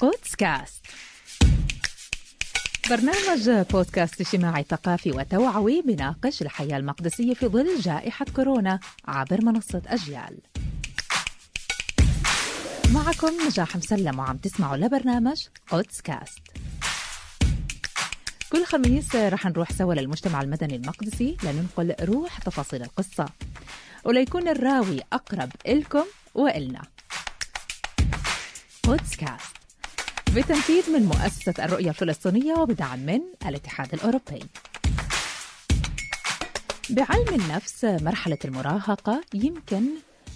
قدس 0.00 0.34
كاست 0.34 0.86
برنامج 2.90 3.50
بودكاست 3.70 4.20
اجتماعي 4.20 4.64
ثقافي 4.68 5.10
وتوعوي 5.10 5.82
بناقش 5.82 6.42
الحياة 6.42 6.76
المقدسية 6.76 7.34
في 7.34 7.46
ظل 7.46 7.80
جائحة 7.80 8.26
كورونا 8.36 8.80
عبر 9.08 9.44
منصة 9.44 9.82
أجيال. 9.86 10.38
معكم 12.94 13.46
نجاح 13.46 13.76
مسلم 13.76 14.18
وعم 14.18 14.36
تسمعوا 14.36 14.76
لبرنامج 14.76 15.46
قدس 15.70 16.00
كاست 16.00 16.42
كل 18.52 18.64
خميس 18.64 19.16
رح 19.16 19.46
نروح 19.46 19.72
سوا 19.72 19.94
للمجتمع 19.94 20.42
المدني 20.42 20.76
المقدسي 20.76 21.36
لننقل 21.44 21.94
روح 22.00 22.38
تفاصيل 22.38 22.82
القصة. 22.82 23.28
وليكون 24.04 24.48
الراوي 24.48 25.00
أقرب 25.12 25.52
إلكم 25.66 26.04
وإلنا. 26.34 26.82
قدس 28.82 29.16
كاست 29.16 29.57
بتنفيذ 30.36 30.90
من 30.92 31.02
مؤسسة 31.02 31.54
الرؤية 31.64 31.88
الفلسطينية 31.88 32.54
وبدعم 32.54 32.98
من 32.98 33.20
الاتحاد 33.46 33.94
الأوروبي. 33.94 34.40
بعلم 36.90 37.28
النفس 37.28 37.84
مرحلة 37.84 38.38
المراهقة 38.44 39.20
يمكن 39.34 39.84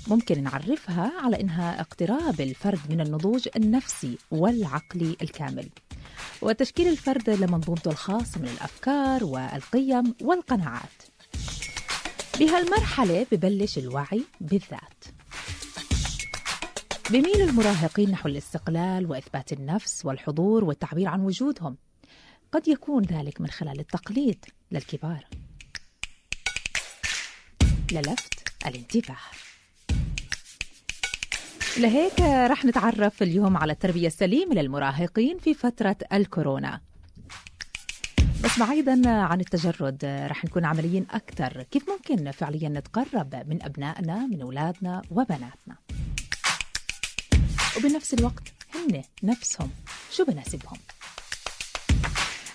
ممكن 0.08 0.42
نعرفها 0.42 1.12
على 1.24 1.40
إنها 1.40 1.80
اقتراب 1.80 2.40
الفرد 2.40 2.80
من 2.90 3.00
النضوج 3.00 3.48
النفسي 3.56 4.18
والعقلي 4.30 5.16
الكامل. 5.22 5.68
وتشكيل 6.42 6.88
الفرد 6.88 7.30
لمنظومته 7.30 7.90
الخاصة 7.90 8.40
من 8.40 8.48
الأفكار 8.48 9.24
والقيم 9.24 10.14
والقناعات. 10.22 11.02
بهالمرحلة 12.40 13.26
ببلش 13.32 13.78
الوعي 13.78 14.22
بالذات. 14.40 15.04
بميل 17.12 17.42
المراهقين 17.42 18.10
نحو 18.10 18.28
الاستقلال 18.28 19.10
وإثبات 19.10 19.52
النفس 19.52 20.04
والحضور 20.04 20.64
والتعبير 20.64 21.08
عن 21.08 21.20
وجودهم. 21.20 21.76
قد 22.52 22.68
يكون 22.68 23.02
ذلك 23.02 23.40
من 23.40 23.46
خلال 23.46 23.80
التقليد 23.80 24.44
للكبار. 24.70 25.26
للفت 27.92 28.66
الانتباه. 28.66 29.16
لهيك 31.78 32.20
رح 32.20 32.64
نتعرف 32.64 33.22
اليوم 33.22 33.56
على 33.56 33.72
التربية 33.72 34.06
السليمة 34.06 34.54
للمراهقين 34.54 35.38
في 35.38 35.54
فترة 35.54 35.96
الكورونا. 36.12 36.80
بس 38.44 38.58
بعيدا 38.58 39.10
عن 39.10 39.40
التجرد 39.40 40.04
رح 40.04 40.44
نكون 40.44 40.64
عمليين 40.64 41.06
أكثر 41.10 41.62
كيف 41.62 41.82
ممكن 41.88 42.30
فعليا 42.30 42.68
نتقرب 42.68 43.34
من 43.48 43.62
أبنائنا 43.62 44.26
من 44.26 44.42
أولادنا 44.42 45.02
وبناتنا؟ 45.10 45.81
وبنفس 47.76 48.14
الوقت 48.14 48.52
هن 48.74 49.02
نفسهم. 49.22 49.70
شو 50.10 50.24
بناسبهم؟ 50.24 50.78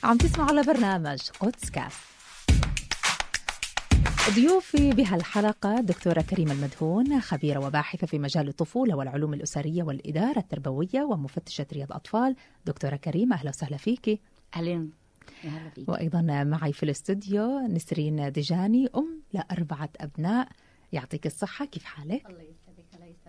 عم 0.04 0.18
تسمعوا 0.18 0.50
على 0.50 0.64
برنامج 0.64 1.20
قدس 1.40 1.70
كاست 1.70 1.98
ضيوفي 4.36 4.90
بهالحلقة 4.92 5.82
دكتورة 5.82 6.22
كريمة 6.22 6.52
المدهون 6.52 7.22
خبيرة 7.22 7.60
وباحثة 7.60 8.08
في 8.08 8.20
مجال 8.20 8.48
الطفولة 8.48 8.96
والعلوم 8.96 9.34
الأسرية 9.34 9.84
والإدارة 9.84 10.40
التربوية 10.40 11.02
ومفتشة 11.04 11.66
رياض 11.74 11.92
أطفال. 11.92 12.36
دكتورة 12.66 12.96
كريمة 12.96 13.36
أهلا 13.36 13.50
وسهلا 13.50 13.78
فيكي. 13.78 14.20
أهلا 14.56 14.90
وأيضا 15.88 16.22
معي 16.44 16.74
في 16.74 16.84
الاستوديو 16.84 17.60
نسرين 17.60 18.32
دجاني 18.32 18.90
أم 18.96 19.22
لأربعة 19.34 19.90
أبناء. 19.98 20.48
يعطيك 20.92 21.26
الصحة 21.26 21.66
كيف 21.66 21.84
حالك؟ 21.84 22.26
الله 22.26 22.44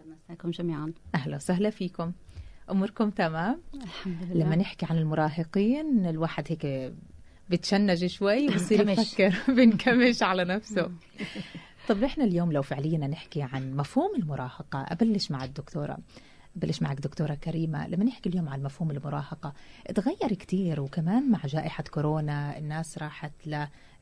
مساكم 0.09 0.51
جميعا. 0.51 0.93
أهلا 1.15 1.37
وسهلا 1.37 1.71
فيكم. 1.71 2.13
أموركم 2.71 3.11
تمام؟ 3.11 3.61
الحمد 3.75 4.23
لله. 4.23 4.45
لما 4.45 4.57
نحكي 4.57 4.87
عن 4.91 4.99
المراهقين 4.99 6.07
الواحد 6.07 6.45
هيك 6.49 6.93
بتشنج 7.51 8.07
شوي 8.07 8.47
بنكمش. 8.71 8.99
يفكر 8.99 9.35
بنكمش 9.53 10.23
على 10.23 10.45
نفسه. 10.45 10.91
طب 11.89 12.03
إحنا 12.05 12.25
اليوم 12.25 12.53
لو 12.53 12.63
فعليا 12.63 12.99
نحكي 12.99 13.43
عن 13.43 13.77
مفهوم 13.77 14.15
المراهقة 14.17 14.87
أبلش 14.89 15.31
مع 15.31 15.45
الدكتورة 15.45 15.99
بلش 16.57 16.83
معك 16.83 17.01
دكتورة 17.01 17.35
كريمة. 17.35 17.89
لما 17.89 18.05
نحكي 18.05 18.29
اليوم 18.29 18.49
عن 18.49 18.63
مفهوم 18.63 18.91
المراهقة 18.91 19.53
تغير 19.95 20.35
كتير 20.35 20.81
وكمان 20.81 21.31
مع 21.31 21.39
جائحة 21.47 21.85
كورونا 21.91 22.59
الناس 22.59 22.99
راحت 22.99 23.33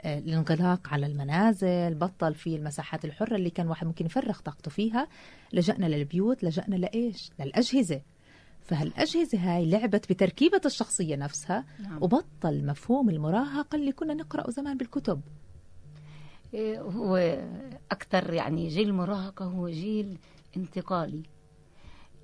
للانغلاق 0.04 0.88
على 0.88 1.06
المنازل 1.06 1.94
بطل 1.94 2.34
في 2.34 2.56
المساحات 2.56 3.04
الحرة 3.04 3.36
اللي 3.36 3.50
كان 3.50 3.68
واحد 3.68 3.86
ممكن 3.86 4.06
يفرغ 4.06 4.38
طاقته 4.40 4.70
فيها. 4.70 5.08
لجأنا 5.52 5.86
للبيوت 5.86 6.44
لجأنا 6.44 6.76
لإيش؟ 6.76 7.30
للأجهزة. 7.40 8.00
فهالأجهزة 8.62 9.38
هاي 9.38 9.70
لعبت 9.70 10.12
بتركيبة 10.12 10.60
الشخصية 10.66 11.16
نفسها 11.16 11.64
نعم. 11.82 12.02
وبطل 12.02 12.66
مفهوم 12.66 13.10
المراهقة 13.10 13.76
اللي 13.76 13.92
كنا 13.92 14.14
نقرأه 14.14 14.50
زمان 14.50 14.76
بالكتب. 14.76 15.20
إيه، 16.54 16.80
هو 16.80 17.16
أكثر 17.90 18.32
يعني 18.32 18.68
جيل 18.68 18.88
المراهقة 18.88 19.44
هو 19.44 19.68
جيل 19.68 20.18
انتقالي. 20.56 21.22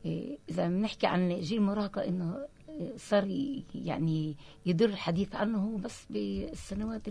إيه، 0.05 0.39
إذا 0.51 0.69
بنحكي 0.69 1.07
عن 1.07 1.41
جيل 1.41 1.59
المراهقة 1.59 2.09
إنه 2.09 2.47
صار 2.97 3.27
يعني 3.75 4.37
يدر 4.67 4.89
الحديث 4.89 5.35
عنه 5.35 5.79
بس 5.79 6.07
بالسنوات 6.11 7.09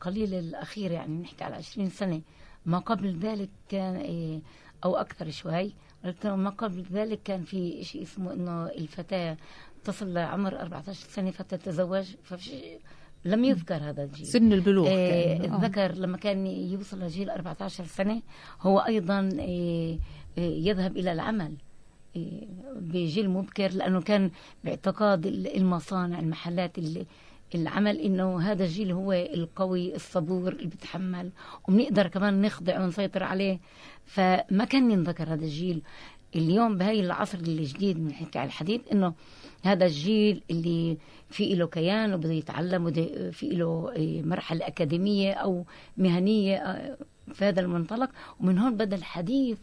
القليلة 0.00 0.38
الأخيرة 0.38 0.92
يعني 0.92 1.18
نحكي 1.22 1.44
على 1.44 1.54
20 1.56 1.88
سنة 1.90 2.20
ما 2.66 2.78
قبل 2.78 3.18
ذلك 3.18 3.48
كان 3.68 3.96
إيه، 3.96 4.40
أو 4.84 4.96
أكثر 4.96 5.30
شوي 5.30 5.72
ولكن 6.04 6.30
ما 6.30 6.50
قبل 6.50 6.84
ذلك 6.92 7.20
كان 7.24 7.42
في 7.44 7.84
شيء 7.84 8.02
اسمه 8.02 8.32
إنه 8.32 8.66
الفتاة 8.66 9.36
تصل 9.84 10.12
لعمر 10.14 10.60
14 10.60 10.92
سنة 11.08 11.30
فتتزوج 11.30 12.04
ففي 12.22 12.78
لم 13.24 13.44
يذكر 13.44 13.74
هذا 13.74 14.04
الجيل 14.04 14.26
سن 14.26 14.52
البلوغ 14.52 14.86
آه، 14.88 15.38
كأنه. 15.38 15.54
آه. 15.54 15.56
الذكر 15.56 15.92
لما 15.92 16.16
كان 16.16 16.46
يوصل 16.46 17.00
لجيل 17.00 17.30
14 17.30 17.84
سنة 17.84 18.22
هو 18.60 18.78
أيضا 18.78 19.28
آه، 19.40 19.98
آه، 20.38 20.40
يذهب 20.40 20.96
إلى 20.96 21.12
العمل 21.12 21.54
آه، 22.16 22.46
بجيل 22.76 23.30
مبكر 23.30 23.68
لأنه 23.72 24.00
كان 24.00 24.30
باعتقاد 24.64 25.26
ال- 25.26 25.56
المصانع 25.56 26.18
المحلات 26.18 26.78
ال- 26.78 27.06
العمل 27.54 27.98
إنه 27.98 28.40
هذا 28.40 28.64
الجيل 28.64 28.92
هو 28.92 29.12
القوي 29.12 29.94
الصبور 29.94 30.52
اللي 30.52 30.66
بيتحمل. 30.66 31.30
وبنقدر 31.68 32.06
كمان 32.06 32.42
نخضع 32.42 32.84
ونسيطر 32.84 33.22
عليه. 33.22 33.60
فما 34.04 34.64
كان 34.64 34.90
ينذكر 34.90 35.32
هذا 35.32 35.44
الجيل. 35.44 35.82
اليوم 36.36 36.78
بهاي 36.78 37.00
العصر 37.00 37.38
الجديد 37.38 38.04
بنحكي 38.04 38.38
على 38.38 38.46
الحديث 38.46 38.80
إنه 38.92 39.14
هذا 39.62 39.86
الجيل 39.86 40.42
اللي 40.50 40.98
في 41.30 41.54
له 41.54 41.66
كيان 41.66 42.14
وبده 42.14 42.32
يتعلم 42.32 42.92
في 43.32 43.48
له 43.48 43.92
إيه، 43.96 44.22
مرحلة 44.22 44.66
أكاديمية 44.66 45.32
أو 45.32 45.64
مهنية 45.96 46.56
آه، 46.56 46.98
في 47.34 47.44
هذا 47.44 47.60
المنطلق. 47.60 48.10
ومن 48.40 48.58
هون 48.58 48.76
بدأ 48.76 48.96
الحديث 48.96 49.58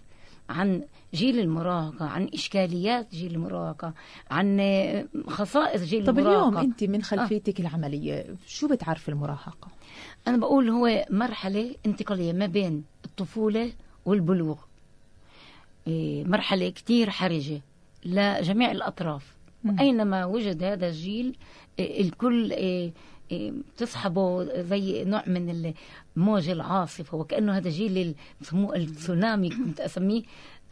عن 0.49 0.83
جيل 1.13 1.39
المراهقة 1.39 2.05
عن 2.05 2.29
إشكاليات 2.33 3.15
جيل 3.15 3.35
المراهقة 3.35 3.93
عن 4.31 4.59
آه، 4.59 5.05
خصائص 5.27 5.83
جيل 5.83 6.05
طب 6.05 6.19
المراهقة. 6.19 6.39
اليوم 6.49 6.57
أنت 6.57 6.83
من 6.83 7.01
خلفيتك 7.01 7.59
العملية 7.59 8.35
شو 8.47 8.67
بتعرف 8.67 9.09
المراهقة؟ 9.09 9.67
أنا 10.27 10.37
بقول 10.37 10.69
هو 10.69 11.05
مرحلة 11.09 11.75
انتقالية 11.85 12.33
ما 12.33 12.45
بين 12.45 12.83
الطفولة 13.05 13.71
والبلوغ. 14.05 14.57
إيه، 15.87 16.23
مرحلة 16.25 16.69
كتير 16.69 17.09
حرجة 17.09 17.61
لجميع 18.05 18.71
الأطراف. 18.71 19.33
أينما 19.79 20.25
وجد 20.25 20.63
هذا 20.63 20.87
الجيل 20.87 21.35
إيه، 21.79 22.01
الكل 22.01 22.51
إيه، 23.31 23.39
إيه، 23.39 23.51
تصحبه 23.77 24.43
زي 24.61 25.03
نوع 25.03 25.23
من 25.27 25.73
الموج 26.17 26.49
العاصفة 26.49 27.17
وكأنه 27.17 27.57
هذا 27.57 27.69
جيل 27.69 27.97
ال- 27.97 28.15
بسموه 28.41 28.75
التسونامي 28.75 29.49
كنت 29.49 29.79
أسميه. 29.79 30.23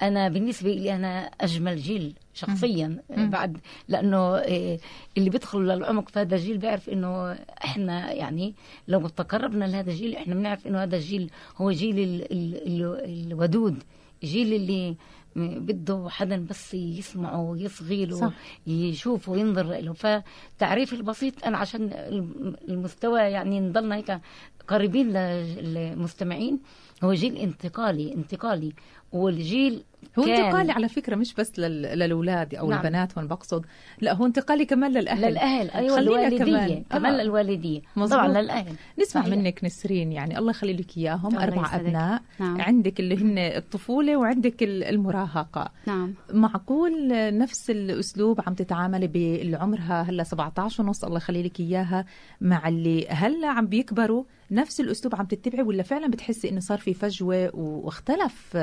أنا 0.02 0.30
بالنسبة 0.30 0.70
لي 0.74 0.96
أنا 0.96 1.20
أجمل 1.42 1.78
جيل 1.78 2.14
شخصيا. 2.34 2.98
مم. 3.10 3.30
بعد 3.30 3.58
لأنه 3.88 4.38
إيه، 4.38 4.80
اللي 5.18 5.30
بيدخل 5.30 5.60
للعمق 5.60 6.10
في 6.10 6.20
هذا 6.20 6.36
الجيل 6.36 6.58
بيعرف 6.58 6.90
إنه 6.90 7.32
إحنا 7.64 8.12
يعني 8.14 8.54
لو 8.88 9.08
تقربنا 9.08 9.66
لهذا 9.66 9.92
الجيل 9.92 10.16
إحنا 10.16 10.36
بنعرف 10.36 10.68
إنه 10.68 10.84
هذا 10.84 10.96
الجيل 10.96 11.30
هو 11.58 11.72
جيل 11.72 12.00
ال 12.00 12.32
ال 12.32 12.56
ال 12.68 13.32
الودود 13.32 13.84
جيل 14.24 14.54
اللي 14.54 14.96
بده 15.36 16.08
حدا 16.10 16.46
بس 16.50 16.74
يسمعه 16.74 17.42
ويصغي 17.42 18.06
له 18.06 18.16
صح. 18.16 18.34
يشوفه 18.68 19.32
وينظر 19.32 19.64
له 19.80 19.94
فتعريف 19.94 20.94
البسيط 20.94 21.46
أنا 21.46 21.58
عشان 21.58 21.82
الم- 21.94 22.56
المستوى 22.70 23.20
يعني 23.20 23.60
نضلنا 23.60 23.96
هيك 23.96 24.20
قريبين 24.68 25.14
للمستمعين 25.14 26.60
هو 27.04 27.14
جيل 27.14 27.38
انتقالي 27.38 28.14
انتقالي 28.14 28.74
والجيل 29.12 29.84
هو 30.20 30.24
كان 30.24 30.34
انتقالي 30.46 30.72
على 30.72 30.90
فكرة 30.90 31.16
مش 31.16 31.34
بس 31.34 31.60
لل- 31.60 31.82
للاولاد 32.00 32.56
أو 32.56 32.70
نعم. 32.70 32.80
البنات 32.80 33.18
وأنا 33.18 33.28
بقصد 33.28 33.66
لا 34.02 34.14
هو 34.14 34.26
انتقالي 34.26 34.66
كمان 34.66 34.92
للأهل 34.92 35.22
للأهل 35.32 35.70
أيوه 35.70 36.00
الوالديه 36.00 36.38
كمان. 36.38 36.84
كمان, 36.90 37.14
آه. 37.14 37.22
الوالديه 37.22 37.82
مظبوط. 37.96 38.12
طبعا 38.20 38.28
للأهل 38.42 38.74
نسمع 39.02 39.22
صحيح. 39.22 39.36
منك 39.38 39.64
نسرين 39.64 40.12
يعني 40.12 40.38
الله 40.38 40.50
يخلي 40.52 40.74
لك 40.74 40.98
إياهم 40.98 41.36
أربع 41.38 41.62
يسعدك. 41.62 41.86
أبناء 41.86 42.22
نعم. 42.40 42.62
عندك 42.62 43.00
اللي 43.00 43.18
هن 43.18 43.38
الطفولة 43.38 44.18
وعندك 44.18 44.64
ال- 44.64 44.84
المراهقة 44.84 45.72
نعم 45.88 46.14
معقول 46.34 47.08
نفس 47.38 47.70
الأسلوب 47.70 48.42
عم 48.48 48.54
تتعاملي 48.54 49.08
باللي 49.08 49.58
عمرها 49.58 50.02
هلا 50.02 50.24
17 50.24 50.84
ونص 50.84 51.04
الله 51.04 51.18
يخلي 51.18 51.44
لك 51.44 51.60
إياها 51.60 52.06
مع 52.42 52.68
اللي 52.68 53.08
هلا 53.10 53.48
عم 53.48 53.68
بيكبروا 53.68 54.24
نفس 54.52 54.80
الأسلوب 54.82 55.16
عم 55.16 55.26
تتبعي 55.26 55.62
ولا 55.64 55.84
فعلا 55.84 56.08
بتحسي 56.08 56.50
إنه 56.50 56.60
صار 56.60 56.78
في 56.78 56.94
فجوة 56.94 57.56
واختلف 57.56 58.58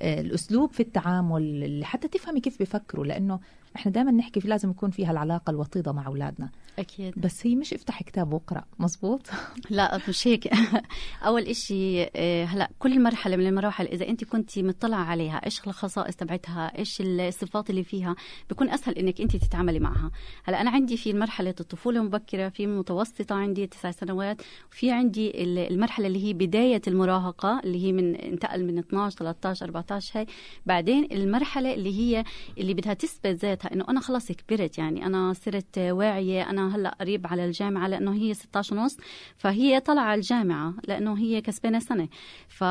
الأسلوب 0.00 0.72
في 0.72 0.80
التعامل 0.80 1.80
حتى 1.84 2.08
تفهمي 2.08 2.40
كيف 2.40 2.58
بيفكروا 2.58 3.04
لأنه 3.06 3.40
إحنا 3.76 3.92
دائما 3.92 4.10
نحكي 4.10 4.40
في 4.40 4.48
لازم 4.48 4.70
يكون 4.70 4.90
فيها 4.90 5.10
العلاقة 5.10 5.50
الوطيدة 5.50 5.92
مع 5.92 6.06
أولادنا. 6.06 6.50
أكيد. 6.78 7.14
بس 7.16 7.46
هي 7.46 7.54
مش 7.56 7.74
افتح 7.74 8.02
كتاب 8.02 8.32
واقرأ 8.32 8.64
مزبوط 8.78 9.30
لا 9.70 10.00
مش 10.08 10.26
هيك. 10.28 10.48
أول 11.26 11.42
إشي 11.42 12.02
آه، 12.16 12.44
هلأ 12.44 12.70
كل 12.78 13.02
مرحلة 13.02 13.36
من 13.36 13.46
المراحل 13.46 13.86
إذا 13.86 14.08
أنت 14.08 14.24
كنت 14.24 14.58
مطلعة 14.58 15.04
عليها 15.04 15.44
إيش 15.44 15.66
الخصائص 15.66 16.16
تبعتها 16.16 16.78
إيش 16.78 17.00
الصفات 17.00 17.70
اللي 17.70 17.84
فيها 17.84 18.16
بكون 18.50 18.70
أسهل 18.70 18.94
إنك 18.98 19.20
أنت 19.20 19.36
تتعاملي 19.36 19.78
معها. 19.78 20.10
هلأ 20.44 20.60
أنا 20.60 20.70
عندي 20.70 20.96
في 20.96 21.12
مرحلة 21.12 21.54
الطفولة 21.60 22.00
المبكره 22.00 22.48
في 22.48 22.66
متوسطة 22.66 23.34
عندي 23.34 23.66
تسع 23.66 23.90
سنوات 23.90 24.42
وفي 24.72 24.90
عندي 24.90 25.42
ال- 25.44 25.58
المرحلة 25.72 26.06
اللي 26.06 26.24
هي 26.24 26.32
بداية 26.32 26.82
المراهقة 26.88 27.60
اللي 27.64 27.84
هي 27.86 27.92
من 27.92 28.14
انتقل 28.14 28.64
من 28.64 28.78
12 28.78 29.16
13 29.18 29.66
14 29.66 30.18
هاي. 30.20 30.26
بعدين 30.66 31.08
المرحلة 31.12 31.74
اللي 31.74 31.98
هي 32.00 32.24
اللي 32.58 32.74
بدها 32.74 32.94
تثبت 32.94 33.26
ذاتها 33.26 33.63
إنه 33.72 33.84
أنا 33.88 34.00
خلص 34.00 34.32
كبرت 34.32 34.78
يعني 34.78 35.06
أنا 35.06 35.32
صرت 35.32 35.78
واعية 35.78 36.50
أنا 36.50 36.76
هلأ 36.76 36.96
قريب 37.00 37.26
على 37.26 37.44
الجامعة 37.44 37.88
لأنه 37.88 38.14
هي 38.14 38.34
16 38.34 38.76
ونص 38.76 38.96
فهي 39.36 39.80
طالعة 39.80 40.04
على 40.04 40.18
الجامعة 40.18 40.74
لأنه 40.88 41.18
هي 41.18 41.40
كسبانة 41.40 41.78
سنة. 41.78 42.08
ف 42.48 42.64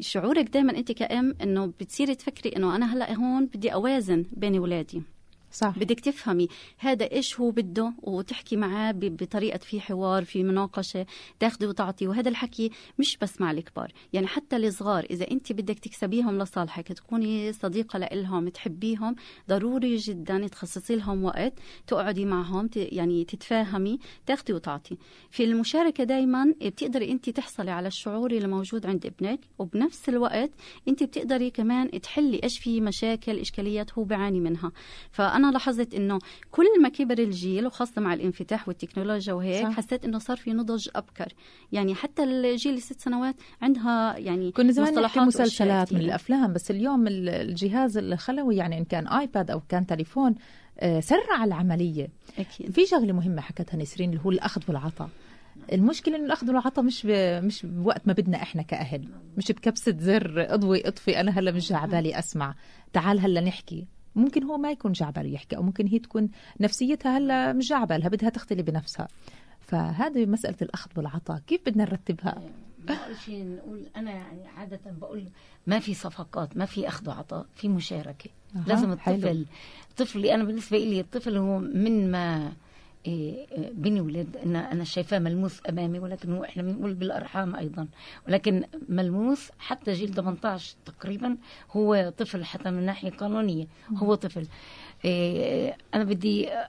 شعورك 0.00 0.48
دائما 0.48 0.76
أنت 0.78 0.92
كأم 0.92 1.34
إنه 1.42 1.66
بتصيري 1.66 2.14
تفكري 2.14 2.56
إنه 2.56 2.76
أنا 2.76 2.94
هلأ 2.94 3.14
هون 3.14 3.46
بدي 3.46 3.72
أوازن 3.72 4.24
بين 4.32 4.56
اولادي 4.56 5.02
صح. 5.52 5.78
بدك 5.78 6.00
تفهمي 6.00 6.48
هذا 6.78 7.12
إيش 7.12 7.40
هو 7.40 7.50
بده 7.50 7.92
وتحكي 8.02 8.56
معاه 8.56 8.92
بطريقة 8.96 9.58
في 9.58 9.80
حوار 9.80 10.24
في 10.24 10.42
مناقشة 10.42 11.06
تاخذي 11.40 11.66
وتعطي 11.66 12.06
وهذا 12.06 12.28
الحكي 12.28 12.70
مش 12.98 13.16
بس 13.16 13.40
مع 13.40 13.50
الكبار. 13.50 13.92
يعني 14.12 14.26
حتى 14.26 14.56
الصغار 14.56 15.06
إذا 15.10 15.30
أنت 15.30 15.52
بدك 15.52 15.78
تكسبيهم 15.78 16.38
لصالحك 16.38 16.92
تكوني 16.92 17.52
صديقة 17.52 17.98
لهم 17.98 18.48
تحبيهم 18.48 19.16
ضروري 19.48 19.96
جدا 19.96 20.46
تخصصي 20.46 20.96
لهم 20.96 21.24
وقت 21.24 21.52
تقعدي 21.86 22.24
معهم 22.24 22.70
يعني 22.76 23.24
تتفاهمي 23.24 23.98
تاخذي 24.26 24.52
وتعطي. 24.52 24.96
في 25.30 25.44
المشاركة 25.44 26.04
دائما 26.04 26.54
بتقدري 26.62 27.12
أنت 27.12 27.30
تحصلي 27.30 27.70
على 27.70 27.88
الشعور 27.88 28.30
اللي 28.30 28.48
موجود 28.48 28.86
عند 28.86 29.06
ابنك 29.06 29.40
وبنفس 29.58 30.08
الوقت 30.08 30.50
أنت 30.88 31.02
بتقدري 31.02 31.50
كمان 31.50 32.00
تحلي 32.00 32.40
إيش 32.42 32.58
في 32.58 32.80
مشاكل 32.80 33.38
إشكاليات 33.38 33.92
هو 33.92 34.04
بيعاني 34.04 34.40
منها. 34.40 34.72
فانا 35.38 35.50
لاحظت 35.52 35.94
إنه 35.94 36.18
كل 36.50 36.64
ما 36.82 36.88
كبر 36.88 37.18
الجيل 37.18 37.66
وخاصة 37.66 38.00
مع 38.00 38.14
الانفتاح 38.14 38.68
والتكنولوجيا 38.68 39.32
وهيك 39.32 39.66
صح. 39.66 39.72
حسيت 39.72 40.04
إنه 40.04 40.18
صار 40.18 40.36
في 40.36 40.52
نضج 40.52 40.88
أبكر. 40.96 41.32
يعني 41.72 41.94
حتى 41.94 42.22
الجيل 42.24 42.74
الست 42.74 43.00
سنوات 43.00 43.34
عندها 43.62 44.16
يعني 44.18 44.52
كنا 44.52 44.72
زمان 44.72 44.88
مصطلحات 44.92 45.16
وأشياء 45.16 45.26
مسلسلات 45.26 45.92
من. 45.92 46.00
الأفلام 46.00 46.52
بس 46.52 46.70
اليوم 46.70 47.06
ال- 47.06 47.28
الجهاز 47.28 47.98
الخلوي 47.98 48.56
يعني 48.56 48.78
إن 48.78 48.84
كان 48.84 49.08
آيباد 49.08 49.50
أو 49.50 49.60
كان 49.68 49.86
تليفون 49.86 50.34
آه، 50.80 51.00
سرع 51.00 51.44
العملية. 51.44 52.08
أكيد. 52.38 52.70
في 52.70 52.86
شغلة 52.86 53.12
مهمة 53.12 53.40
حكتها 53.40 53.76
نسرين 53.78 54.10
اللي 54.10 54.20
هو 54.24 54.30
الأخذ 54.30 54.62
والعطاء. 54.68 55.08
المشكلة 55.72 56.16
إنه 56.16 56.24
الأخذ 56.26 56.48
والعطاء 56.48 56.84
مش 56.84 57.06
ب... 57.06 57.10
مش 57.44 57.66
بوقت 57.66 58.06
ما 58.06 58.12
بدنا 58.12 58.42
إحنا 58.42 58.62
كأهل 58.62 59.08
مش 59.36 59.52
بكبسة 59.52 59.94
زر 59.98 60.54
أضوي 60.54 60.88
أطفي 60.88 61.20
أنا 61.20 61.30
هلأ 61.38 61.52
مش 61.52 61.72
عبالي 61.72 62.18
أسمع. 62.18 62.54
تعال 62.92 63.20
هلأ 63.20 63.40
نحكي. 63.40 63.86
ممكن 64.14 64.44
هو 64.44 64.56
ما 64.56 64.70
يكون 64.70 64.92
جعباله 64.92 65.28
يحكي 65.28 65.56
أو 65.56 65.62
ممكن 65.62 65.86
هي 65.86 65.98
تكون 65.98 66.28
نفسيتها 66.60 67.18
هلا 67.18 67.52
مش 67.52 67.68
جعبالها 67.68 68.08
بدها 68.08 68.28
تختلي 68.30 68.62
بنفسها. 68.62 69.08
فهذه 69.60 70.26
مسألة 70.26 70.56
الأخذ 70.62 70.90
والعطاء 70.96 71.38
كيف 71.38 71.60
بدنا 71.66 71.84
نرتبها؟ 71.84 72.42
أول 72.88 73.16
شيء 73.24 73.44
نقول 73.44 73.86
أنا 73.96 74.10
يعني 74.10 74.48
عادة 74.48 74.80
بقول 74.86 75.24
ما 75.66 75.78
في 75.78 75.94
صفقات 75.94 76.56
ما 76.56 76.64
في 76.64 76.88
أخذ 76.88 77.08
وعطاء 77.08 77.46
في 77.54 77.68
مشاركة. 77.68 78.30
أها، 78.56 78.64
لازم 78.66 78.98
حلو. 78.98 79.14
الطفل 79.14 79.46
طفلي 79.96 80.34
أنا 80.34 80.44
بالنسبة 80.44 80.78
لي 80.78 81.00
الطفل 81.00 81.36
هو 81.36 81.58
من 81.58 82.10
ما 82.10 82.52
إيه، 83.08 83.46
إيه، 83.52 83.70
بني 83.72 84.00
ولد 84.00 84.36
أنا 84.36 84.72
أنا 84.72 84.84
شايفاه 84.84 85.18
ملموس 85.18 85.60
أمامي 85.68 85.98
ولكن 85.98 86.32
هو 86.32 86.44
إحنا 86.44 86.62
بنقول 86.62 86.94
بالأرحام 86.94 87.56
أيضا. 87.56 87.88
ولكن 88.28 88.64
ملموس 88.88 89.50
حتى 89.58 89.92
جيل 89.92 90.14
18 90.14 90.76
تقريبا 90.86 91.36
هو 91.72 92.12
طفل 92.18 92.44
حتى 92.44 92.70
من 92.70 92.86
ناحية 92.86 93.10
قانونية 93.10 93.66
هو 93.96 94.14
طفل. 94.14 94.46
إيه، 95.04 95.76
أنا 95.94 96.04
بدي 96.04 96.48
إيه، 96.50 96.68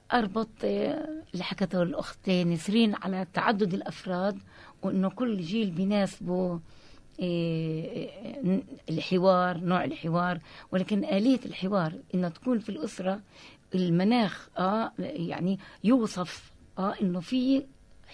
اللي 1.34 1.44
حكته 1.44 1.84
الأخت 1.84 2.30
نسرين 2.30 2.96
على 2.96 3.28
تعدد 3.34 3.74
الأفراد 3.74 4.38
وإنه 4.84 5.10
كل 5.10 5.42
جيل 5.42 5.72
بيناسبه 5.72 6.60
الحوار 8.90 9.58
نوع 9.58 9.84
الحوار. 9.84 10.40
ولكن 10.72 11.04
آلية 11.06 11.40
الحوار 11.46 11.94
إنها 12.16 12.30
تكون 12.30 12.60
في 12.60 12.70
الأسرة 12.70 13.20
المناخ 13.76 14.50
آه 14.58 14.92
يعني 15.00 15.60
يوصف 15.84 16.52
آه 16.80 16.94
إنه 17.02 17.20
في 17.20 17.64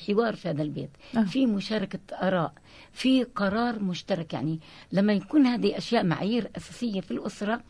حوار 0.07 0.35
في 0.35 0.49
هذا 0.49 0.61
البيت 0.61 0.89
آه. 1.17 1.23
في 1.23 1.45
مشاركة 1.45 1.99
آراء 2.13 2.53
في 2.93 3.23
قرار 3.23 3.79
مشترك 3.79 4.33
يعني 4.33 4.59
لما 4.91 5.13
يكون 5.13 5.45
هذه 5.45 5.77
أشياء 5.77 6.03
معايير 6.03 6.51
أساسية 6.57 7.01
في 7.01 7.11
الأسرة 7.11 7.61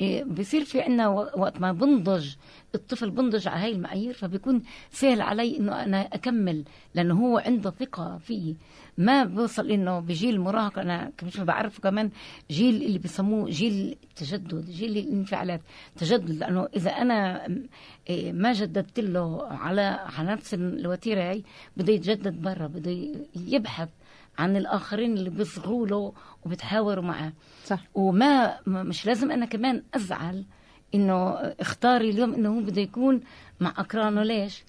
إيه، 0.00 0.24
بصير 0.24 0.64
في 0.64 0.80
عنا 0.80 1.08
وقت 1.08 1.60
ما 1.60 1.72
بنضج 1.72 2.34
الطفل 2.74 3.10
بنضج 3.10 3.48
على 3.48 3.64
هاي 3.64 3.72
المعايير 3.72 4.14
فبيكون 4.14 4.62
سهل 4.90 5.20
علي 5.20 5.58
إنه 5.58 5.84
أنا 5.84 6.00
أكمل 6.00 6.64
لأنه 6.94 7.14
هو 7.14 7.38
عنده 7.38 7.70
ثقة 7.70 8.18
فيي 8.18 8.56
ما 9.00 9.24
بوصل 9.24 9.70
إنه 9.70 10.00
بجيل 10.00 10.34
المراهقه 10.34 10.82
أنا 10.82 11.12
مش 11.22 11.36
بعرف 11.40 11.78
كمان 11.80 12.10
جيل 12.50 12.82
اللي 12.82 12.98
بسموه 12.98 13.50
جيل 13.50 13.96
التجدد 14.02 14.70
جيل 14.70 14.98
الانفعالات. 14.98 15.60
تجدد 15.96 16.30
لأنه 16.30 16.68
إذا 16.76 16.90
أنا 16.90 17.48
ما 18.32 18.52
جددت 18.52 19.00
له 19.00 19.46
على 19.46 19.80
على 20.18 20.32
نفس 20.32 20.54
الوتيرة 20.54 21.22
هي 21.22 21.42
بده 21.76 21.92
يتجدد 21.92 22.42
برا 22.42 22.66
بده 22.66 22.96
يبحث 23.36 23.88
عن 24.38 24.56
الآخرين 24.56 25.12
اللي 25.14 25.30
بيصغوا 25.30 25.86
له 25.86 26.12
وبتحاوروا 26.46 27.04
معاه 27.04 27.32
صح. 27.64 27.80
وما 27.94 28.56
مش 28.66 29.06
لازم 29.06 29.30
أنا 29.30 29.46
كمان 29.46 29.82
أزعل 29.94 30.44
إنه 30.94 31.30
اختاري 31.60 32.10
اليوم 32.10 32.34
إنه 32.34 32.48
هو 32.56 32.60
بده 32.60 32.82
يكون 32.82 33.20
مع 33.60 33.70
اقرانه 33.78 34.22
ليش؟ 34.22 34.64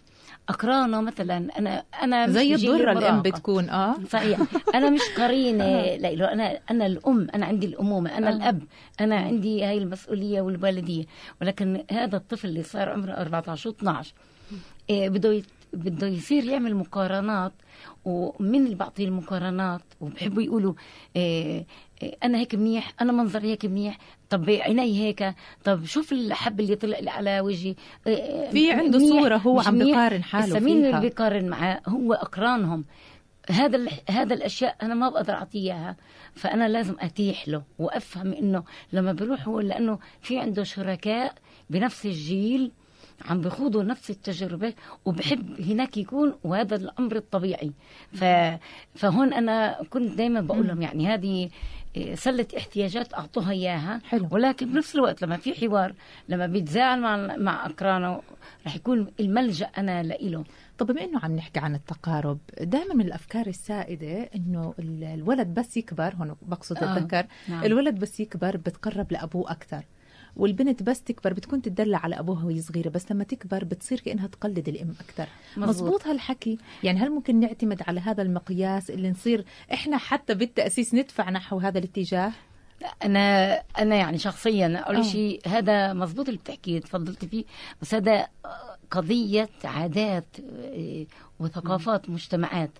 أقرانه 0.49 1.01
مثلا. 1.01 1.47
أنا 1.59 1.83
أنا 2.03 2.25
مش 2.27 2.33
زي 2.33 2.55
الضرة 2.55 2.75
الام 2.75 2.97
المراهقة. 2.97 3.21
بتكون 3.21 3.69
آه. 3.69 3.95
صحيح. 4.09 4.39
أنا 4.75 4.89
مش 4.89 5.01
قرينة. 5.17 5.81
لا 6.01 6.33
أنا 6.33 6.59
أنا 6.71 6.85
الأم. 6.85 7.27
أنا 7.35 7.45
عندي 7.45 7.65
الأمومة. 7.65 8.17
أنا 8.17 8.27
آه. 8.27 8.31
الأب. 8.33 8.61
أنا 9.01 9.15
عندي 9.15 9.63
هاي 9.65 9.77
المسؤولية 9.77 10.41
والوالدية. 10.41 11.05
ولكن 11.41 11.83
هذا 11.91 12.17
الطفل 12.17 12.47
اللي 12.47 12.63
صار 12.63 12.89
عمره 12.89 13.11
14 13.11 13.69
و 13.69 13.71
12 13.73 14.13
إيه 14.89 15.09
بده 15.09 15.41
بده 15.73 16.07
يصير 16.07 16.43
يعمل 16.45 16.75
مقارنات 16.75 17.51
ومن 18.05 18.65
اللي 18.65 18.75
بعطيه 18.75 19.05
المقارنات 19.05 19.81
وبحبوا 20.01 20.41
يقولوا 20.43 20.73
إيه 21.15 21.65
إيه 22.03 22.15
أنا 22.23 22.37
هيك 22.37 22.55
منيح 22.55 22.91
أنا 23.01 23.11
منظري 23.11 23.47
هيك 23.51 23.65
منيح 23.65 23.97
طب 24.29 24.49
عيني 24.49 24.99
هيك 24.99 25.33
طب 25.63 25.85
شوف 25.85 26.11
الحب 26.13 26.59
اللي 26.59 26.75
طلع 26.75 26.99
لي 26.99 27.09
على 27.09 27.39
وجهي 27.41 27.75
إيه 28.07 28.49
في 28.49 28.71
عنده 28.71 28.99
صورة 28.99 29.37
هو 29.37 29.59
عم. 29.59 29.77
بيقارن 29.79 30.23
حاله 30.23 30.59
مين. 30.59 30.85
اللي 30.85 30.99
بيقارن 30.99 31.49
معاه 31.49 31.81
هو 31.87 32.13
أقرانهم 32.13 32.85
هذا 33.49 33.77
ال- 33.77 33.89
هذا 34.09 34.33
الأشياء 34.33 34.75
أنا 34.81 34.93
ما 34.95 35.09
بقدر 35.09 35.33
أعطيه 35.33 35.59
إياها 35.59 35.95
فأنا 36.33 36.67
لازم 36.69 36.95
أتيح 36.99 37.47
له 37.47 37.63
وأفهم 37.79 38.33
إنه 38.33 38.63
لما 38.93 39.13
بيروح 39.13 39.47
هو 39.47 39.59
لأنه 39.59 39.99
في 40.21 40.39
عنده 40.39 40.63
شركاء 40.63 41.35
بنفس 41.69 42.05
الجيل 42.05 42.71
عم 43.29 43.41
بيخوضوا 43.41 43.83
نفس 43.83 44.09
التجربة 44.09 44.73
وبحب 45.05 45.61
هناك 45.61 45.97
يكون 45.97 46.33
وهذا 46.43 46.75
الأمر 46.75 47.15
الطبيعي. 47.15 47.71
ف... 48.13 48.23
فهون 48.95 49.33
أنا 49.33 49.83
كنت 49.89 50.11
دايما 50.17 50.41
بقول 50.41 50.67
لهم 50.67 50.81
يعني 50.81 51.07
هذه 51.07 51.49
سلة 52.13 52.47
احتياجات 52.57 53.13
أعطوها 53.13 53.51
إياها. 53.51 54.01
حلو. 54.05 54.27
ولكن 54.31 54.71
بنفس 54.71 54.95
الوقت 54.95 55.21
لما 55.21 55.37
في 55.37 55.53
حوار 55.53 55.93
لما 56.29 56.47
بيتزاعل 56.47 57.01
مع 57.01 57.35
مع 57.37 57.65
أقرانه 57.65 58.21
رح 58.65 58.75
يكون 58.75 59.07
الملجأ 59.19 59.65
أنا 59.65 60.03
لإله. 60.03 60.43
طب 60.77 60.87
بما 60.91 61.03
إنه 61.03 61.19
عم 61.23 61.35
نحكي 61.35 61.59
عن 61.59 61.75
التقارب 61.75 62.37
دائما 62.61 62.93
من 62.95 63.05
الأفكار 63.05 63.47
السائدة 63.47 64.29
إنه 64.35 64.73
ال- 64.79 65.03
الولد 65.03 65.47
بس 65.47 65.77
يكبر 65.77 66.13
هون 66.15 66.35
بقصد 66.41 66.77
آه، 66.83 66.97
الذكر 66.97 67.25
نعم. 67.49 67.63
الولد 67.63 67.99
بس 67.99 68.19
يكبر 68.19 68.57
بتقرب 68.57 69.11
لأبوه 69.11 69.51
أكثر. 69.51 69.83
والبنت 70.35 70.83
بس 70.83 71.03
تكبر 71.03 71.33
بتكون 71.33 71.61
تدلع 71.61 71.97
على 71.97 72.19
أبوها 72.19 72.45
وهي 72.45 72.61
صغيرة 72.61 72.89
بس 72.89 73.11
لما 73.11 73.23
تكبر 73.23 73.63
بتصير 73.63 73.99
كأنها 73.99 74.27
تقلد 74.27 74.67
الأم 74.69 74.93
أكثر. 74.99 75.27
مزبوط. 75.57 76.07
هالحكي. 76.07 76.57
يعني 76.83 76.99
هل 76.99 77.09
ممكن 77.09 77.39
نعتمد 77.39 77.81
على 77.87 77.99
هذا 77.99 78.21
المقياس 78.21 78.89
اللي 78.91 79.09
نصير 79.09 79.45
إحنا 79.73 79.97
حتى 79.97 80.33
بالتأسيس 80.33 80.93
ندفع 80.93 81.29
نحو 81.29 81.57
هذا 81.57 81.79
الاتجاه؟ 81.79 82.31
أنا 83.03 83.53
أنا 83.79 83.95
يعني 83.95 84.17
شخصيا 84.17 84.77
أول 84.77 84.95
آه. 84.95 85.01
شيء 85.01 85.41
هذا 85.47 85.93
مزبوط 85.93 86.27
اللي 86.27 86.39
بتحكيه 86.39 86.79
تفضلتي 86.79 87.27
فيه. 87.27 87.43
بس 87.81 87.93
هذا 87.95 88.27
قضية 88.91 89.49
عادات 89.63 90.25
إيه، 90.59 91.07
وثقافات 91.39 92.09
مجتمعات. 92.09 92.71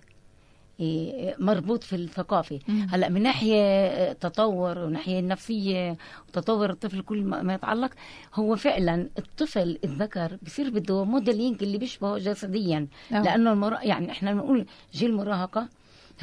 مربوط 1.38 1.84
في 1.84 1.96
الثقافة. 1.96 2.60
مم. 2.68 2.86
هلأ 2.90 3.08
من 3.08 3.22
ناحية 3.22 4.12
تطور 4.12 4.78
وناحية 4.78 5.20
نفسية 5.20 5.96
وتطور 6.28 6.70
الطفل 6.70 7.02
كل 7.02 7.22
ما 7.22 7.54
يتعلق 7.54 7.90
هو 8.34 8.56
فعلا 8.56 9.08
الطفل 9.18 9.78
الذكر 9.84 10.38
بصير 10.42 10.70
بده 10.70 11.04
موديلينج 11.04 11.62
اللي 11.62 11.78
بيشبهه 11.78 12.18
جسديا. 12.18 12.86
آه. 13.12 13.22
لأنه 13.22 13.52
المرا... 13.52 13.82
يعني 13.82 14.10
إحنا 14.10 14.32
بنقول 14.32 14.66
جيل 14.94 15.10
المراهقه 15.10 15.68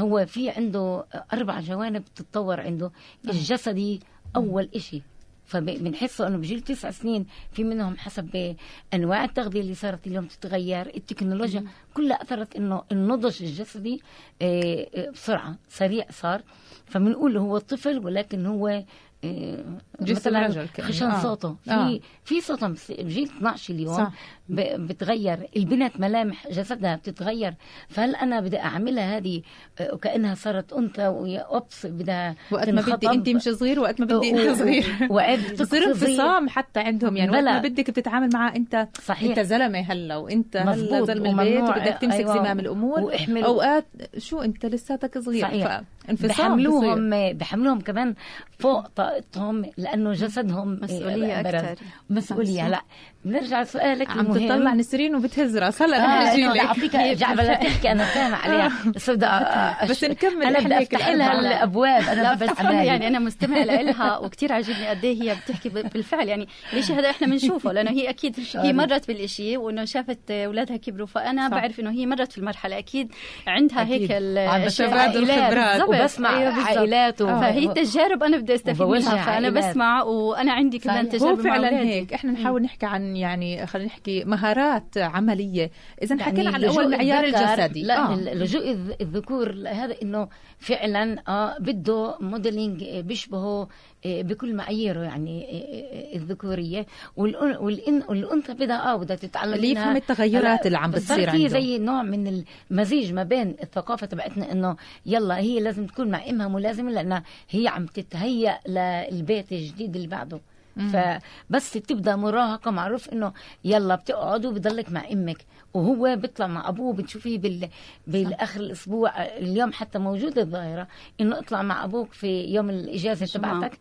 هو 0.01 0.25
في 0.25 0.49
عنده 0.49 1.05
أربع 1.33 1.59
جوانب 1.59 2.03
تتطور 2.15 2.61
عنده. 2.61 2.91
الجسدي 3.25 3.99
أول 4.35 4.69
إشي. 4.75 5.01
فبنحسه 5.49 6.27
أنه 6.27 6.37
بجيل 6.37 6.61
تسع 6.61 6.91
سنين 6.91 7.25
في 7.51 7.63
منهم 7.63 7.97
حسب 7.97 8.55
انواع 8.93 9.23
التغذية 9.23 9.61
اللي 9.61 9.75
صارت 9.75 10.07
اليوم 10.07 10.25
تتغير 10.25 10.95
التكنولوجيا 10.95 11.63
كلها 11.93 12.21
أثرت 12.21 12.55
إنه 12.55 12.83
النضج 12.91 13.43
الجسدي 13.43 14.01
آه، 14.41 14.87
آه، 14.95 15.09
بسرعة 15.09 15.55
سريع 15.69 16.05
صار 16.11 16.41
فبنقول 16.85 17.37
هو 17.37 17.57
طفل 17.57 18.05
ولكن 18.05 18.45
هو 18.45 18.83
آه، 19.23 19.63
جسم 20.01 20.31
مثلا. 20.31 20.67
خشن 20.81 21.05
آه. 21.05 21.23
صوته 21.23 21.55
في 21.63 21.71
آه. 21.71 21.99
في 22.23 22.41
صوته 22.41 22.67
بجيل 22.89 23.23
12 23.23 23.73
اليوم 23.73 23.97
صح. 23.97 24.11
بتغير 24.49 25.47
البنت 25.57 25.99
ملامح 25.99 26.47
جسدها 26.47 26.95
بتتغير 26.95 27.53
فهل 27.87 28.15
أنا 28.15 28.39
بدي 28.41 28.59
أعملها 28.59 29.17
هذه 29.17 29.41
آه، 29.79 29.93
وكأنها 29.93 30.35
صارت 30.35 30.73
أنثى 30.73 31.07
ويا 31.07 31.39
أوبس 31.39 31.85
بدها 31.85 32.35
وقت 32.51 32.69
ما 32.69 32.81
بدي. 32.81 33.07
انت 33.09 33.29
مش 33.29 33.41
صغير 33.43 33.79
وقت 33.79 33.99
ما 33.99 34.05
بدي 34.05 34.29
انت 34.31 34.57
صغير 34.59 34.85
وعيب 35.09 35.39
بصير. 35.59 35.83
انفصام 35.87 36.49
حتى 36.49 36.79
عندهم 36.79 37.17
يعني 37.17 37.31
وقت. 37.31 37.43
ما 37.43 37.59
بدك 37.59 37.89
بتتعامل 37.89 38.29
معه 38.33 38.55
انت 38.55 38.87
صحيح. 39.03 39.29
أنت 39.29 39.39
زلمة 39.39 39.79
هلأ 39.79 40.15
وأنت 40.15 40.57
هلأ. 40.57 41.05
زلمه 41.05 41.41
البيت 41.43 41.61
وبدك 41.69 41.85
ده- 41.85 41.97
تمسك 41.97 42.15
أيوة. 42.19 42.33
زمام 42.33 42.59
الأمور 42.59 42.99
واحمل- 42.99 43.43
أوقات 43.43 43.85
شو 44.17 44.41
أنت 44.41 44.65
لساتك 44.65 45.17
صغير 45.19 45.41
صحيح. 45.41 45.81
فانفصام 46.07 46.27
بصير. 46.27 46.37
بحملوهم 46.47 47.33
بحملوهم 47.33 47.79
كمان 47.81 48.13
فوق 48.59 48.87
طاقتهم 48.87 49.65
لأنه 49.77 50.11
جسدهم 50.13 50.79
مسؤولية 50.83 51.33
آه،. 51.33 51.59
أكتر. 51.69 51.83
مسؤولية. 52.09 52.67
هلا 52.67 52.81
بنرجع 53.25 53.61
لسؤالك 53.61 54.09
عم 54.09 54.25
المهم 54.43 54.59
تطلع 54.59 54.73
نسرين 54.73 55.15
وبتهز 55.15 55.57
راس 55.57 55.81
هلا 55.81 55.97
رح 55.97 56.09
آه 56.11 56.33
نجي 56.33 56.47
بدي 56.47 56.57
لك 56.59 56.65
اعطيك 56.65 56.95
جعبة 56.95 57.53
تحكي 57.53 57.91
أنا 57.91 58.05
سامع 58.13 58.37
عليها 58.37 58.71
بس 58.95 59.09
بدي 59.09 59.25
أ- 59.25 59.85
بس 59.89 60.03
نكمل 60.03 60.43
أنا 60.43 60.59
بدي 60.59 60.77
افتح 60.77 61.07
لها. 61.09 61.39
الأبواب 61.39 62.03
أنا 62.03 62.33
بس. 62.33 62.59
يعني 62.59 63.07
أنا 63.07 63.19
مستمع 63.19 63.57
لها 63.63 64.17
وكتير 64.17 64.53
عاجبني 64.53 64.87
قد 64.87 65.05
إيه 65.05 65.21
هي 65.21 65.35
بتحكي 65.35 65.69
بالفعل 65.69 66.27
يعني 66.27 66.47
ليش 66.73 66.91
هذا 66.91 67.09
إحنا 67.09 67.27
بنشوفه 67.27 67.71
لأنه 67.71 67.91
هي 67.91 68.09
أكيد 68.09 68.35
هي 68.55 68.73
مرت 68.73 69.07
بالإشي 69.07 69.57
وإنه 69.57 69.85
شافت 69.85 70.31
أولادها 70.31 70.77
كبروا 70.77 71.07
فأنا 71.07 71.49
صح. 71.49 71.55
بعرف 71.55 71.79
إنه 71.79 71.91
هي 71.91 72.05
مرت 72.05 72.31
في 72.31 72.37
المرحلة 72.37 72.77
أكيد 72.77 73.11
عندها 73.47 73.81
أكيد. 73.81 74.01
هيك 74.01 74.11
عم 74.11 74.17
الاشياء 74.61 74.89
تبادل 74.89 75.31
عائلات. 75.31 75.51
خبرات. 75.51 75.81
بالضبط. 75.81 76.01
وبسمع 76.01 76.37
أيوة. 76.39 76.53
عائلات 76.65 77.21
و- 77.21 77.27
فهي 77.39 77.65
التجارب 77.65 78.23
أنا 78.23 78.37
بدي 78.37 78.55
أستفيد 78.55 78.81
منها 78.87 79.09
فأنا 79.09 79.21
عائلات. 79.21 79.53
بسمع 79.53 80.03
وأنا 80.03 80.53
عندي 80.53 80.79
كمان. 80.79 81.09
تجارب 81.09 81.37
هو 81.37 81.43
فعلا. 81.43 81.79
هيك 81.79 82.13
إحنا 82.13 82.31
نحاول 82.31 82.61
نحكي 82.61 82.85
عن 82.85 83.15
يعني 83.15 83.65
خلينا 83.67 83.87
نحكي 83.87 84.23
مهارات 84.29 84.97
عملية 84.97 85.71
اذا 86.01 86.15
يعني 86.15 86.23
حكينا 86.23 86.49
عن 86.49 86.63
أول 86.63 86.91
معيار 86.91 87.23
الجسدي 87.23 87.83
لا 87.83 87.97
آه. 87.97 88.13
آه. 88.13 88.33
لجوء 88.33 88.71
الذ- 88.71 88.95
الذكور 89.01 89.49
هذا 89.67 89.95
إنه 90.01 90.27
فعلا 90.59 91.23
آه 91.27 91.57
بده 91.59 92.17
موديلينج 92.19 92.83
آه، 92.83 93.01
بيشبهه 93.01 93.67
آه، 94.05 94.21
بكل 94.21 94.53
معاييره 94.55 94.99
يعني 95.03 95.43
آه، 95.43 96.13
آه، 96.13 96.15
الذكورية 96.15 96.85
والأنثى 97.17 98.53
بدها 98.53 98.93
آه 98.93 98.95
بدها 98.95 99.15
تتعلم 99.15 99.53
اللي. 99.53 99.71
يفهم 99.71 99.95
التغيرات 99.95 100.65
اللي 100.65 100.77
عم 100.77 100.91
بتصير 100.91 101.29
في 101.31 101.37
عنده. 101.37 101.47
زي 101.47 101.77
نوع 101.77 102.03
من 102.03 102.43
المزيج 102.71 103.13
ما 103.13 103.23
بين 103.23 103.55
الثقافة 103.63 104.07
تبعتنا 104.07 104.51
إنه 104.51 104.75
يلا 105.05 105.37
هي 105.37 105.59
لازم 105.59 105.85
تكون 105.85 106.07
مع 106.11 106.29
إمها 106.29 106.47
ملازمة 106.47 106.91
لأنها 106.91 107.23
هي 107.49 107.67
عم 107.67 107.85
تتهيأ 107.85 108.59
للبيت 108.67 109.51
الجديد 109.51 109.95
اللي 109.95 110.07
بعده 110.07 110.39
فبس 110.79 111.71
تبدأ 111.71 112.15
مراهقه 112.15 112.71
معروف 112.71 113.09
إنه 113.09 113.33
يلا 113.65 113.95
بتقعد 113.95 114.45
وبضلك 114.45 114.91
مع 114.91 115.03
أمك. 115.11 115.45
وهو 115.73 116.15
بيطلع 116.15 116.47
مع 116.47 116.69
أبوه 116.69 116.93
بتشوفيه 116.93 117.37
بال... 117.37 117.69
بالآخر 118.07 118.59
الأسبوع 118.59 119.23
اليوم 119.25 119.73
حتى 119.73 119.99
موجوده 119.99 120.41
الظاهرة 120.41 120.87
إنه 121.21 121.39
اطلع 121.39 121.61
مع 121.61 121.83
أبوك 121.83 122.13
في 122.13 122.43
يوم 122.43 122.69
الإجازة 122.69 123.25
تبعتك. 123.25 123.79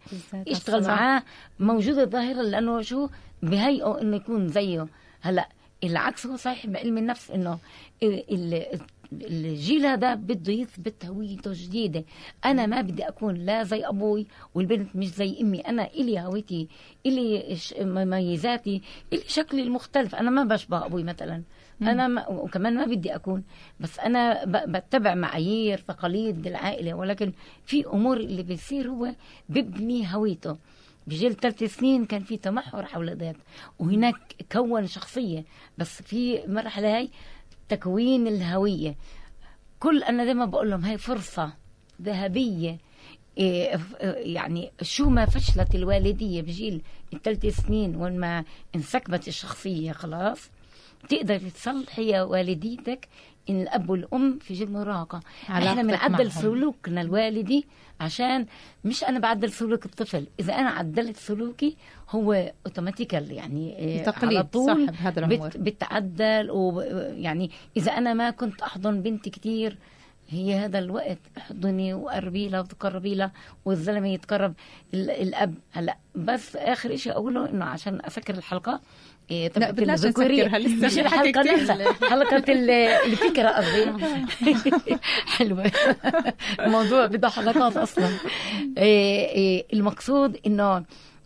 اشتغل. 0.49 0.87
معاه. 0.87 1.23
موجوده 1.61 2.02
الظاهرة 2.02 2.43
لأنه 2.43 2.83
شو؟ 2.83 3.09
بهيئه 3.43 4.00
إنه 4.00 4.17
يكون 4.17 4.49
زيه. 4.49 4.87
هلأ 5.21 5.49
العكس 5.85 6.26
هو 6.26 6.37
صحيح 6.37 6.67
بعلم 6.67 6.99
النفس 6.99 7.31
إنه 7.31 7.59
الجيل 9.12 9.87
هذا 9.87 10.15
بده 10.15 10.53
يثبت 10.53 11.05
هويته 11.05 11.50
جديدة 11.55 12.05
أنا 12.45 12.67
ما 12.67 12.81
بدي 12.81 13.09
أكون 13.09 13.35
لا 13.35 13.62
زي 13.62 13.87
أبوي 13.87 14.27
والبنت 14.55 14.97
مش 14.97 15.07
زي 15.07 15.41
أمي. 15.41 15.61
أنا 15.61 15.87
إلي 15.87 16.21
هويتي 16.21 16.69
إلي 17.07 17.57
مميزاتي 17.81 18.83
إلي 19.12 19.23
شكلي 19.27 19.62
المختلف. 19.62 20.15
أنا 20.15 20.31
ما 20.31 20.45
بشبه 20.45 20.87
أبوي 20.87 21.03
مثلا. 21.03 21.43
أنا 21.83 22.09
ما 22.09 22.29
وكمان 22.29 22.75
ما 22.75 22.85
بدي 22.85 23.15
أكون. 23.15 23.45
بس 23.81 23.99
أنا 23.99 24.45
بتبع 24.45 25.15
معايير 25.15 25.79
تقاليد 25.79 26.47
العائلة. 26.47 26.95
ولكن 26.95 27.33
في 27.65 27.87
أمور 27.87 28.17
اللي 28.17 28.43
بيصير 28.43 28.91
هو 28.91 29.15
ببني 29.49 30.15
هويته. 30.15 30.57
بجيل 31.07 31.35
ثلاث 31.35 31.65
سنين 31.65 32.05
كان 32.05 32.21
في 32.21 32.37
تمحور 32.37 32.85
حول 32.85 33.17
ذات 33.17 33.37
وهناك 33.79 34.17
كون 34.53 34.87
شخصية. 34.87 35.45
بس 35.79 36.03
في 36.03 36.45
المرحلة 36.45 36.97
هاي 36.97 37.11
تكوين 37.69 38.27
الهوية. 38.27 38.97
كل 39.81 40.03
أنا 40.03 40.25
دايما 40.25 40.45
بقول 40.45 40.71
لهم 40.71 40.85
هاي 40.85 40.99
فرصة 40.99 41.53
ذهبية. 42.03 42.79
إيه، 43.39 43.81
يعني 44.35 44.71
شو 44.83 45.09
ما 45.09 45.27
فشلت 45.27 45.75
الوالدية 45.75 46.43
بجيل 46.43 46.83
الثلاث 47.15 47.47
سنين 47.47 47.97
وين 47.97 48.21
ما 48.21 48.45
انسكبت 48.75 49.29
الشخصية 49.29 49.93
خلاص 49.93 50.51
تقدر 51.09 51.39
تصلحي 51.39 52.21
والديتك 52.21 53.09
إن 53.50 53.61
الأب 53.62 53.90
والأم 53.90 54.38
في 54.38 54.55
جيل 54.55 54.73
مراهقة 54.73 55.21
إحنا 55.69 55.83
بنعدل. 55.83 56.17
سلوكنا 56.43 57.00
الوالدي 57.00 57.67
عشان 58.00 58.47
مش 58.85 59.05
أنا 59.05 59.19
بعدل 59.19 59.52
سلوك 59.52 59.87
الطفل 59.87 60.26
إذا 60.40 60.55
أنا 60.55 60.69
عدلت 60.71 61.17
سلوكي 61.17 61.76
هو 62.11 62.52
اوتوماتيكال 62.67 63.31
يعني 63.33 64.02
تقليد 64.07 64.37
على 64.37 64.45
طول 64.47 64.87
صح 64.87 64.93
بهذا 64.93 65.19
العمر. 65.26 65.49
بت 65.49 65.57
بتعدل 65.57 66.50
ويعني 66.50 67.50
إذا 67.76 67.93
أنا 67.93 68.14
ما 68.14 68.31
كنت 68.31 68.62
أحضن 68.62 69.02
بنتي 69.02 69.31
كتير 69.31 69.78
هي 70.31 70.55
هذا 70.55 70.78
الوقت 70.78 71.19
احضني 71.38 71.95
وقربي 71.95 72.49
لها 72.49 72.61
وتقربي 72.61 73.14
لها 73.14 73.33
والزلمة 73.64 74.09
يتقرب 74.09 74.55
ال- 74.95 75.11
الأب 75.11 75.55
هلا 75.73 75.97
بس 76.14 76.57
آخر 76.57 76.97
شيء 76.97 77.12
أقوله 77.12 77.50
إنه 77.50 77.64
عشان 77.64 78.00
اسكر 78.05 78.35
الحلقة 78.35 78.81
إيه 79.31 79.53
لا 79.57 79.71
بدناش. 79.71 80.05
نسكرها 80.05 80.59
لسه 80.59 80.87
مش 80.87 80.99
الحلقة. 80.99 81.53
نفسها. 81.53 81.93
حلقة 82.11 82.53
ال- 82.53 82.71
الفكرة 83.11 83.49
قصدي. 83.49 83.93
حلوة. 85.37 85.73
الموضوع 86.61 87.07
بده 87.07 87.29
حلقات 87.29 87.77
أصلا. 87.77 88.09
إيه 88.79 89.29
إيه 89.29 89.67
المقصود 89.73 90.41
إنه 90.47 90.85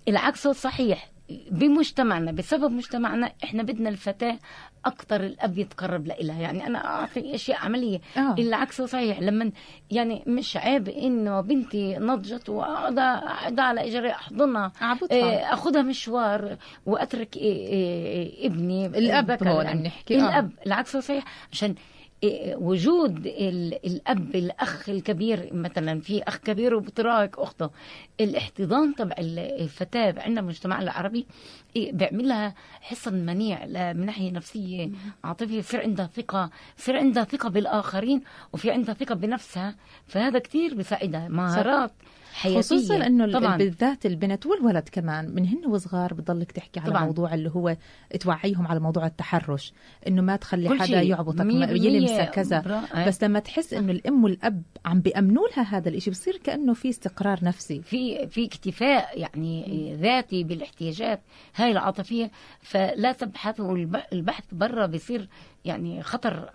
العكس 0.08 0.48
صحيح. 0.48 1.12
بمجتمعنا 1.50 2.32
بسبب 2.32 2.72
مجتمعنا 2.72 3.32
إحنا 3.44 3.62
بدنا 3.62 3.88
الفتاة 3.88 4.38
أكثر 4.84 5.20
الأب 5.20 5.58
يتقرب 5.58 6.06
لها 6.06 6.40
يعني 6.40 6.66
أنا 6.66 6.84
أعطي 6.84 7.34
اشياء 7.34 7.58
عملية. 7.58 8.00
آه. 8.16 8.34
العكس 8.38 8.82
صحيح 8.82 9.20
لما 9.20 9.52
يعني 9.90 10.22
مش 10.26 10.56
عيب 10.56 10.88
إنه 10.88 11.40
بنتي 11.40 11.96
نضجت 11.96 12.48
وأقعد 12.48 12.98
أقعد 12.98 13.60
على 13.60 13.88
إجري 13.88 14.10
أحضنها. 14.10 14.72
إيه، 15.12 15.52
أخذها 15.52 15.82
مشوار 15.82 16.56
وأترك 16.86 17.36
إيه 17.36 17.66
إيه 17.66 18.46
إبني. 18.46 18.86
الأب 18.86 19.30
الذكر 19.30 19.50
هون 19.50 19.66
عم 19.66 19.78
نحكي، 19.78 20.20
آه. 20.20 20.28
الأب. 20.28 20.50
العكس 20.66 20.96
هو 20.96 21.02
صحيح 21.02 21.24
عشان 21.52 21.74
وجود 22.56 23.26
ال- 23.26 23.86
الأب 23.86 24.34
الأخ 24.36 24.88
الكبير 24.88 25.48
مثلا 25.52 26.00
في 26.00 26.22
أخ 26.22 26.36
كبير 26.36 26.74
وبتراهق 26.74 27.40
أخته 27.40 27.70
الاحتضان 28.20 28.94
تبع 28.94 29.14
ال- 29.18 29.38
الفتاة 29.38 30.14
عندنا 30.18 30.40
المجتمع 30.40 30.82
العربي 30.82 31.26
إيه، 31.76 31.92
بيعمل 31.92 32.28
لها 32.28 32.54
حصن 32.80 33.14
منيع 33.14 33.66
من 33.92 34.06
ناحية 34.06 34.30
نفسية 34.30 34.90
عاطفية 35.24 35.58
يصير 35.58 35.80
عندها 35.82 36.06
ثقة 36.06 36.50
يصير 36.78 36.96
عندها 36.96 37.24
ثقة 37.24 37.48
بالآخرين 37.48 38.22
وفي 38.52 38.70
عندها 38.70 38.94
ثقة 38.94 39.14
بنفسها 39.14 39.74
فهذا 40.06 40.38
كثير 40.38 40.74
بيساعدها. 40.74 41.28
مهارات 41.28 41.92
حياتية. 42.32 42.58
خصوصا 42.60 43.06
إنه 43.06 43.32
طبعا. 43.32 43.56
بالذات 43.56 44.06
البنت 44.06 44.46
والولد 44.46 44.88
كمان 44.92 45.34
من 45.34 45.46
هن 45.46 45.66
وصغار 45.66 46.14
بتضلك 46.14 46.52
تحكي 46.52 46.80
على 46.80 46.90
طبعاً. 46.90 47.04
موضوع 47.04 47.34
اللي 47.34 47.50
هو 47.50 47.76
توعيهم 48.20 48.66
على 48.66 48.80
موضوع 48.80 49.06
التحرش 49.06 49.72
إنه 50.08 50.22
ما 50.22 50.36
تخلي 50.36 50.78
حدا. 50.80 51.02
يعبطك 51.02 51.44
يلمسك 51.70 52.30
كذا. 52.30 52.60
برا- 52.60 53.06
بس 53.06 53.24
لما 53.24 53.38
تحس 53.38 53.74
إنه 53.74 53.92
الأم 53.92 54.24
والأب 54.24 54.62
عم 54.84 55.00
بيأمنوا 55.00 55.48
لها 55.56 55.62
هذا 55.76 55.88
الإشي 55.88 56.10
بصير 56.10 56.36
كأنه 56.44 56.74
في 56.74 56.88
استقرار 56.88 57.38
نفسي. 57.42 57.82
في 57.82 58.26
في 58.28 58.44
اكتفاء 58.46 59.18
يعني 59.18 59.94
ذاتي 60.00 60.44
بالاحتياجات 60.44 61.20
هاي 61.56 61.72
العاطفية. 61.72 62.30
فلا 62.60 63.12
تبحثوا 63.12 63.76
الب- 63.76 64.02
البحث 64.12 64.44
برا 64.52 64.86
بيصير 64.86 65.28
يعني 65.64 66.02
خطر 66.02 66.50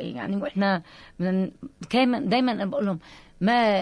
يعني 0.00 0.36
وإحنا 0.36 0.82
دايما 2.20 2.52
أنا 2.52 2.64
بقول 2.66 2.86
لهم 2.86 2.98
ما 3.40 3.78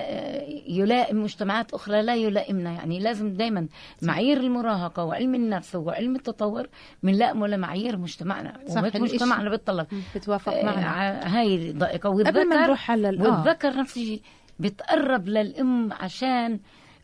يلائم 0.66 1.22
مجتمعات 1.22 1.74
أخرى 1.74 2.02
لا 2.02 2.14
يلائمنا. 2.14 2.72
يعني 2.72 2.98
لازم 2.98 3.34
دائما 3.34 3.66
معايير 4.02 4.36
المراهقة 4.36 5.04
وعلم 5.04 5.34
النفس 5.34 5.74
وعلم 5.74 6.16
التطور 6.16 6.68
بنلائمه 7.02 7.46
لمعايير 7.46 7.96
مجتمعنا. 7.96 8.60
مجتمعنا 8.94 9.50
بيتطلب. 9.50 9.86
بتوافق 10.14 10.64
معنا. 10.64 11.24
آه، 11.24 11.28
هاي 11.28 11.72
ضائقه 11.72 12.08
قبل 12.10 12.48
ما 12.48 12.56
والذكر 12.56 12.66
نروح 12.66 12.90
على 12.90 13.08
آه. 13.08 13.22
والذكر 13.22 13.76
نفس 13.76 13.96
الشيء 13.96 14.20
بتقرب 14.58 15.28
للأم 15.28 15.92
عشان 15.92 16.60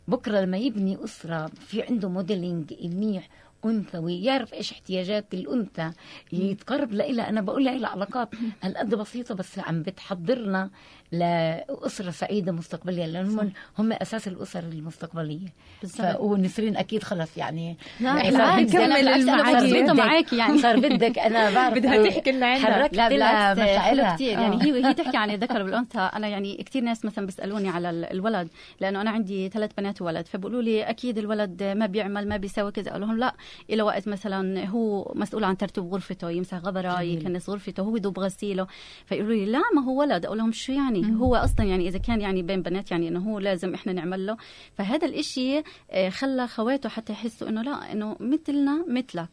بكرة 0.07 0.41
لما 0.41 0.57
يبني 0.57 1.03
أسرة 1.03 1.45
في 1.45 1.83
عنده 1.83 2.09
موديلينج 2.09 2.73
منيح 2.83 3.29
أنثوي 3.65 4.23
يعرف 4.23 4.53
إيش 4.53 4.71
احتياجات 4.71 5.33
الأنثى 5.33 5.91
يتقرب 6.31 6.91
لها 6.93 7.29
أنا 7.29 7.41
بقول 7.41 7.65
لها 7.65 7.75
العلاقات 7.75 8.29
هالقد 8.63 8.95
بسيطة 8.95 9.35
بس 9.35 9.59
عم 9.59 9.81
بتحضرنا. 9.81 10.69
لاسره 11.11 12.09
سعيدة 12.11 12.51
مستقبليه 12.51 13.05
لأن 13.05 13.25
هم 13.39 13.51
هم 13.79 13.93
أساس 13.93 14.27
الأسر 14.27 14.59
المستقبلية. 14.59 15.47
ف... 15.89 16.01
ونسرين 16.19 16.77
أكيد 16.77 17.03
خلص 17.03 17.37
يعني. 17.37 17.77
لا 17.99 18.13
صار 18.23 18.31
بالعكس 18.31 18.63
بدك- 18.71 18.75
نكمل 18.75 18.93
بالعكس 18.95 19.23
أنا 19.23 19.33
المعايير. 19.35 19.59
صار 19.85 19.93
بدك- 19.93 19.99
معاكي 19.99 20.37
يعني. 20.41 20.57
صار 20.57 20.79
بدك 20.79 21.19
أنا 21.19 21.51
بعرف 21.53 21.73
بدها 21.73 22.09
تحكي 22.09 22.31
لنا 22.31 22.45
عنها. 22.45 22.65
حركت 22.73 22.95
لا 22.97 23.09
بالعكس 23.09 23.59
مشاعرها. 23.59 24.15
كثير 24.15 24.31
يعني 24.39 24.63
هي 24.63 24.85
هي 24.85 24.93
تحكي 24.93 25.17
عن 25.17 25.29
الذكر 25.35 25.63
والأنثى. 25.63 25.99
أنا 26.15 26.27
يعني 26.27 26.63
كثير 26.63 26.83
ناس 26.83 27.05
مثلا 27.05 27.25
بيسألوني 27.25 27.69
على 27.69 27.89
ال- 27.89 28.05
الولد 28.05 28.47
لأنه 28.81 29.01
أنا 29.01 29.09
عندي 29.09 29.49
ثلاث 29.49 29.71
بنات 29.77 30.01
وولد. 30.01 30.27
فبقولوا 30.27 30.61
لي 30.61 30.83
أكيد 30.83 31.17
الولد 31.17 31.63
ما 31.63 31.85
بيعمل 31.85 32.27
ما 32.29 32.37
بيسوي 32.37 32.71
كذا. 32.71 32.89
أقول 32.91 33.01
لهم 33.01 33.17
لا 33.17 33.33
إلى 33.69 33.81
وقت 33.83 34.07
مثلا 34.07 34.65
هو 34.69 35.11
مسؤول 35.15 35.43
عن 35.43 35.57
ترتيب 35.57 35.93
غرفته 35.93 36.29
يمسح 36.31 36.57
غبرة 36.57 36.93
جميل. 36.95 37.21
يكنس 37.21 37.49
غرفته 37.49 37.83
هو 37.83 37.95
يدوب 37.97 38.19
غسيله. 38.19 38.67
فيقولوا 39.05 39.33
لي 39.33 39.45
لا 39.45 39.61
ما 39.75 39.83
هو 39.85 39.99
ولد. 39.99 40.25
أقول 40.25 40.37
لهم 40.37 40.51
شو 40.51 40.71
يعني؟ 40.73 41.02
هو 41.11 41.35
أصلا 41.35 41.65
يعني 41.65 41.87
إذا 41.87 41.97
كان 41.97 42.21
يعني 42.21 42.41
بين 42.41 42.61
بنات 42.61 42.91
يعني 42.91 43.07
إنه 43.07 43.19
هو 43.19 43.39
لازم 43.39 43.73
إحنا 43.73 43.93
نعمل 43.93 44.25
له 44.25 44.37
فهذا 44.77 45.07
الإشي 45.07 45.63
آه، 45.91 46.09
خلى 46.09 46.47
خواته 46.47 46.89
حتى 46.89 47.13
يحسوا 47.13 47.49
إنه 47.49 47.61
لا 47.61 47.91
إنه 47.91 48.17
مثلنا 48.19 48.85
مثلك 48.87 49.29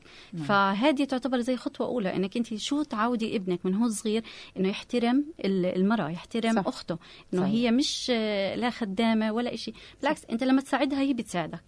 فهذه 0.48 1.04
تعتبر 1.04 1.40
زي 1.40 1.56
خطوة 1.56 1.86
أولى 1.86 2.16
إنك 2.16 2.36
أنت 2.36 2.54
شو 2.54 2.82
تعودي 2.82 3.36
ابنك 3.36 3.66
من 3.66 3.74
هو 3.74 3.88
صغير 3.88 4.22
إنه 4.56 4.68
يحترم 4.68 5.24
ال- 5.44 5.66
المرأة 5.66 6.08
يحترم 6.10 6.52
صح. 6.52 6.66
أخته 6.66 6.98
إنه. 7.34 7.46
هي 7.46 7.70
مش 7.70 8.10
آه، 8.14 8.54
لا 8.54 8.70
خدامة 8.70 9.32
ولا 9.32 9.54
إشي 9.54 9.72
بالعكس 10.00 10.24
أنت 10.30 10.44
لما 10.44 10.60
تساعدها 10.60 11.00
هي 11.00 11.14
بتساعدك. 11.14 11.60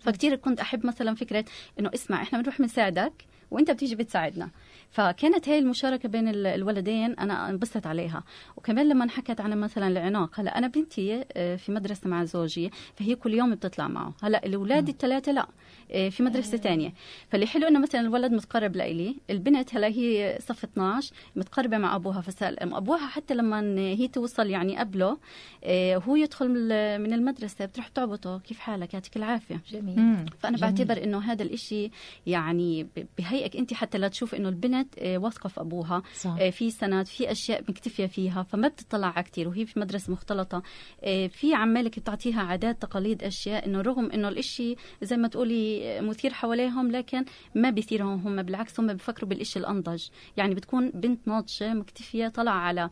فكتير 0.00 0.36
كنت 0.36 0.60
أحب 0.60 0.86
مثلا 0.86 1.14
فكرة 1.14 1.44
إنه 1.80 1.90
اسمع 1.94 2.22
إحنا 2.22 2.38
بنروح 2.40 2.58
بنساعدك 2.58 3.12
وانت 3.50 3.70
بتيجي 3.70 3.94
بتساعدنا. 3.96 4.50
فكانت 4.90 5.48
هاي 5.48 5.58
المشاركة 5.58 6.08
بين 6.08 6.28
ال- 6.28 6.46
الولدين 6.46 7.12
أنا 7.18 7.50
انبسطت 7.50 7.86
عليها. 7.86 8.22
وكمان 8.56 8.88
لما 8.88 9.08
حكت 9.10 9.40
عن 9.40 9.60
مثلا 9.60 9.88
العناق 9.88 10.40
هلا 10.40 10.58
أنا 10.58 10.66
بنتي 10.66 11.24
آه، 11.32 11.56
في 11.56 11.72
مدرسة 11.72 12.08
مع 12.08 12.24
زوجي 12.24 12.70
فهي 12.96 13.14
كل 13.14 13.34
يوم 13.34 13.54
بتطلع 13.54 13.88
معه. 13.88 14.14
هلا 14.22 14.46
الأولاد 14.46 14.88
الثلاثه 14.88 15.32
لا 15.32 15.46
آه، 15.90 16.08
في 16.08 16.22
مدرسة 16.22 16.58
تانية. 16.58 16.92
فاللي 17.28 17.46
حلو 17.46 17.68
إنه 17.68 17.78
مثلا 17.78 18.00
الولد 18.00 18.32
متقرب 18.32 18.76
لإلي. 18.76 19.16
البنت 19.30 19.74
هلا 19.74 19.86
هي 19.86 20.38
صف 20.40 20.64
12 20.64 21.12
متقربة 21.36 21.78
مع 21.78 21.96
أبوها 21.96 22.20
فسال 22.20 22.60
أبوها 22.74 23.06
حتى 23.06 23.34
لما 23.34 23.60
هي 23.78 24.08
توصل 24.08 24.46
يعني 24.46 24.76
قبله 24.78 25.18
آه، 25.64 25.96
هو 25.96 26.16
يدخل 26.16 26.48
من 26.48 26.56
ال- 26.56 27.00
من 27.02 27.12
المدرسة 27.12 27.64
بتروح 27.64 27.88
تعبطه 27.88 28.38
كيف 28.38 28.58
حالك؟ 28.58 28.94
يعطيك 28.94 29.16
العافية. 29.16 29.60
جميل. 29.70 29.96
فأنا 30.38 30.56
جميل. 30.56 30.60
بعتبر 30.72 31.04
إنه 31.04 31.18
هذا 31.18 31.42
الإشي 31.42 31.90
يعني 32.26 32.84
ب- 32.84 33.06
بهيئك 33.40 33.56
أنت 33.56 33.74
حتى 33.74 33.98
لا 33.98 34.08
تشوف 34.08 34.34
إنه 34.34 34.48
البنت 34.48 34.94
آه، 34.98 35.18
واثقة 35.18 35.48
في 35.48 35.60
أبوها 35.60 36.02
صح. 36.14 36.36
آه، 36.40 36.50
في 36.50 36.70
سند 36.70 37.06
في 37.06 37.30
أشياء 37.32 37.62
مكتفية 37.68 38.06
فيها 38.06 38.42
فما 38.42 38.68
بتطلع 38.68 39.06
على 39.16 39.22
كثير 39.22 39.48
وهي 39.48 39.66
في 39.66 39.80
مدرسة 39.80 40.12
مختلطة. 40.12 40.62
آه، 41.04 41.26
في 41.26 41.54
عمالك 41.54 41.98
بتعطيها 41.98 42.42
عادات 42.42 42.82
تقاليد 42.82 43.22
أشياء 43.24 43.66
إنه 43.66 43.80
رغم 43.80 44.10
إنه 44.10 44.28
الإشي 44.28 44.76
زي 45.02 45.16
ما 45.16 45.28
تقولي 45.28 46.00
مثير 46.00 46.32
حواليهم 46.32 46.90
لكن 46.90 47.24
ما 47.54 47.70
بيثيرهم 47.70 48.26
هم 48.26 48.42
بالعكس 48.42 48.80
هم 48.80 48.92
بفكروا 48.92 49.28
بالإشي 49.28 49.58
الأنضج. 49.58 50.06
يعني 50.36 50.54
بتكون 50.54 50.90
بنت 50.90 51.28
ناضجة 51.28 51.74
مكتفية 51.74 52.28
طلع 52.28 52.52
على 52.52 52.90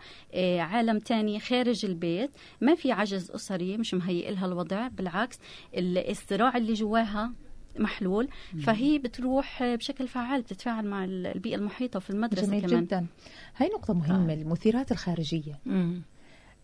عالم 0.58 0.98
تاني 0.98 1.40
خارج 1.40 1.84
البيت. 1.84 2.30
ما 2.60 2.74
في 2.74 2.92
عجز 2.92 3.30
أسري 3.30 3.76
مش 3.76 3.94
مهيئ 3.94 4.30
لها 4.30 4.46
الوضع 4.46 4.88
بالعكس 4.88 5.38
ال- 5.76 6.10
الصراع 6.10 6.56
اللي 6.56 6.72
جواها 6.72 7.32
محلول 7.80 8.28
فهي 8.62 8.98
بتروح 8.98 9.62
بشكل 9.62 10.08
فعال 10.08 10.42
بتتفاعل 10.42 10.86
مع 10.86 11.04
البيئة 11.04 11.54
المحيطة 11.56 12.00
في 12.00 12.10
المدرسة 12.10 12.46
جميل 12.46 12.60
كمان. 12.70 12.84
جدا. 12.84 13.06
هاي 13.56 13.68
نقطة 13.68 13.94
مهمة 13.94 14.32
المثيرات 14.34 14.92
الخارجية. 14.92 15.58
مم. 15.66 16.02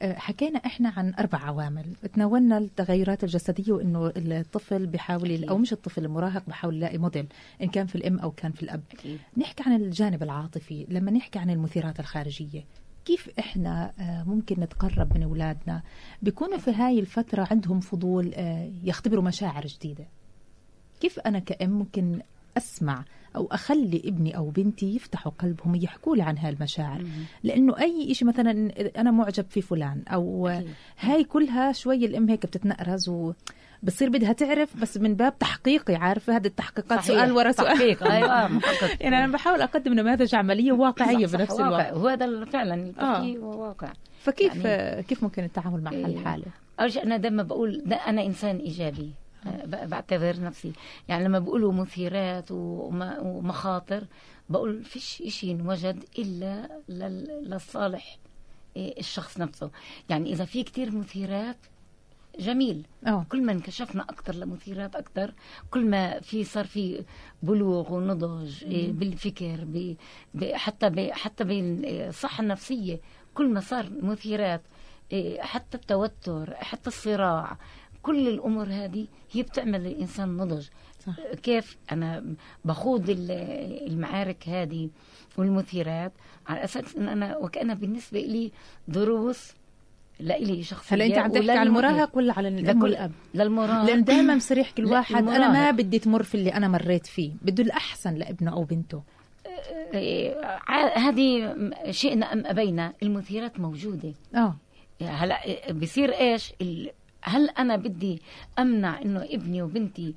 آه، 0.03 0.15
حكينا 0.15 0.59
إحنا 0.59 0.93
عن 0.97 1.15
أربع 1.19 1.39
عوامل. 1.39 1.85
تناولنا 2.15 2.59
التغيرات 2.59 3.25
الجسدية 3.25 3.73
وإنه 3.73 4.13
الطفل 4.17 4.87
بيحاول 4.87 5.25
أكيد. 5.33 5.49
أو 5.49 5.59
مش 5.59 5.73
الطفل 5.73 6.05
المراهق 6.05 6.43
بحاول 6.49 6.75
يلاقي 6.77 6.99
موديل 6.99 7.27
إن 7.63 7.69
كان 7.69 7.87
في 7.87 7.95
الأم 7.95 8.19
أو 8.19 8.31
كان 8.31 8.53
في 8.53 8.63
الأب. 8.63 8.83
أكيد. 8.93 9.19
نحكي 9.37 9.63
عن 9.67 9.73
الجانب 9.83 10.23
العاطفي. 10.23 10.87
لما 10.89 11.11
نحكي 11.11 11.39
عن 11.39 11.51
المثيرات 11.51 12.01
الخارجية 12.01 12.65
كيف 13.05 13.31
إحنا 13.39 13.93
آه، 14.01 14.25
ممكن 14.25 14.61
نتقرب 14.61 15.17
من 15.17 15.23
أولادنا؟ 15.23 15.83
بيكونوا 16.23 16.59
في 16.59 16.71
هاي 16.71 16.99
الفترة 17.01 17.49
عندهم 17.51 17.81
فضول 17.81 18.33
آه، 18.35 18.73
يختبروا 18.85 19.23
مشاعر 19.25 19.67
جديدة. 19.67 20.05
كيف 21.05 21.19
أنا 21.21 21.39
كأم 21.39 21.71
ممكن 21.71 22.19
أسمع 22.57 23.05
أو 23.37 23.49
أخلي 23.53 24.03
ابني 24.05 24.37
أو 24.37 24.51
بنتي 24.51 24.97
يفتحوا 24.97 25.33
قلبهم 25.39 25.75
يحكوا 25.75 26.17
لي 26.17 26.23
عن 26.23 26.39
هالمشاعر؟ 26.39 27.05
لأنه 27.43 27.79
أي 27.81 28.15
شيء 28.15 28.29
مثلا 28.29 28.71
أنا 28.99 29.11
معجب 29.11 29.45
في 29.51 29.63
فلان 29.63 30.03
أو 30.09 30.49
أكيد. 30.49 30.69
هاي 31.01 31.25
كلها 31.25 31.73
شوي 31.73 31.97
الأم 32.07 32.29
هيك 32.31 32.47
بتتنقرز 32.47 33.09
و 33.09 33.33
بتصير 33.83 34.09
بدها 34.09 34.33
تعرف 34.33 34.77
بس 34.77 34.97
من 34.97 35.15
باب 35.15 35.39
تحقيقي 35.39 35.95
عارفة؟ 35.95 36.37
هذه 36.37 36.47
التحقيقات 36.47 36.99
صحيح. 37.01 37.07
سؤال 37.07 37.33
ورا 37.33 37.53
سؤال. 37.53 37.67
تحقيق. 37.77 38.03
أيوه 38.11 38.49
محقق. 38.57 38.97
يعني 39.03 39.25
أنا 39.25 39.33
بحاول 39.33 39.61
أقدم 39.63 39.93
نماذج 39.95 40.35
عملية 40.35 40.73
واقعية 40.73 41.27
صح، 41.27 41.39
بنفس 41.39 41.53
واقع. 41.53 41.69
الوقت. 41.69 41.93
هو 41.93 42.09
هذا 42.09 42.45
فعلا 42.45 42.75
اللي 42.75 42.93
بتحكيه 42.93 43.39
هو 43.39 43.63
واقع 43.63 43.93
فكيف 44.21 44.65
يعني- 44.65 45.03
كيف 45.03 45.23
ممكن 45.23 45.45
التعامل 45.45 45.83
مع 45.83 45.91
إيه. 45.91 46.07
هالحالة؟ 46.07 46.45
أول 46.81 46.93
شيء 46.93 47.03
أنا 47.05 47.17
دائما 47.17 47.43
بقول 47.43 47.83
ده 47.87 47.97
أنا 47.97 48.27
إنسان 48.27 48.57
إيجابي. 48.57 49.11
بعتبر 49.67 50.41
نفسي. 50.41 50.73
يعني 51.09 51.25
لما 51.25 51.39
بقولوا 51.39 51.73
مثيرات 51.73 52.51
وم- 52.51 53.17
ومخاطر 53.27 54.05
بقول 54.49 54.85
فيش 54.85 55.23
إشي 55.27 55.51
انوجد 55.51 56.05
إلا 56.19 56.69
لل- 56.89 57.51
للصالح 57.51 58.19
إيه، 58.77 59.01
الشخص 59.01 59.39
نفسه. 59.39 59.71
يعني 60.09 60.33
إذا 60.33 60.45
في 60.45 60.63
كتير 60.63 60.91
مثيرات 60.91 61.57
جميل. 62.39 62.87
آه. 63.07 63.27
كل 63.29 63.43
ما 63.43 63.53
انكشفنا 63.53 64.03
أكثر 64.03 64.35
لمثيرات 64.35 64.97
أكثر 64.97 65.35
كل 65.71 65.87
ما 65.87 66.21
في 66.21 66.45
صار 66.45 66.65
في 66.65 67.05
بلوغ 67.43 67.93
ونضج 67.93 68.65
إيه، 68.65 68.93
بالفكر 68.93 69.65
ب 69.65 69.95
ب 70.35 70.45
حتى 70.55 70.91
ب 70.91 71.11
حتى 71.13 71.45
بالصحه 71.45 72.43
النفسية 72.43 73.01
كل 73.35 73.49
ما 73.49 73.61
صار 73.61 73.87
مثيرات 74.03 74.63
إيه، 75.13 75.41
حتى 75.43 75.77
التوتر 75.77 76.55
حتى 76.55 76.87
الصراع 76.87 77.59
كل 78.05 78.29
الأمور 78.29 78.67
هذه 78.71 79.07
هي 79.33 79.43
بتعمل 79.43 79.87
الإنسان 79.87 80.37
نضج. 80.37 80.67
صح. 81.07 81.13
كيف 81.43 81.77
أنا 81.93 82.25
بخوض 82.65 83.11
ال- 83.11 83.31
المعارك 83.91 84.49
هذه 84.49 84.89
والمثيرات. 85.39 86.13
على 86.47 86.65
أساس 86.65 86.97
إن 86.97 87.09
أنا 87.09 87.37
وكانها 87.37 87.75
بالنسبة 87.75 88.21
لي 88.21 88.53
دروس 88.89 89.53
لإلي 90.21 90.63
شخصيا 90.63 90.97
هلا 90.97 91.07
أنت 91.07 91.19
عم 91.19 91.33
تحكي 91.33 91.51
على 91.51 91.63
المراهق 91.69 92.17
ولا 92.17 92.33
على 92.39 92.49
الأم 92.49 92.83
والأب؟ 92.83 93.13
للمراهق. 93.35 93.85
لأن 93.87 94.05
دائما 94.05 94.37
بصير 94.37 94.59
يحكي 94.59 94.83
الواحد 94.83 95.15
أنا 95.29 95.49
ما. 95.53 95.71
بدي 95.71 95.99
تمر 95.99 96.23
في 96.23 96.35
اللي 96.35 96.55
أنا 96.55 96.69
مريت 96.69 97.07
فيه. 97.07 97.33
بده 97.43 97.63
الأحسن 97.65 98.15
لابنه 98.15 98.53
أو 98.53 98.65
بنته. 98.65 99.03
ع- 100.69 100.99
هذه 100.99 101.55
شئنا 101.91 102.33
أم 102.33 102.47
أبينا. 102.47 102.93
المثيرات 103.03 103.61
موجودة. 103.61 104.13
آه. 104.35 104.57
هلا 105.03 105.41
بصير 105.73 106.13
إيش؟ 106.13 106.53
هل 107.27 107.49
أنا 107.49 107.77
بدي 107.77 108.23
أمنع 108.59 109.03
إنه 109.03 109.23
ابني 109.31 109.63
وبنتي 109.63 110.15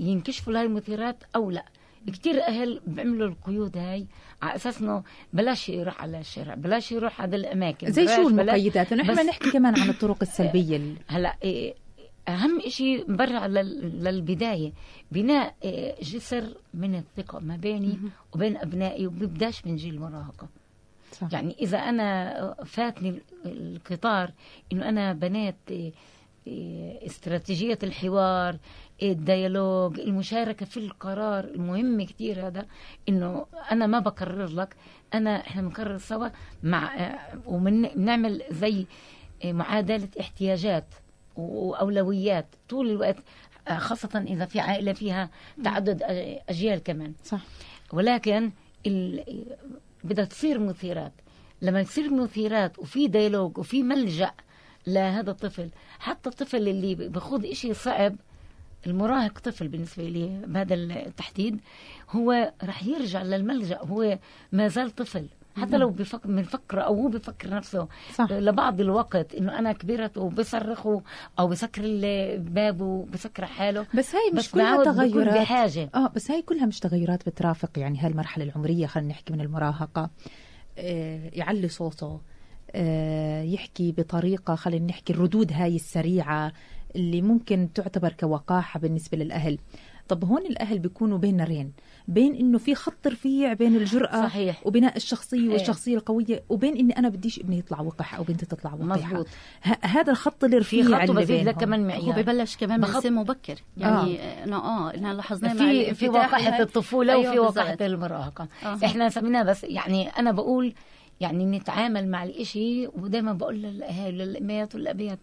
ينكشفوا 0.00 0.52
لهي 0.52 0.62
المثيرات 0.62 1.16
أو 1.36 1.50
لا؟ 1.50 1.64
كثير 2.06 2.42
أهل 2.42 2.80
بيعملوا 2.86 3.28
القيود 3.28 3.76
هاي 3.76 4.06
على 4.42 4.56
أساس 4.56 4.80
إنه 4.82 5.02
بلاش 5.32 5.68
يروح 5.68 6.02
على 6.02 6.20
الشارع 6.20 6.54
بلاش 6.54 6.92
يروح 6.92 7.20
على 7.20 7.36
الأماكن 7.36 7.92
زي 7.92 8.06
شو 8.06 8.28
المقيدات؟ 8.28 8.92
نحن 8.92 9.08
بدنا 9.12 9.22
نحكي 9.22 9.50
كمان 9.50 9.80
عن 9.80 9.88
الطرق 9.88 10.16
السلبية. 10.28 10.76
ال- 10.76 10.96
هلا 11.06 11.36
إيه، 11.42 11.74
أهم 12.28 12.60
شيء 12.68 13.04
برجع 13.12 13.46
لل- 13.46 14.04
للبداية 14.04 14.72
بناء 15.12 15.54
إيه، 15.64 15.94
جسر 16.02 16.44
من 16.74 16.94
الثقة 16.94 17.38
ما 17.38 17.56
بيني 17.56 17.98
وبين 18.34 18.56
أبنائي 18.56 19.06
وبيبداش 19.06 19.66
من 19.66 19.76
جيل 19.76 19.94
المراهقه 19.94 20.48
صح. 21.12 21.28
يعني 21.32 21.56
إذا 21.60 21.78
أنا 21.78 22.54
فاتني 22.64 23.20
القطار 23.46 24.30
إنه 24.72 24.88
أنا 24.88 25.12
بنيت 25.12 25.54
إيه، 25.70 25.92
إيه، 26.46 27.06
استراتيجية 27.06 27.78
الحوار 27.82 28.56
الديالوج 29.02 30.00
المشاركة 30.00 30.66
في 30.66 30.76
القرار 30.76 31.44
المهم 31.44 32.02
كتير 32.02 32.46
هذا 32.46 32.66
إنه 33.08 33.46
أنا 33.72 33.86
ما 33.86 33.98
بكرر 33.98 34.46
لك 34.46 34.76
أنا 35.14 35.40
إحنا 35.40 35.62
بنقرر 35.62 35.98
سوا 35.98 36.28
مع 36.62 37.14
وبنعمل 37.46 38.42
زي 38.50 38.86
إيه، 39.44 39.52
معادلة 39.52 40.08
احتياجات 40.20 40.84
وأولويات 41.36 42.46
طول 42.68 42.90
الوقت 42.90 43.16
آه، 43.68 43.78
خاصة 43.78 44.24
إذا 44.28 44.44
في 44.44 44.60
عائلة 44.60 44.92
فيها 44.92 45.30
تعدد 45.64 46.02
أ- 46.02 46.04
أجيال 46.50 46.82
كمان. 46.82 47.12
صح. 47.24 47.40
ولكن 47.92 48.50
ال... 48.86 49.24
بدها 50.06 50.24
تصير 50.24 50.58
مثيرات. 50.58 51.12
لما 51.62 51.82
تصير 51.82 52.14
مثيرات 52.14 52.78
وفي 52.78 53.08
ديالوج 53.08 53.58
وفي 53.58 53.82
ملجأ 53.82 54.30
لهذا 54.86 55.30
الطفل 55.30 55.68
حتى 55.98 56.28
الطفل 56.28 56.68
اللي 56.68 56.94
بخوض 56.94 57.44
إشي 57.46 57.74
صعب 57.74 58.16
المراهق 58.86 59.38
طفل 59.38 59.68
بالنسبة 59.68 60.02
لي 60.08 60.40
بهذا 60.46 60.74
التحديد 60.74 61.60
هو 62.10 62.52
رح 62.64 62.84
يرجع 62.84 63.22
للملجأ 63.22 63.78
هو 63.78 64.18
ما 64.52 64.68
زال 64.68 64.90
طفل. 64.90 65.26
حتى 65.56 65.76
لو 65.76 65.90
بفكر 65.90 66.28
بنفكر 66.28 66.84
أو 66.84 66.94
هو 66.94 67.08
بفكر 67.08 67.50
نفسه. 67.50 67.88
صح. 68.14 68.32
لبعض 68.32 68.80
الوقت 68.80 69.34
إنه 69.34 69.58
أنا 69.58 69.72
كبرت 69.72 70.18
وبصرخ 70.18 70.86
أو 71.38 71.48
بسكر 71.48 71.82
الباب 71.84 72.80
وبسكر 72.80 73.46
حاله. 73.46 73.86
بس 73.94 74.14
هاي 74.14 74.30
مش 74.32 74.38
بس 74.38 74.50
كلها 74.50 74.84
تغيرات. 74.84 75.34
بحاجة. 75.38 75.90
آه 75.94 76.08
بس 76.08 76.30
هاي 76.30 76.42
كلها 76.42 76.66
مش 76.66 76.80
تغيرات 76.80 77.28
بترافق 77.28 77.70
يعني 77.76 77.98
هاي 78.00 78.10
المرحله 78.10 78.44
العمرية. 78.44 78.86
خلينا 78.86 79.10
نحكي 79.10 79.32
من 79.32 79.40
المراهقة. 79.40 80.10
آه 80.78 81.30
يعلي 81.32 81.68
صوته. 81.68 82.20
آه 82.70 83.42
يحكي 83.42 83.92
بطريقة 83.92 84.54
خلينا 84.54 84.86
نحكي 84.86 85.12
الردود 85.12 85.52
هاي 85.52 85.76
السريعة 85.76 86.52
اللي 86.96 87.22
ممكن 87.22 87.68
تعتبر 87.74 88.12
كوقاحة 88.12 88.80
بالنسبة 88.80 89.18
للأهل. 89.18 89.58
طب 90.08 90.24
هون 90.24 90.46
الأهل 90.46 90.78
بيكونوا 90.78 91.18
بين 91.18 91.36
نارين 91.36 91.72
بين 92.08 92.34
إنه 92.34 92.58
في 92.58 92.74
خط 92.74 93.06
رفيع 93.06 93.52
بين 93.52 93.76
الجرأة 93.76 94.22
صحيح. 94.28 94.66
وبناء 94.66 94.96
الشخصية 94.96 95.40
إيه. 95.40 95.52
والشخصية 95.52 95.96
القوية 95.96 96.42
وبين 96.48 96.76
إني 96.76 96.98
أنا 96.98 97.08
بديش 97.08 97.38
ابني 97.40 97.58
يطلع 97.58 97.80
وقح 97.80 98.14
أو 98.14 98.22
بنتي 98.22 98.46
تطلع 98.46 98.74
وقحة 98.74 98.84
مظبوط. 99.12 99.26
ه- 99.64 99.86
هذا 99.86 100.10
الخط 100.12 100.44
الرفيع 100.44 100.82
في 100.84 100.88
خط 100.94 101.10
اللي 101.10 101.24
بينهم 101.26 101.54
كمان 101.54 101.80
هو 101.80 101.86
معيار 101.86 102.22
ببلش 102.22 102.56
كمان 102.56 102.80
من 102.80 102.86
بخط- 102.86 103.02
سن 103.02 103.12
مبكر 103.12 103.54
يعني 103.76 104.18
إنه 104.44 104.56
آه 104.56 104.94
انه 104.94 105.12
لاحظناه 105.12 105.52
في 105.54 105.94
في 105.94 106.08
وهي- 106.08 106.62
الطفولة 106.62 107.12
أيوة 107.12 107.28
وفي 107.30 107.38
وقاحة 107.38 107.64
بالضبط. 107.68 107.82
المراهقة 107.82 108.48
آه. 108.64 108.78
إحنا 108.84 109.08
سميناها 109.08 109.42
بس 109.42 109.64
يعني 109.64 110.08
أنا 110.08 110.32
بقول 110.32 110.72
يعني 111.20 111.44
نتعامل 111.46 112.08
مع 112.08 112.24
الإشي 112.24 112.86
ودايما 112.86 113.32
بقول 113.32 113.54
للاهالي 113.54 114.24
للامهات 114.24 114.74
والأبيات 114.74 115.18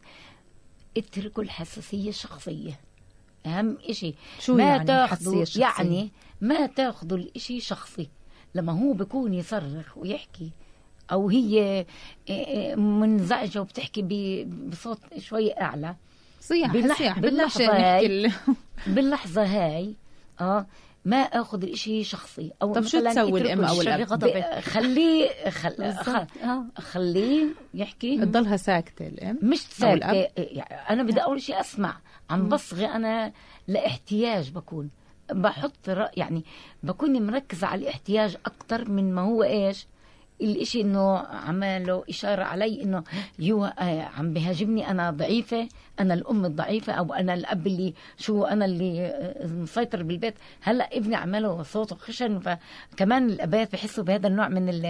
اتركوا 0.97 1.43
الحساسية 1.43 2.09
الشخصية 2.09 2.71
أهم 3.45 3.77
إشي 3.89 4.15
شو 4.39 4.55
ما 4.57 4.63
يعني 4.63 4.85
تاخذوا؟ 4.87 5.45
يعني 5.55 6.11
ما 6.41 6.65
تاخذوا 6.65 7.17
الإشي 7.17 7.59
شخصي 7.59 8.09
لما 8.55 8.73
هو 8.73 8.93
بيكون 8.93 9.33
يصرخ 9.33 9.97
ويحكي 9.97 10.51
أو 11.11 11.29
هي 11.29 11.57
إيه، 11.59 11.85
إيه، 12.29 12.75
منزعجة 12.75 13.61
وبتحكي 13.61 14.01
بصوت 14.45 14.99
شوي 15.17 15.51
صياح 16.41 16.71
باللح- 16.73 16.97
صياح 16.97 17.19
باللحظة 17.19 17.65
باللحظة 17.67 17.95
هاي. 17.95 18.31
باللحظة 18.87 19.43
هاي 19.43 19.95
آه 20.41 20.65
ما 21.05 21.17
أخذ 21.17 21.63
الإشي 21.63 22.03
شخصي 22.03 22.51
أو 22.61 22.73
طب 22.73 22.81
شو 22.83 22.99
تسوي 22.99 23.11
اتركه 23.11 23.37
الأم 23.53 23.63
أو 23.65 23.81
الشر- 23.81 23.95
الأب؟ 23.95 24.19
ب- 24.19 24.59
خليه 24.59 25.49
خل... 25.49 25.93
خل... 25.93 26.25
آه. 26.43 26.65
خليه 26.77 27.45
يحكي. 27.73 28.17
تضلها 28.17 28.57
ساكتة 28.57 29.07
الأم 29.07 29.39
مش 29.41 29.83
الأب؟ 29.83 30.27
يعني 30.37 30.89
أنا 30.89 31.03
بدي 31.03 31.19
أول 31.19 31.41
شيء 31.41 31.59
أسمع. 31.59 31.97
عم 32.29 32.49
بصغي 32.49 32.85
أنا 32.85 33.31
لإحتياج 33.67 34.49
بكون. 34.51 34.89
بحط 35.31 35.89
رأ... 35.89 36.11
يعني 36.17 36.43
بكون 36.83 37.21
مركزة 37.27 37.67
على 37.67 37.81
الاحتياج 37.81 38.37
أكتر 38.45 38.89
من 38.91 39.13
ما 39.13 39.21
هو 39.21 39.43
إيش؟ 39.43 39.87
الإشي 40.41 40.81
إنه 40.81 41.17
عمله 41.17 42.03
إشارة 42.09 42.43
علي 42.43 42.83
إنه 42.83 43.03
يو 43.39 43.65
آه 43.65 44.01
عم 44.17 44.33
بهاجمني 44.33 44.91
أنا 44.91 45.11
ضعيفة 45.11 45.67
أنا 45.99 46.13
الأم 46.13 46.45
الضعيفة 46.45 46.93
أو 46.93 47.13
أنا 47.13 47.33
الأب 47.33 47.67
اللي 47.67 47.93
شو 48.17 48.43
أنا 48.43 48.65
اللي 48.65 49.05
آه، 49.05 49.47
مسيطر 49.47 50.03
بالبيت 50.03 50.33
هلأ 50.61 50.97
ابني 50.97 51.15
عمله 51.15 51.63
صوته 51.63 51.95
خشن 51.95 52.39
فكمان 52.39 53.29
الأبات 53.29 53.71
بحسوا 53.73 54.03
بهذا 54.03 54.27
النوع 54.27 54.47
من 54.47 54.69
ال- 54.69 54.85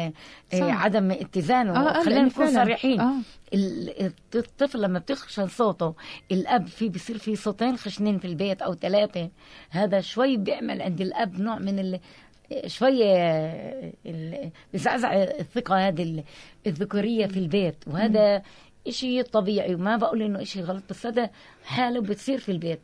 آه،. 0.54 0.72
عدم 0.72 1.12
اتزان 1.12 1.70
آه، 1.70 2.04
خلينا 2.04 2.22
نكون. 2.22 2.54
صريحين 2.54 3.00
آه. 3.02 3.14
ال- 3.54 4.12
الطفل 4.36 4.82
لما 4.82 5.00
بتخشن 5.00 5.48
صوته 5.48 5.94
الأب 6.32 6.68
في 6.68 6.90
بصير 6.90 7.18
في 7.18 7.36
صوتين 7.36 7.78
خشنين 7.78 8.18
في 8.20 8.26
البيت 8.28 8.62
أو 8.62 8.74
ثلاثة 8.74 9.30
هذا 9.70 10.02
شوي 10.02 10.38
بيعمل 10.38 10.82
عند 10.82 11.02
الأب 11.02 11.40
نوع 11.40 11.60
من 11.60 12.00
شوية 12.68 13.16
ال- 14.06 14.50
بزعزع 14.74 15.14
الثقة 15.24 15.88
هذه 15.88 16.04
ال- 16.04 16.24
الذكورية 16.68 17.26
في 17.26 17.38
البيت. 17.40 17.76
وهذا 17.88 18.42
إشي 18.88 19.24
طبيعي 19.24 19.76
وما 19.76 19.98
بقول 19.98 20.22
إنه 20.22 20.42
إشي 20.42 20.62
غلط 20.62 20.84
بس 20.90 21.06
هذا 21.06 21.30
حالة 21.64 22.02
بتصير 22.02 22.38
في 22.38 22.52
البيت. 22.52 22.80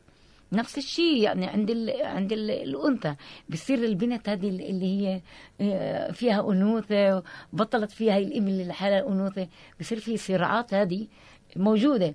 نفس 0.51 0.77
الشيء 0.77 1.17
يعني 1.23 1.45
عند 1.45 1.69
ال 1.69 2.01
عند 2.05 2.33
ال 2.33 2.51
الأنثى. 2.51 3.15
بتصير 3.49 3.77
البنت 3.83 4.29
هذه 4.29 4.49
اللي 4.49 4.85
هي 4.85 5.21
آه، 5.61 6.11
فيها 6.11 6.51
أنوثة 6.51 7.23
بطلت 7.53 7.91
فيها 7.91 8.13
هي 8.15 8.23
الام 8.23 8.47
اللي 8.47 8.65
لحالها 8.65 9.07
أنوثة. 9.07 9.47
بصير 9.79 9.99
في 9.99 10.17
صراعات 10.17 10.73
هذه 10.73 11.07
موجودة. 11.55 12.13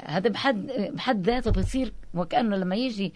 هذا 0.00 0.28
بحد 0.30 0.66
بحد 0.94 1.26
ذاته 1.26 1.50
بصير 1.50 1.92
وكأنه 2.14 2.56
لما 2.56 2.76
يجي 2.76 3.12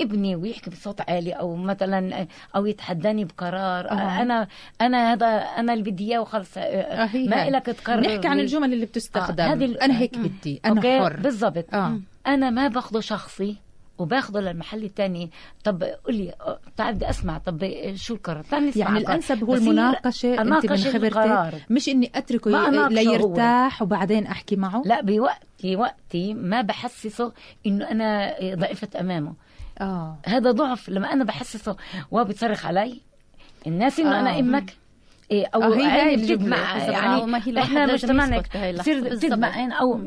ابني 0.00 0.36
ويحكي 0.36 0.70
بصوت 0.70 1.00
عالي 1.00 1.32
أو 1.32 1.56
مثلا 1.56 2.26
أو 2.56 2.66
يتحداني 2.66 3.24
بقرار 3.24 3.90
آه. 3.90 4.22
أنا 4.22 4.48
أنا 4.80 5.12
هذا 5.12 5.26
أنا 5.26 5.72
اللي 5.72 5.90
بدي 5.90 6.04
إياه 6.10 6.20
وخلص 6.20 6.50
آه، 6.56 7.04
هي 7.04 7.26
ما. 7.26 7.50
لك 7.50 7.66
تقرر 7.66 8.00
نحكي 8.00 8.28
عن. 8.28 8.40
الجمل 8.40 8.72
اللي 8.72 8.86
بتستخدم 8.86 9.44
آه، 9.44 9.52
هذه 9.52 9.76
أنا 9.82 9.98
هيك 9.98 10.18
بدي 10.18 10.60
أنا 10.64 10.76
أوكي؟ 10.76 11.00
حر 11.00 11.16
بالضبط 11.20 11.74
آه. 11.74 12.00
أنا 12.26 12.50
ما 12.50 12.68
باخده 12.68 13.00
شخصي 13.00 13.56
وباخده 13.98 14.40
للمحل 14.40 14.84
الثاني 14.84 15.30
طب 15.64 15.82
قول 15.82 16.14
لي 16.14 16.32
آه، 16.40 16.58
تعال 16.76 16.94
بدي 16.94 17.10
أسمع 17.10 17.38
طب 17.38 17.70
شو 17.94 18.14
القرار 18.14 18.44
تعال 18.44 18.66
نسمع 18.66 18.86
يعني. 18.86 18.98
الأنسب 18.98 19.44
هو 19.44 19.54
المناقشة 19.54 20.42
أنت 20.42 20.72
من. 20.72 20.78
خبرتك 20.78 21.70
مش 21.70 21.88
إني 21.88 22.10
أتركه 22.14 22.88
ليرتاح 22.88 23.82
وبعدين 23.82 24.26
أحكي 24.26 24.56
معه 24.56 24.82
لا 24.84 25.00
بوقتي 25.00 25.76
وقتي 25.76 26.34
ما 26.34 26.62
بحسسه 26.62 27.32
إنه 27.66 27.90
أنا 27.90 28.34
ضعيفة 28.54 28.88
أمامه 29.00 29.47
آه 29.80 30.18
هذا 30.26 30.50
ضعف 30.50 30.88
لما 30.88 31.12
أنا 31.12 31.24
بحسسه 31.24 31.76
وهو 32.10 32.24
بيصرخ 32.24 32.66
علي 32.66 33.00
الناس 33.66 34.00
إنه 34.00 34.16
آه. 34.16 34.20
أنا 34.20 34.38
أمك 34.38 34.76
إيه 35.30 35.46
أو 35.54 35.62
آه، 35.62 35.76
هي. 35.76 36.16
بتدمع 36.16 36.74
بالضبط. 36.74 36.92
يعني 36.92 37.22
آه، 37.22 37.26
ما 37.26 37.38
هي 37.38 37.50
الواحد 37.50 37.68
إحنا 37.68 37.92
مجتمعنا. 37.92 38.38
بتصير. 38.38 39.16
تدمع 39.16 39.80
أو 39.80 40.00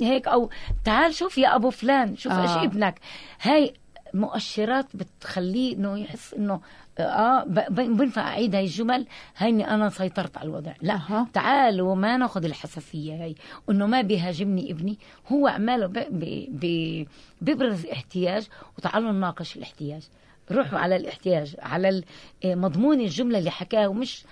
هيك 0.00 0.28
أو 0.28 0.50
تعال 0.84 1.14
شوف 1.14 1.38
يا 1.38 1.56
أبو 1.56 1.70
فلان 1.70 2.16
شوف 2.16 2.32
آه. 2.32 2.42
إيش 2.42 2.50
ابنك 2.64 3.00
هاي 3.42 3.74
مؤشرات 4.14 4.86
بتخليه 4.94 5.76
إنه 5.76 5.98
يحس 5.98 6.34
إنه 6.34 6.60
آه 6.98 7.44
ب- 7.44 7.96
بينفع 7.96 8.22
اعيد 8.28 8.54
هاي 8.54 8.64
الجمل. 8.64 9.06
هاي 9.36 9.48
اني 9.48 9.70
أنا 9.70 9.90
سيطرت 9.90 10.36
على 10.38 10.48
الوضع. 10.48 10.72
لا 10.82 10.94
أها. 10.94 11.26
تعالوا 11.32 11.94
ما 11.94 12.16
ناخذ 12.16 12.44
الحساسية 12.44 13.22
هاي. 13.24 13.34
إنه 13.70 13.86
ما 13.86 14.00
بيهاجمني 14.02 14.70
ابني. 14.70 14.98
هو 15.32 15.46
عماله 15.46 15.86
بيبرز 17.40 17.86
احتياج 17.86 18.48
وتعالوا 18.78 19.12
نناقش 19.12 19.56
الاحتياج. 19.56 20.02
روحوا 20.52 20.78
على 20.78 20.96
الاحتياج 20.96 21.56
على 21.58 22.02
آه، 22.44 22.54
مضمون 22.54 23.00
الجملة 23.00 23.38
اللي 23.38 23.50
حكاها 23.50 23.86
ومش 23.86 24.24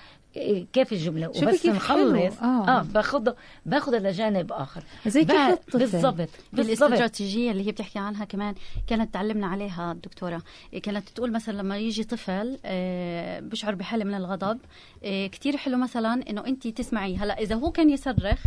كيف 0.73 0.93
الجملة 0.93 1.29
وبس 1.29 1.63
كيف 1.63 1.67
نخلص 1.75 1.89
حلو. 1.89 2.49
آه. 2.51 2.69
آه 2.69 2.83
باخذ 2.83 3.33
باخذ 3.67 3.99
لجانب 3.99 4.53
آخر 4.53 4.83
زي 5.07 5.25
كيف 5.25 5.37
الطفل. 5.37 5.79
بالضبط 5.79 6.29
بالاستراتيجية 6.53 7.51
اللي 7.51 7.67
هي 7.67 7.73
بتحكي 7.73 7.99
عنها 7.99 8.25
كمان 8.25 8.55
كانت 8.87 9.15
تعلمنا 9.15 9.47
عليها 9.47 9.93
الدكتوره 9.93 10.43
كانت 10.83 11.09
تقول 11.09 11.33
مثلا 11.33 11.59
لما 11.59 11.79
يجي 11.79 12.05
طفل 12.05 12.59
آه، 12.65 13.41
بشعر 13.41 13.75
بحالة 13.75 14.05
من 14.05 14.15
الغضب 14.15 14.59
آه، 15.05 15.27
كتير 15.27 15.57
حلو 15.57 15.77
مثلا 15.79 16.31
إنه 16.31 16.47
انت 16.47 16.69
تسمعيه 16.69 17.25
هلأ 17.25 17.39
إذا 17.39 17.55
هو 17.55 17.71
كان 17.71 17.91
يصرخ 17.91 18.39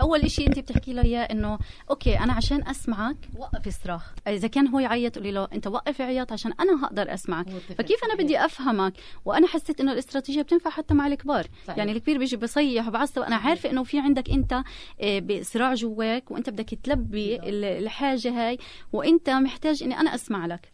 أول 0.00 0.20
إشي 0.20 0.46
انت 0.46 0.58
بتحكي 0.58 0.92
له 0.92 1.02
إياه 1.02 1.22
إنه 1.22 1.58
أوكي 1.90 2.18
أنا 2.18 2.32
عشان 2.32 2.68
أسمعك 2.68 3.16
وقف 3.38 3.66
الصراخ 3.66 4.12
إذا 4.28 4.48
كان 4.48 4.68
هو 4.68 4.78
يعيط 4.78 5.16
قولي 5.16 5.30
له 5.30 5.48
أنت 5.52 5.66
وقف 5.66 6.00
عياط 6.00 6.32
عشان 6.32 6.52
أنا 6.60 6.84
هقدر 6.86 7.14
أسمعك. 7.14 7.48
فكيف 7.78 8.04
أنا 8.04 8.14
بدي 8.14 8.44
أفهمك؟ 8.44 8.92
وأنا 9.24 9.46
حسيت 9.46 9.80
إنه 9.80 9.92
الاستراتيجية 9.92 10.42
بتنفع 10.42 10.70
حتى 10.70 10.94
مع 10.94 11.06
الكبار. 11.06 11.46
صحيح. 11.66 11.78
يعني 11.78 11.92
الكبير 11.92 12.18
بيجي 12.18 12.36
بصيح 12.36 12.88
وبعصب. 12.88 13.22
أنا 13.22 13.36
عارفة 13.36 13.70
إنه 13.70 13.82
في 13.84 13.98
عندك 13.98 14.30
أنت 14.30 14.62
آه، 15.00 15.18
بصراع 15.18 15.74
جواك 15.74 16.30
وأنت 16.30 16.50
بدك 16.50 16.74
تلبي 16.82 17.36
ال- 17.36 17.64
الحاجة 17.64 18.30
هاي 18.48 18.58
وأنت 18.92 19.30
محتاج 19.30 19.82
إني 19.82 20.00
أنا 20.00 20.14
أسمع 20.14 20.46
لك. 20.46 20.72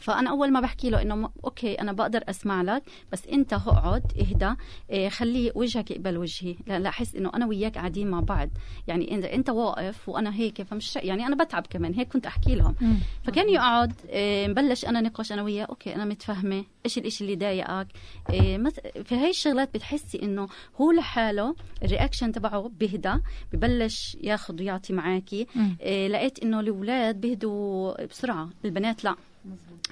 فأنا 0.00 0.30
أول 0.30 0.52
ما 0.52 0.60
بحكي 0.60 0.90
له 0.90 1.02
إنه 1.02 1.30
okay 1.44 1.74
أنا 1.74 1.92
بقدر 1.92 2.22
أسمع 2.28 2.62
لك 2.62 2.82
بس 3.12 3.26
أنت 3.26 3.52
اقعد 3.52 4.02
اهدى 4.20 4.54
إيه 4.90 5.08
خلي 5.08 5.52
وجهك 5.54 5.90
يقابل 5.90 6.18
وجهي. 6.18 6.56
لا 6.66 6.78
لا 6.78 6.88
أحس 6.88 7.14
إنه 7.14 7.30
أنا 7.34 7.46
وياك 7.46 7.74
قاعدين 7.74 8.10
مع 8.10 8.20
بعض. 8.20 8.48
يعني 8.88 9.18
إذا 9.18 9.32
أنت 9.32 9.50
واقف 9.50 10.08
وأنا 10.08 10.34
هيك 10.34 10.62
فمش 10.62 10.96
يعني 10.96 11.26
أنا 11.26 11.44
بتعب 11.44 11.66
كمان 11.70 11.94
هيك 11.94 12.08
كنت 12.12 12.26
أحكي 12.26 12.54
لهم. 12.54 12.74
فكان 13.22 13.48
يقعد 13.48 13.92
إيه 14.08 14.46
نبلش 14.46 14.84
أنا 14.84 15.00
نقاش 15.00 15.32
أنا 15.32 15.42
وياه 15.42 15.64
okay 15.64 15.94
أنا 15.94 16.04
متفهمة 16.04 16.64
إيش 16.84 16.98
الإشي 16.98 17.24
اللي 17.24 17.36
ضايقك. 17.36 17.86
إيه 18.30 18.58
في 19.04 19.14
هاي 19.14 19.30
الشغلات 19.30 19.74
بتحسي 19.74 20.22
إنه 20.22 20.48
هو 20.80 20.92
لحاله 20.92 21.54
ال 21.82 21.88
reaction 21.88 22.32
تبعه 22.32 22.70
بيهدى 22.78 23.14
ببلش 23.52 24.16
ياخذ 24.20 24.60
ويعطي 24.60 24.92
معاكي. 24.92 25.46
إيه 25.80 26.08
لقيت 26.08 26.38
إنه 26.38 26.60
الأولاد 26.60 27.20
بيهدوا 27.20 28.04
بسرعة 28.04 28.48
البنات 28.64 29.04
لا. 29.04 29.14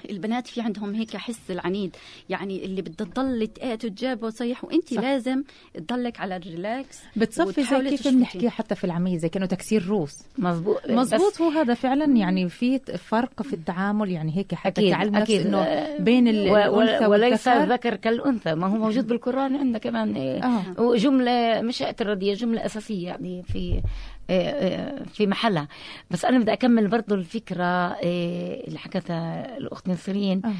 البنات 0.09 0.47
في 0.47 0.61
عندهم 0.61 0.95
هيك 0.95 1.17
حس 1.17 1.51
العنيد 1.51 1.95
يعني 2.29 2.65
اللي 2.65 2.81
بدها 2.81 3.07
تضل 3.07 3.47
تقاتل 3.47 3.85
وتجاوب 3.85 4.23
وتصيح 4.23 4.63
وانت 4.63 4.93
صح. 4.93 5.01
لازم 5.01 5.43
تضلك 5.73 6.19
على 6.19 6.35
ال 6.35 6.46
relax 6.46 6.99
بتصفي 7.15 7.63
زي 7.63 7.89
كيف. 7.89 8.07
بنحكي 8.07 8.49
حتى 8.49 8.75
في 8.75 8.83
العامية 8.83 9.17
زي 9.17 9.29
كأنه 9.29 9.45
تكسير 9.45 9.85
روس 9.85 10.23
مزبوط 10.37 10.89
مزبوط 10.89 11.41
هو 11.41 11.49
هذا 11.49 11.73
فعلا 11.73 12.17
يعني 12.17 12.49
في 12.49 12.79
فرق 12.79 13.41
في 13.41 13.53
التعامل 13.53 14.11
يعني 14.11 14.37
هيك 14.37 14.55
حتى 14.55 14.81
أكيد، 14.81 14.93
تعلم 14.93 15.15
أكيد. 15.15 15.45
إنه 15.45 15.57
آه، 15.57 15.97
بين 16.01 16.27
الأنثى 16.27 17.05
وليس 17.05 17.47
الذكر 17.47 17.95
كالأنثى 17.95 18.55
ما 18.55 18.67
هو 18.67 18.77
موجود 18.77 19.07
بالقرآن 19.07 19.55
عندنا 19.55 19.77
كمان 19.77 20.17
آه. 20.17 20.81
وجملة 20.81 21.61
مش 21.61 21.81
اعتراضية 21.81 22.33
جملة 22.33 22.65
أساسية 22.65 23.07
يعني 23.07 23.43
في 23.43 23.81
في 25.13 25.27
محلها. 25.27 25.67
بس 26.11 26.25
أنا 26.25 26.39
بدي 26.39 26.53
أكمل 26.53 26.87
برضو 26.87 27.15
الفكرة 27.15 27.93
إيه، 27.93 28.67
اللي 28.67 28.79
حكتها 28.79 29.57
الاخت 29.57 29.87
نسرين 29.87 30.41
آه. 30.45 30.53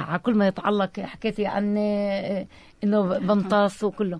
على 0.00 0.18
كل 0.18 0.34
ما 0.34 0.46
يتعلق 0.46 1.00
حكيتي 1.00 1.46
عن 1.46 1.76
إيه، 1.76 2.46
إنه 2.84 3.18
بمطاس 3.18 3.84
وكله. 3.84 4.18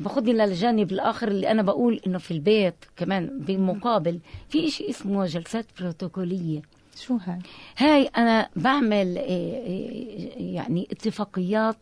باخذني 0.00 0.32
للجانب 0.32 0.92
الآخر 0.92 1.28
اللي 1.28 1.50
أنا 1.50 1.62
بقول 1.62 2.00
إنه 2.06 2.18
في 2.18 2.30
البيت 2.30 2.84
كمان 2.96 3.38
بالمقابل 3.38 4.20
في 4.48 4.70
شيء 4.70 4.90
اسمه 4.90 5.26
جلسات 5.26 5.66
بروتوكولية. 5.80 6.62
شو 6.96 7.16
هاي؟ 7.26 7.38
هاي 7.78 8.06
أنا 8.16 8.48
بعمل 8.56 9.18
إيه، 9.18 9.62
إيه، 9.62 10.54
يعني 10.54 10.88
اتفاقيات 10.92 11.76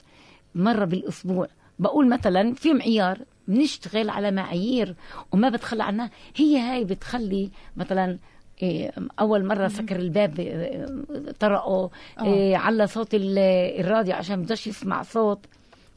مرة 0.54 0.84
بالأسبوع. 0.84 1.48
بقول 1.78 2.08
مثلا 2.08 2.54
في 2.54 2.74
معيار 2.74 3.18
بنشتغل 3.48 4.10
على 4.10 4.30
معايير 4.30 4.94
وما 5.32 5.48
بتخلى 5.48 5.82
عنها. 5.82 6.10
هي 6.36 6.58
هاي 6.58 6.84
بتخلي 6.84 7.50
مثلا 7.76 8.18
إيه، 8.62 8.92
أول 9.20 9.44
مرة 9.46 9.68
سكر 9.68 9.96
الباب 9.96 10.40
إيه، 10.40 10.86
طرقه 11.40 11.90
إيه، 12.22 12.56
على 12.56 12.86
صوت 12.86 13.14
ال- 13.14 13.38
الراديو 13.80 14.14
عشان 14.14 14.42
بدوش 14.42 14.66
يسمع 14.66 15.02
صوت 15.02 15.38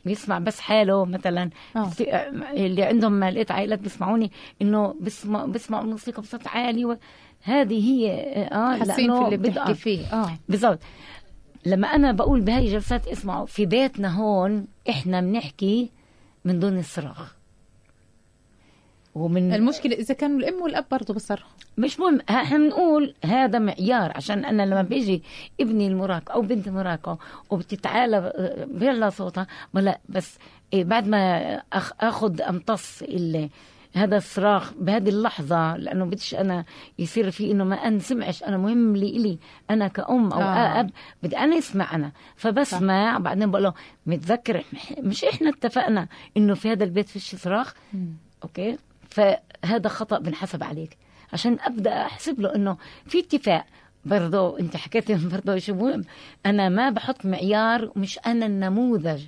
يسمع 0.06 0.40
بس 0.40 0.60
حاله 0.60 1.06
مثلا. 1.06 1.50
آه. 1.76 1.84
في 1.90 2.28
اللي 2.54 2.84
عندهم 2.84 3.24
لقيت 3.24 3.52
عائلات 3.52 3.80
بيسمعوني 3.80 4.32
إنه 4.62 4.96
بسمع 5.02 5.46
بسمعوا 5.46 5.84
الموسيقى 5.84 6.22
بصوت 6.22 6.48
عالي 6.48 6.86
و... 6.86 6.98
هذه 7.44 7.90
هي 7.92 8.12
آه 8.52 8.76
حاسين 8.78 9.14
في 9.20 9.26
اللي 9.26 9.38
بتحكي 9.38 9.72
آه. 9.72 9.74
فيه. 9.74 10.06
آه. 10.14 10.38
بالضبط. 10.50 10.80
لما 11.66 11.88
أنا 11.88 12.12
بقول 12.12 12.42
بهاي 12.42 12.66
الجلسات 12.66 13.08
اسمعوا 13.08 13.46
في 13.46 13.66
بيتنا 13.66 14.16
هون 14.16 14.68
إحنا 14.90 15.22
بنحكي 15.22 15.90
من 16.46 16.60
دون 16.60 16.80
الصراخ 16.80 17.36
ومن 19.16 19.54
المشكلة 19.54 19.96
إذا 19.96 20.14
كانوا 20.14 20.38
الأم 20.40 20.62
والأب 20.62 20.86
برضه 20.92 21.14
بصرخوا. 21.14 21.50
مش 21.78 22.00
مهم 22.00 22.20
إحنا 22.30 22.58
بنقول 22.58 23.14
هذا 23.26 23.60
معيار 23.60 24.12
عشان 24.16 24.46
أنا 24.46 24.64
لما 24.66 24.82
بيجي 24.82 25.24
ابني 25.62 25.88
المراهق 25.88 26.32
أو 26.32 26.42
بنتي 26.42 26.70
المراهقه 26.70 27.18
وبتتعالى 27.50 28.34
بيعلى 28.72 29.12
صوتها 29.12 29.48
ولا 29.74 30.00
بس 30.10 30.38
إيه 30.74 30.84
بعد 30.84 31.08
ما 31.08 31.56
أخ 31.74 31.92
اخذ 32.02 32.42
أمتص 32.42 33.02
ال- 33.02 33.50
هذا 33.94 34.18
الصراخ 34.18 34.74
بهذه 34.74 35.10
اللحظة 35.10 35.76
لأنه 35.78 36.06
بديش 36.06 36.36
أنا 36.36 36.66
يصير 37.00 37.32
في 37.32 37.52
إنه 37.52 37.64
ما 37.64 37.76
أنسمعش 37.76 38.44
أنا 38.44 38.58
مهم 38.58 38.96
لي 38.96 39.10
إلي 39.10 39.40
أنا 39.70 39.88
كأم 39.88 40.32
أو 40.34 40.42
آه. 40.42 40.80
أب 40.80 40.90
بدي 41.24 41.38
أنا 41.38 41.58
أسمع 41.58 41.96
أنا. 41.96 42.12
فبسمع 42.36 43.18
بعدين 43.18 43.52
بقول 43.52 43.64
له 43.64 43.74
متذكر 44.06 44.64
مش 45.00 45.24
إحنا 45.24 45.50
اتفقنا 45.50 46.08
إنه 46.38 46.54
في 46.54 46.72
هذا 46.72 46.84
البيت 46.84 47.10
فيش 47.10 47.36
صراخ؟ 47.36 47.74
أوكي؟ 48.44 48.78
فهذا 49.20 49.88
خطأ 49.90 50.20
بنحسب 50.20 50.64
عليك. 50.64 50.98
عشان 51.34 51.58
أبدأ 51.66 52.02
أحسب 52.02 52.40
له 52.40 52.56
إنه 52.56 52.78
في 53.08 53.20
اتفاق. 53.20 53.66
برضه 54.06 54.60
أنت 54.60 54.78
حكيتي 54.78 55.16
برضه 55.34 55.58
شيء 55.58 55.76
مهم 55.76 56.04
أنا 56.46 56.70
ما 56.70 56.90
بحط 56.90 57.26
معيار 57.26 57.92
مش 57.96 58.20
أنا 58.28 58.46
النموذج. 58.46 59.22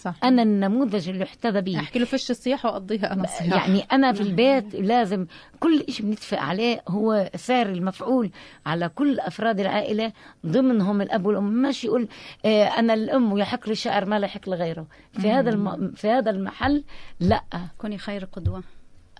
صح. 0.00 0.14
أنا 0.24 0.42
النموذج 0.42 1.08
اللي 1.08 1.24
احتذى 1.24 1.60
به 1.60 1.78
أحكي 1.78 1.98
له 1.98 2.04
فش 2.04 2.30
الصياح 2.30 2.64
وأقضيها 2.64 3.12
أنا 3.12 3.26
صياح 3.26 3.68
يعني 3.68 3.82
أنا 3.92 4.12
في 4.12 4.20
البيت 4.28 4.74
لازم 4.74 5.26
كل 5.60 5.84
شيء 5.88 6.06
بنتفق 6.06 6.38
عليه 6.38 6.82
هو 6.88 7.30
سعر 7.36 7.66
المفعول 7.66 8.30
على 8.66 8.88
كل 8.88 9.20
أفراد 9.20 9.60
العائلة. 9.60 10.12
ضمنهم 10.46 11.00
الأب 11.00 11.26
والأم. 11.26 11.52
ماشي 11.52 11.86
يقول 11.86 12.08
آه 12.44 12.64
أنا 12.64 12.94
الأم 12.94 13.32
ويحق 13.32 13.66
لي 13.66 13.72
الشعر 13.72 14.04
ما 14.04 14.18
لا 14.18 14.26
يحق 14.26 14.48
لغيره. 14.48 14.86
في 15.12 15.30
هذا 15.30 15.50
الم... 15.50 15.92
في 15.96 16.08
هذا 16.08 16.30
المحل 16.30 16.84
لا. 17.20 17.42
كوني 17.78 17.98
خير 17.98 18.24
قدوة. 18.24 18.62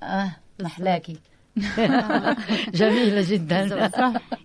آه 0.03 0.37
محلاكي. 0.61 1.17
جميلة 2.81 3.25
جدا. 3.31 3.91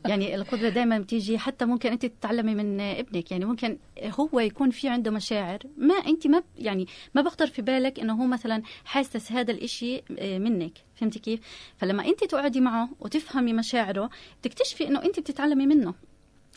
يعني 0.06 0.36
القدوه 0.36 0.70
دائما 0.70 1.00
بتيجي 1.00 1.38
حتى 1.38 1.66
ممكن 1.66 1.92
أنت 1.92 2.06
تتعلمي 2.06 2.56
من 2.56 2.82
ابنك. 2.82 3.32
يعني 3.32 3.46
ممكن 3.46 3.78
هو 4.20 4.40
يكون 4.40 4.70
في 4.70 4.90
عنده 4.90 5.12
مشاعر. 5.12 5.60
ما 5.78 5.96
أنت 5.96 6.28
ما 6.28 6.44
يعني 6.58 6.88
ما 7.16 7.22
بخطر 7.22 7.48
في 7.48 7.62
بالك 7.62 8.00
إنه 8.00 8.14
هو 8.14 8.26
مثلا 8.26 8.62
حاسس 8.86 9.32
هذا 9.32 9.52
الإشي 9.52 10.04
آه، 10.20 10.38
منك. 10.38 10.74
فهمتي 10.96 11.20
كيف؟ 11.20 11.40
فلما 11.78 12.06
أنت 12.06 12.24
تقعدي 12.24 12.62
معه 12.62 12.90
وتفهمي 13.00 13.54
مشاعره 13.54 14.10
بتكتشفي 14.42 14.88
إنه 14.88 15.04
أنت 15.04 15.20
بتتعلمي 15.20 15.68
منه. 15.68 15.94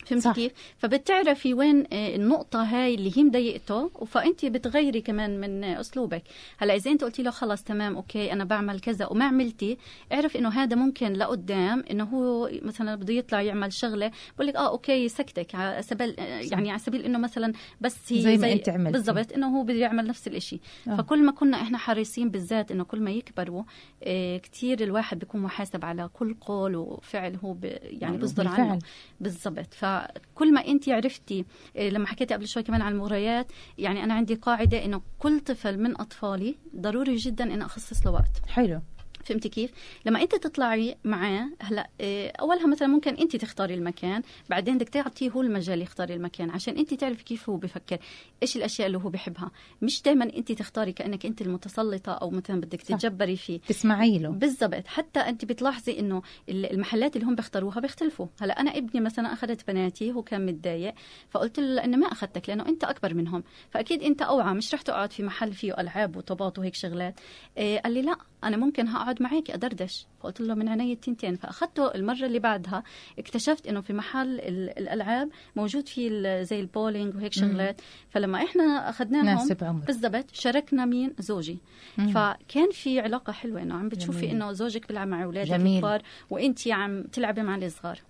فهمتي 0.07 0.25
صح. 0.25 0.35
كيف؟ 0.35 0.53
فبتعرفي 0.79 1.55
وين 1.55 1.85
آه، 1.93 2.17
النقطة 2.17 2.63
هاي 2.63 2.95
اللي 2.95 3.19
هي 3.19 3.23
مضايقته 3.23 3.89
فأنت 3.89 4.45
بتغيري 4.45 5.01
كمان 5.01 5.41
من 5.41 5.65
آه، 5.65 5.81
أسلوبك 5.81 6.23
هلأ 6.59 6.75
إذا 6.75 6.91
أنت 6.91 7.05
قلتي 7.05 7.23
له 7.23 7.31
خلص 7.31 7.63
تمام 7.63 7.97
أوكي 7.97 8.33
أنا 8.33 8.45
بعمل 8.45 8.81
كذا 8.81 9.07
وما 9.07 9.25
عملتي 9.25 9.79
اعرف 10.13 10.37
إنه 10.37 10.49
هذا 10.49 10.77
ممكن 10.77 11.13
لقدام 11.13 11.85
إنه 11.91 12.05
هو 12.05 12.51
مثلا 12.63 12.95
بده 12.95 13.15
يطلع 13.15 13.43
يعمل 13.43 13.73
شغلة 13.73 14.11
بقول 14.37 14.47
لك 14.47 14.57
آه 14.57 14.69
أوكي 14.69 15.09
سكتك 15.09 15.55
على 15.55 15.83
سبيل 15.83 16.21
آه، 16.21 16.23
يعني 16.23 16.71
على 16.71 16.79
سبيل 16.79 17.05
إنه 17.05 17.19
مثلا 17.19 17.53
بس 17.81 18.13
هي 18.13 18.23
زي 18.23 18.37
ما 18.37 18.53
أنت 18.53 18.69
عملتي. 18.69 18.93
بالضبط 18.93 19.33
إنه 19.33 19.59
هو 19.59 19.63
بده 19.63 19.75
يعمل 19.75 20.07
نفس 20.07 20.29
الإشي 20.29 20.61
آه. 20.89 20.97
فكل 20.97 21.25
ما 21.25 21.33
كنا 21.33 21.63
إحنا 21.63 21.79
حريصين 21.79 22.31
بالذات 22.31 22.71
إنه 22.71 22.85
كل 22.85 23.01
ما 23.01 23.11
يكبروا 23.11 23.63
آه، 24.03 24.37
كتير 24.39 24.83
الواحد 24.83 25.19
بيكون 25.19 25.41
محاسب 25.41 25.85
على 25.85 26.09
كل 26.13 26.35
قول 26.41 26.77
وفعل 26.77 27.37
هو 27.45 27.57
يعني 27.83 28.17
بيصدر 28.17 28.49
عنه. 28.49 28.79
بالضبط 29.21 29.75
فكل 29.97 30.55
ما 30.55 30.67
انت 30.67 30.89
عرفتي 30.89 31.45
إيه، 31.77 31.91
لما 31.91 32.07
حكيتي 32.07 32.35
قبل 32.35 32.49
شوي 32.49 32.63
كمان 32.63 32.83
عن 32.83 32.93
المغريات 32.93 33.53
يعني 33.79 34.05
أنا 34.05 34.15
عندي 34.15 34.35
قاعدة 34.35 34.85
إنه 34.85 35.01
كل 35.19 35.41
طفل 35.41 35.79
من 35.79 36.01
أطفالي 36.01 36.55
ضروري 36.77 37.17
جدا 37.17 37.55
إن 37.55 37.63
أخصص 37.63 38.07
له 38.07 38.13
وقت. 38.13 38.47
حلو. 38.49 38.81
فهمتي 39.27 39.49
كيف؟ 39.49 39.71
لما 40.07 40.23
أنت 40.23 40.35
تطلعي 40.35 40.97
معاه 41.05 41.49
هلا 41.61 41.91
إيه، 42.01 42.33
أولها 42.41 42.67
مثلا 42.67 42.89
ممكن 42.89 43.15
أنت 43.15 43.37
تختاري 43.37 43.75
المكان، 43.75 44.23
بعدين 44.51 44.79
بدك 44.79 44.89
تعطيه 44.89 45.31
هو 45.31 45.43
المجال 45.43 45.83
يختار 45.83 46.11
المكان 46.11 46.51
عشان 46.51 46.79
أنت 46.79 46.95
تعرفي 46.95 47.25
كيف 47.25 47.51
هو 47.51 47.57
بفكر، 47.57 47.99
إيش 48.43 48.57
الأشياء 48.57 48.87
اللي 48.87 48.99
هو 48.99 49.09
بحبها، 49.09 49.51
مش 49.83 50.03
دائما 50.03 50.25
أنت 50.25 50.53
تختاري 50.53 50.93
كأنك 50.93 51.27
أنت 51.27 51.43
المتسلطة 51.43 52.13
أو 52.13 52.31
مثلا 52.31 52.61
بدك 52.61 52.83
تتجبري 52.83 53.37
فيه. 53.37 53.61
تسمعي 53.61 54.19
له. 54.19 54.29
بالضبط. 54.29 54.87
حتى 54.87 55.21
أنت 55.21 55.45
بتلاحظي 55.45 55.99
إنه 55.99 56.23
المحلات 56.49 57.17
اللي 57.17 57.27
هم 57.27 57.35
بيختاروها 57.35 57.81
بيختلفوا. 57.81 58.27
هلا 58.41 58.61
أنا 58.61 58.71
ابني 58.77 59.01
مثلا 59.01 59.33
أخذت 59.33 59.69
بناتي 59.69 60.13
هو 60.13 60.23
كان 60.23 60.47
متضايق 60.47 60.95
فقلت 61.31 61.59
له 61.59 61.67
لأنه 61.67 61.97
ما 61.97 62.07
أخذتك 62.07 62.49
لأنه 62.49 62.69
أنت 62.69 62.85
أكبر 62.85 63.15
منهم. 63.15 63.45
فأكيد 63.71 64.03
أنت 64.03 64.23
أوعى 64.23 64.55
مش 64.55 64.75
رح 64.75 64.83
تقعد 64.83 65.13
في 65.13 65.23
محل 65.23 65.53
فيه 65.53 65.81
ألعاب 65.81 66.17
وطباط 66.17 66.59
وهيك 66.59 66.75
شغلات. 66.75 67.21
إيه 67.59 67.79
قال 67.79 67.93
لي 67.93 68.03
لا 68.03 68.17
أنا 68.47 68.57
ممكن 68.57 68.89
هقعد 68.89 69.23
معك 69.23 69.51
أدردش. 69.51 70.07
فقلت 70.21 70.41
له 70.41 70.55
من 70.55 70.69
عيني 70.69 70.93
التنتين. 70.93 71.37
فأخذته 71.37 71.95
المرة 71.95 72.27
اللي 72.27 72.39
بعدها. 72.39 72.83
اكتشفت 73.19 73.67
إنه 73.67 73.81
في 73.81 73.93
محل 73.93 74.41
الألعاب 74.79 75.31
موجود 75.57 75.89
فيه 75.89 76.43
زي 76.43 76.61
البولينج 76.61 77.15
وهيك 77.15 77.33
شغلات. 77.33 77.81
فلما 78.11 78.45
إحنا 78.45 78.91
أخذناهم 78.91 79.49
بالضبط 79.87 80.25
شاركنا 80.33 80.85
مين؟ 80.85 81.15
زوجي. 81.19 81.59
مم. 81.99 82.09
فكان 82.09 82.71
في 82.73 83.01
علاقة 83.01 83.33
حلوة 83.33 83.63
إنه 83.63 83.75
عم 83.75 83.89
بتشوفي 83.89 84.31
إنه 84.31 84.53
زوجك 84.53 84.89
بيلعب 84.89 85.09
مع 85.09 85.25
أولادك 85.25 85.53
الكبار 85.53 86.03
وانت 86.31 86.69
عم 86.69 87.03
تلعبي 87.03 87.43
مع 87.43 87.57
الصغار. 87.57 88.01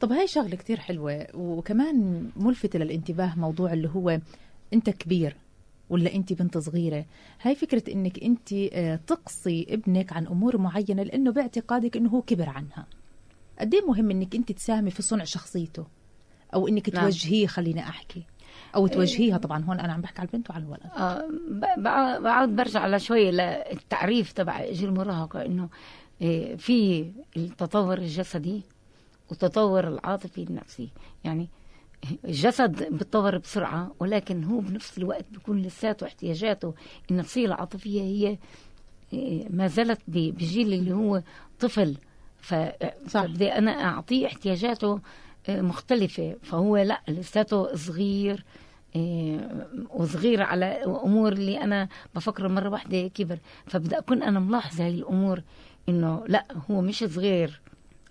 طب 0.00 0.12
هاي 0.12 0.26
شغلة 0.26 0.56
كتير 0.56 0.80
حلوة 0.80 1.26
وكمان 1.34 2.28
ملفته 2.36 2.78
للانتباه 2.78 3.34
موضوع 3.38 3.72
اللي 3.72 3.88
هو 3.88 4.18
أنت 4.72 4.90
كبير. 4.90 5.36
ولا 5.90 6.14
أنت 6.14 6.32
بنت 6.32 6.58
صغيرة؟ 6.58 7.04
هاي 7.42 7.54
فكرة 7.54 7.92
إنك 7.92 8.22
أنت 8.22 8.52
آه، 8.52 8.96
تقصي 8.96 9.66
ابنك 9.70 10.12
عن 10.12 10.26
أمور 10.26 10.58
معينة 10.58 11.02
لأنه 11.02 11.32
باعتقادك 11.32 11.96
إنه 11.96 12.10
هو 12.10 12.22
كبر 12.22 12.48
عنها. 12.48 12.86
قد 13.60 13.74
إيه 13.74 13.86
مهم 13.86 14.10
إنك 14.10 14.34
أنت 14.34 14.52
تساهمي 14.52 14.90
في 14.90 15.02
صنع 15.02 15.24
شخصيته؟ 15.24 15.86
أو 16.54 16.68
إنك 16.68 16.94
نعم. 16.94 17.04
توجهيه 17.04 17.46
خليني 17.46 17.80
أحكي. 17.80 18.22
أو 18.74 18.86
توجهيها 18.86 19.38
طبعا 19.38 19.64
هون 19.64 19.80
أنا 19.80 19.92
عم 19.92 20.00
بحكي 20.00 20.20
على 20.20 20.28
البنت 20.28 20.50
وعلى 20.50 20.64
الولد. 20.64 20.86
آه 20.96 21.28
بعود 22.20 22.56
برجع 22.56 22.80
على 22.80 22.98
شوي 22.98 23.30
للتعريف 23.30 24.32
تبع 24.32 24.70
جيل 24.70 24.88
المراهقه 24.88 25.46
إنه 25.46 25.68
آه، 26.22 26.54
في 26.54 27.10
التطور 27.36 27.98
الجسدي 27.98 28.62
والتطور 29.30 29.88
العاطفي 29.88 30.42
النفسي. 30.42 30.90
يعني 31.24 31.48
الجسد 32.24 32.92
بيتطور 32.92 33.38
بسرعة 33.38 33.94
ولكن 34.00 34.44
هو 34.44 34.60
بنفس 34.60 34.98
الوقت 34.98 35.24
بيكون 35.32 35.62
لساته 35.62 36.06
احتياجاته 36.06 36.74
النفسية 37.10 37.46
العاطفية 37.46 38.02
هي 38.02 38.38
ما 39.50 39.66
زالت 39.66 40.00
بجيل 40.08 40.72
اللي 40.72 40.92
هو 40.94 41.22
طفل. 41.60 41.96
فبدي 43.06 43.52
أنا 43.52 43.70
أعطيه 43.70 44.26
احتياجاته 44.26 45.00
إيه، 45.48 45.60
مختلفة. 45.60 46.36
فهو 46.42 46.76
لأ 46.76 47.00
لساته 47.08 47.76
صغير 47.76 48.44
إيه، 48.96 49.66
وصغير 49.90 50.42
على 50.42 50.64
أمور 50.84 51.32
اللي 51.32 51.62
أنا 51.62 51.88
بفكر 52.14 52.48
مرة 52.48 52.68
واحدة 52.68 53.08
كبر. 53.08 53.38
فبدأ 53.66 53.98
أكون 53.98 54.22
أنا 54.22 54.40
ملاحظة 54.40 54.84
هاي 54.84 54.90
الأمور 54.94 55.42
إنه 55.88 56.24
لأ 56.28 56.46
هو 56.70 56.80
مش 56.80 57.04
صغير 57.04 57.60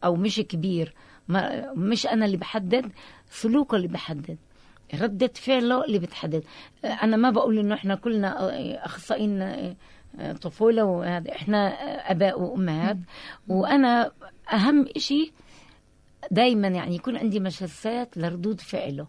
أو 0.03 0.15
مش 0.15 0.39
كبير. 0.39 0.93
ما 1.29 1.73
مش 1.73 2.07
أنا 2.07 2.25
اللي 2.25 2.37
بحدد 2.37 2.91
سلوكه 3.29 3.75
اللي 3.75 3.87
بحدد 3.87 4.37
ردة 5.01 5.31
فعله 5.35 5.85
اللي 5.85 5.99
بتحدد. 5.99 6.43
أنا 6.85 7.17
ما 7.17 7.29
بقول 7.29 7.59
إنه 7.59 7.75
إحنا 7.75 7.95
كلنا 7.95 8.35
أخصائيين 8.85 9.75
طفولة 10.41 10.83
وهذا 10.85 11.31
إحنا 11.31 11.67
أباء 12.11 12.41
وأمهات. 12.41 12.97
وأنا 13.47 14.11
أهم 14.53 14.85
إشي 14.95 15.31
دايما 16.31 16.67
يعني 16.67 16.95
يكون 16.95 17.17
عندي 17.17 17.39
مجسات 17.39 18.17
لردود 18.17 18.61
فعله 18.61 19.07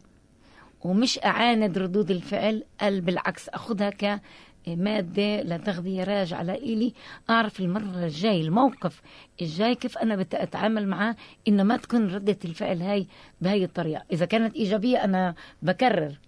ومش 0.81 1.19
أعاند 1.25 1.79
ردود 1.79 2.11
الفعل 2.11 2.65
بل 2.83 3.01
بالعكس 3.01 3.49
أخذها 3.49 3.91
ك 3.91 4.21
مادة 4.69 5.43
لتغذية 5.43 6.05
راجعة 6.05 6.43
لإلي. 6.43 6.93
أعرف 7.31 7.61
المرة 7.61 8.05
الجاي 8.05 8.41
الموقف 8.41 9.03
الجاي 9.43 9.75
كيف 9.75 9.99
أنا 9.99 10.17
بدي 10.17 10.43
أتعامل 10.43 10.89
معاه 10.89 11.17
إنه 11.49 11.63
ما 11.63 11.77
تكون 11.77 12.15
ردة 12.15 12.39
الفعل 12.45 12.83
هاي 12.83 13.07
بهاي 13.41 13.65
الطريقة. 13.65 14.03
إذا 14.13 14.27
كانت 14.27 14.57
إيجابية 14.57 15.05
أنا 15.05 15.35
بكرر. 15.63 16.19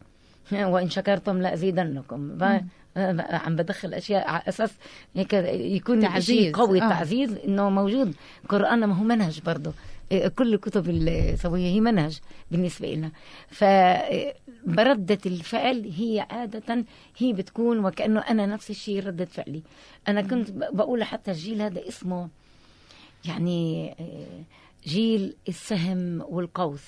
وإن 0.73 0.91
شكرتم 0.91 1.43
لأزيدنكم 1.43 2.39
عم 3.47 3.57
بدخل 3.57 3.95
أشياء 3.95 4.29
على 4.29 4.43
أساس 4.49 4.71
هيك 5.17 5.33
يكون 5.33 6.01
تعزيز. 6.01 6.53
قوي 6.55 6.83
آه. 6.83 6.89
تعزيز 6.89 7.33
إنه 7.33 7.71
موجود. 7.71 8.15
قرآن 8.49 8.85
ما 8.85 8.95
هو 8.95 9.05
منهج 9.05 9.41
برضه. 9.41 9.73
كل 10.39 10.55
الكتب 10.55 10.91
السويه 10.91 11.67
هي 11.67 11.81
منهج 11.81 12.21
بالنسبة 12.51 12.95
لنا 12.95 13.13
فبردة 13.49 15.19
الفعل 15.27 15.93
هي 15.97 16.27
عادة 16.31 16.85
هي 17.19 17.33
بتكون 17.33 17.85
وكأنه 17.85 18.21
أنا 18.21 18.47
نفس 18.47 18.71
الشيء 18.71 19.07
ردة 19.07 19.25
فعلي. 19.25 19.63
أنا 20.09 20.23
كنت 20.23 20.51
بقول 20.51 21.05
حتى 21.05 21.31
الجيل 21.31 21.63
هذا 21.63 21.89
اسمه 21.89 22.29
يعني 23.25 23.91
آه، 24.01 24.45
جيل 24.87 25.37
السهم 25.49 26.25
والقوس. 26.29 26.85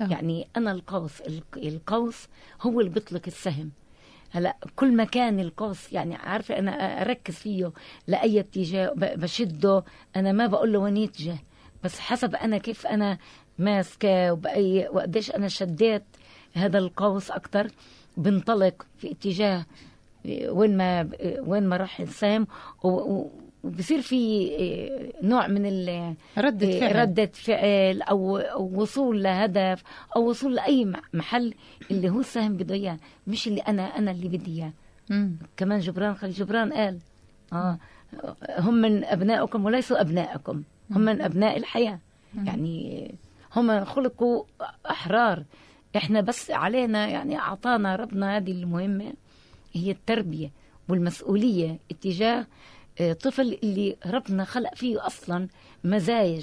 أه. 0.00 0.06
يعني 0.10 0.48
أنا 0.56 0.72
القوس 0.72 1.22
القوس 1.56 2.28
هو 2.62 2.80
اللي 2.80 2.90
بيطلق 2.90 3.22
السهم. 3.26 3.70
هلا 4.30 4.56
كل 4.76 4.92
ما 4.92 5.04
كان 5.04 5.40
القوس 5.40 5.92
يعني 5.92 6.14
عارفة 6.14 6.58
أنا 6.58 7.02
أركز 7.02 7.34
فيه 7.34 7.72
لأي 8.06 8.40
اتجاه 8.40 8.92
بشده. 8.96 9.84
أنا 10.16 10.32
ما 10.32 10.46
بقول 10.46 10.72
له 10.72 10.78
وين 10.78 10.96
يتجه. 10.96 11.38
بس 11.84 12.00
حسب 12.00 12.34
أنا 12.34 12.58
كيف 12.58 12.86
أنا 12.86 13.18
ماسكة 13.58 14.32
وبأي 14.32 14.88
وقديش 14.88 15.30
أنا 15.30 15.48
شديت 15.48 16.02
هذا 16.54 16.78
القوس 16.78 17.30
أكثر 17.30 17.70
بنطلق 18.16 18.86
في 18.98 19.10
اتجاه 19.10 19.66
وين 20.48 20.76
ما 20.76 21.08
وين 21.38 21.62
ما 21.68 21.76
راح 21.76 22.00
السهم 22.00 22.46
وبصير 22.82 24.00
في 24.02 24.50
نوع 25.22 25.46
من 25.46 25.66
ردة 26.38 26.80
فعل. 26.80 26.96
ردة 26.96 27.26
فعل 27.26 28.02
أو, 28.02 28.40
وصول 28.80 29.22
لهدف 29.22 29.82
أو 30.16 30.28
وصول 30.28 30.54
لأي 30.54 30.92
محل 31.14 31.54
اللي 31.90 32.10
هو 32.10 32.20
السهم 32.20 32.56
بده 32.56 32.74
إياه 32.74 32.98
مش 33.26 33.48
اللي 33.48 33.60
أنا 33.60 33.82
أنا 33.82 34.10
اللي 34.10 34.28
بدي 34.28 34.62
إياه. 34.62 34.72
كمان 35.56 35.80
جبران 35.80 36.14
خليل 36.14 36.32
جبران 36.34 36.72
قال 36.72 36.98
آه 37.52 37.78
هم 38.58 38.74
من 38.74 39.04
أبنائكم 39.04 39.64
وليسوا 39.64 40.00
أبنائكم. 40.00 40.62
هم 40.90 41.00
من 41.00 41.20
أبناء 41.20 41.56
الحياة. 41.56 41.98
يعني 42.44 43.14
هم 43.56 43.84
خلقوا 43.84 44.44
أحرار. 44.90 45.44
إحنا 45.96 46.20
بس 46.20 46.50
علينا 46.50 47.06
يعني 47.08 47.38
أعطانا 47.38 47.96
ربنا 47.96 48.36
هذه 48.36 48.50
المهمة 48.52 49.12
هي 49.72 49.90
التربية 49.90 50.50
والمسؤولية 50.88 51.78
اتجاه 51.90 52.46
آه، 53.00 53.12
طفل 53.12 53.58
اللي 53.62 53.96
ربنا 54.06 54.44
خلق 54.44 54.74
فيه 54.74 55.06
أصلا 55.06 55.48
مزايا 55.84 56.42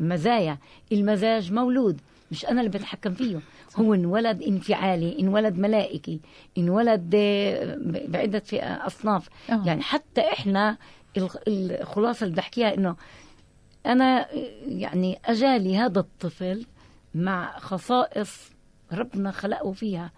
مزايا. 0.00 0.58
المزاج 0.92 1.52
مولود 1.52 2.00
مش 2.30 2.44
أنا 2.46 2.60
اللي 2.60 2.70
بتحكم 2.70 3.14
فيه. 3.14 3.40
هو 3.76 3.94
انولد 3.94 4.42
انفعالي 4.42 5.18
انولد 5.20 5.58
ملائكي 5.58 6.20
انولد 6.58 7.12
آه، 7.14 7.78
بعدة 8.08 8.42
أصناف. 8.86 9.28
أوه. 9.50 9.66
يعني 9.66 9.82
حتى 9.82 10.20
إحنا 10.20 10.76
الخلاصة 11.48 12.24
اللي 12.24 12.36
بحكيها 12.36 12.74
إنه 12.74 12.96
أنا 13.88 14.28
يعني 14.66 15.18
أجالي 15.24 15.76
هذا 15.76 16.00
الطفل 16.00 16.66
مع 17.14 17.58
خصائص 17.58 18.50
ربنا 18.92 19.30
خلقه 19.30 19.72
فيها. 19.72 20.12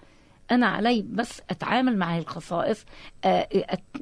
أنا 0.51 0.67
علي 0.67 1.03
بس 1.03 1.43
أتعامل 1.51 1.97
مع 1.99 2.15
هاي 2.15 2.19
الخصائص 2.19 2.85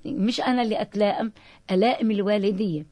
مش 0.04 0.40
أنا 0.40 0.62
اللي 0.62 0.80
أتلائم 0.80 1.32
ألائم 1.70 2.10
الوالدية. 2.10 2.86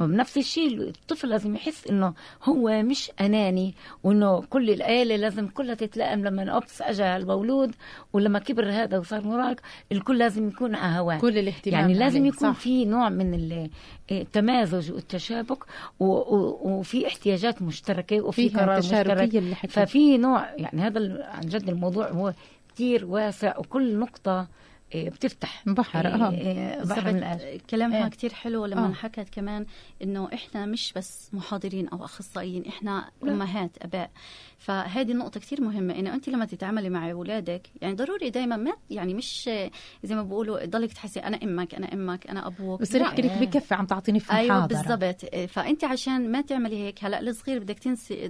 بنفس 0.00 0.38
الشيء 0.38 0.80
الطفل 0.80 1.28
لازم 1.28 1.54
يحس 1.54 1.86
إنه 1.86 2.14
هو 2.44 2.82
مش 2.82 3.10
أناني 3.20 3.74
وإنه 4.04 4.40
كل 4.40 4.70
العيلة 4.70 5.16
لازم 5.16 5.48
كلها 5.48 5.74
تتلائم 5.74 6.24
لما 6.24 6.50
اوبس 6.50 6.82
اجى 6.82 7.16
المولود 7.16 7.74
ولما 8.12 8.38
كبر 8.38 8.70
هذا 8.70 8.98
وصار 8.98 9.24
مراهق 9.24 9.56
الكل 9.92 10.18
لازم 10.18 10.48
يكون 10.48 10.74
على 10.74 10.98
هواه 10.98 11.18
كل 11.18 11.38
الاهتمام 11.38 11.80
يعني 11.80 11.94
لازم 11.94 12.26
يكون 12.26 12.52
صح. 12.52 12.58
في 12.58 12.84
نوع 12.84 13.08
من 13.08 13.68
التمازج 14.10 14.92
والتشابك 14.92 15.64
وفي 16.00 17.06
احتياجات 17.06 17.62
مشتركة 17.62 18.20
وفي 18.20 18.48
قرار 18.48 18.78
مشترك. 18.78 19.44
ففي 19.68 20.18
نوع 20.18 20.54
يعني 20.56 20.80
هذا 20.82 21.24
عن 21.24 21.40
جد 21.40 21.68
الموضوع 21.68 22.10
هو 22.10 22.32
كثير 22.74 23.06
واسع 23.06 23.58
وكل 23.58 23.98
نقطة 23.98 24.40
آه، 24.40 24.48
بتفتح 24.94 25.62
بحر 25.66 26.06
آه 26.06 26.34
آه، 26.34 26.84
بحر 26.84 27.12
من 27.12 27.18
القلب. 27.18 27.38
بالضبط. 27.38 27.70
كلامها 27.70 28.04
إيه. 28.04 28.10
كتير 28.10 28.32
حلو 28.32 28.66
لما 28.66 28.88
آه. 28.88 28.92
حكت 28.92 29.28
كمان 29.32 29.66
إنه 30.02 30.28
إحنا 30.34 30.66
مش 30.66 30.92
بس 30.92 31.34
محاضرين 31.34 31.88
أو 31.88 32.04
أخصائيين 32.04 32.66
إحنا 32.66 33.10
أمهات 33.22 33.70
أباء 33.82 34.10
فهذه 34.58 35.12
النقطة 35.12 35.40
كتير 35.40 35.60
مهمة 35.60 35.98
إنه 35.98 36.14
أنت 36.14 36.28
لما 36.28 36.44
تتعاملي 36.44 36.90
مع 36.90 37.10
أولادك 37.10 37.66
يعني 37.82 37.94
ضروري 37.94 38.30
دائما 38.30 38.56
ما 38.56 38.72
يعني 38.90 39.14
مش 39.14 39.50
زي 40.04 40.14
ما 40.14 40.22
بقولوا 40.22 40.64
ضلك 40.64 40.92
تحسي 40.92 41.20
أنا 41.20 41.42
أمك 41.42 41.74
أنا 41.74 41.92
أمك 41.92 42.26
أنا 42.26 42.46
أبوك 42.46 42.80
بصير 42.80 43.00
لا. 43.00 43.06
يحكي 43.06 43.22
لك 43.22 43.30
بكفي 43.30 43.74
عم 43.74 43.86
تعطيني 43.86 44.20
في 44.20 44.32
أيوه 44.32 44.66
بالضبط 44.66 45.34
فأنت 45.48 45.84
عشان 45.84 46.32
ما 46.32 46.40
تعملي 46.40 46.76
هيك 46.76 47.04
هلأ 47.04 47.20
الصغير 47.20 47.58
بدك 47.58 47.78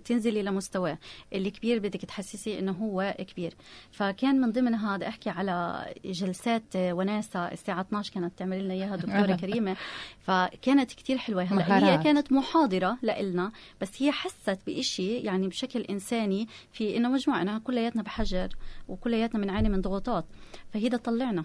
تنزلي 0.04 0.42
لمستواه 0.42 0.98
الكبير 1.32 1.78
بدك 1.78 2.00
تحسسي 2.00 2.58
إنه 2.58 2.72
هو 2.72 3.14
كبير 3.18 3.54
فكان 3.90 4.40
من 4.40 4.52
ضمن 4.52 4.74
هذا 4.74 5.08
أحكي 5.08 5.30
على 5.30 5.86
جلسات 6.04 6.49
وناسة 6.76 7.40
الساعة 7.52 7.80
12 7.80 8.12
كانت 8.12 8.38
تعمل 8.38 8.64
لنا 8.64 8.74
إياها 8.74 8.96
دكتورة 8.96 9.36
كريمة. 9.46 9.76
فكانت 10.20 10.92
كتير 10.92 11.18
حلوة. 11.18 11.42
هلأ 11.42 12.00
هي. 12.00 12.04
كانت 12.04 12.32
محاضرة 12.32 12.98
لإلنا 13.02 13.52
بس 13.80 14.02
هي 14.02 14.12
حست 14.12 14.58
بإشي 14.66 15.16
يعني 15.16 15.48
بشكل 15.48 15.80
إنساني 15.80 16.48
في 16.72 16.96
إنه 16.96 17.08
مجموعة 17.08 17.58
كلياتنا 17.58 18.02
بحجر 18.02 18.48
وكلياتنا 18.88 19.40
بنعاني 19.40 19.68
من 19.68 19.80
ضغوطات 19.80 20.24
فهي 20.72 20.88
ده 20.88 20.96
طلعنا. 20.98 21.44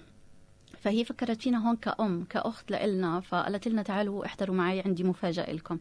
فهي 0.85 1.05
فكرت 1.05 1.41
فينا 1.41 1.67
هون 1.67 1.75
كأم 1.75 2.23
كأخت 2.29 2.71
لإلنا 2.71 3.19
فقالت 3.19 3.67
لنا 3.67 3.81
تعالوا 3.83 4.25
احضروا 4.25 4.55
معي 4.55 4.81
عندي 4.81 5.03
مفاجأة 5.03 5.51
لكم 5.53 5.79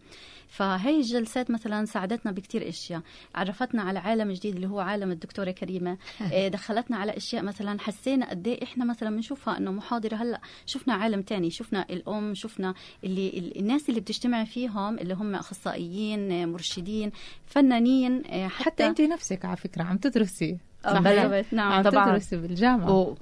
فهي 0.48 0.96
الجلسات 0.96 1.50
مثلا 1.50 1.84
ساعدتنا 1.84 2.32
بكتير 2.32 2.68
أشياء. 2.68 3.00
عرفتنا 3.34 3.82
على 3.82 3.98
عالم 3.98 4.32
جديد 4.32 4.54
اللي 4.54 4.66
هو 4.66 4.80
عالم 4.80 5.10
الدكتورة 5.10 5.50
كريمة. 5.50 5.96
إيه، 6.32 6.48
دخلتنا 6.48 6.96
على 6.96 7.16
أشياء 7.16 7.42
مثلا 7.42 7.80
حسينا 7.80 8.30
قد 8.30 8.46
إيه 8.48 8.62
إحنا 8.64 8.84
مثلا 8.84 9.10
بنشوفها 9.10 9.58
إنه 9.58 9.72
محاضره 9.72 10.16
هلأ 10.16 10.40
شفنا 10.66 10.94
عالم 10.94 11.22
تاني. 11.22 11.50
شفنا 11.50 11.86
الأم 11.90 12.34
شفنا 12.34 12.74
اللي 13.04 13.28
ال- 13.28 13.58
الناس 13.58 13.88
اللي 13.88 14.00
بتجتمع 14.00 14.44
فيهم 14.44 14.98
اللي 14.98 15.14
هم 15.14 15.34
أخصائيين 15.34 16.30
إيه، 16.30 16.46
مرشدين 16.46 17.12
فنانين 17.46 18.20
إيه، 18.20 18.48
حتى, 18.48 18.64
حتى 18.64 18.86
انت 18.86 19.00
نفسك 19.00 19.44
على 19.44 19.56
فكرة 19.56 19.82
عم 19.82 19.96
تدرسي. 19.96 20.58
آه، 20.86 20.98
بلا. 20.98 21.26
بالضبط، 21.26 21.54
نعم 21.54 21.72
عم 21.72 21.82
طبعاً. 21.82 22.04
تدرسي 22.10 22.36
بالجامعة. 22.36 22.90
و... 22.92 23.14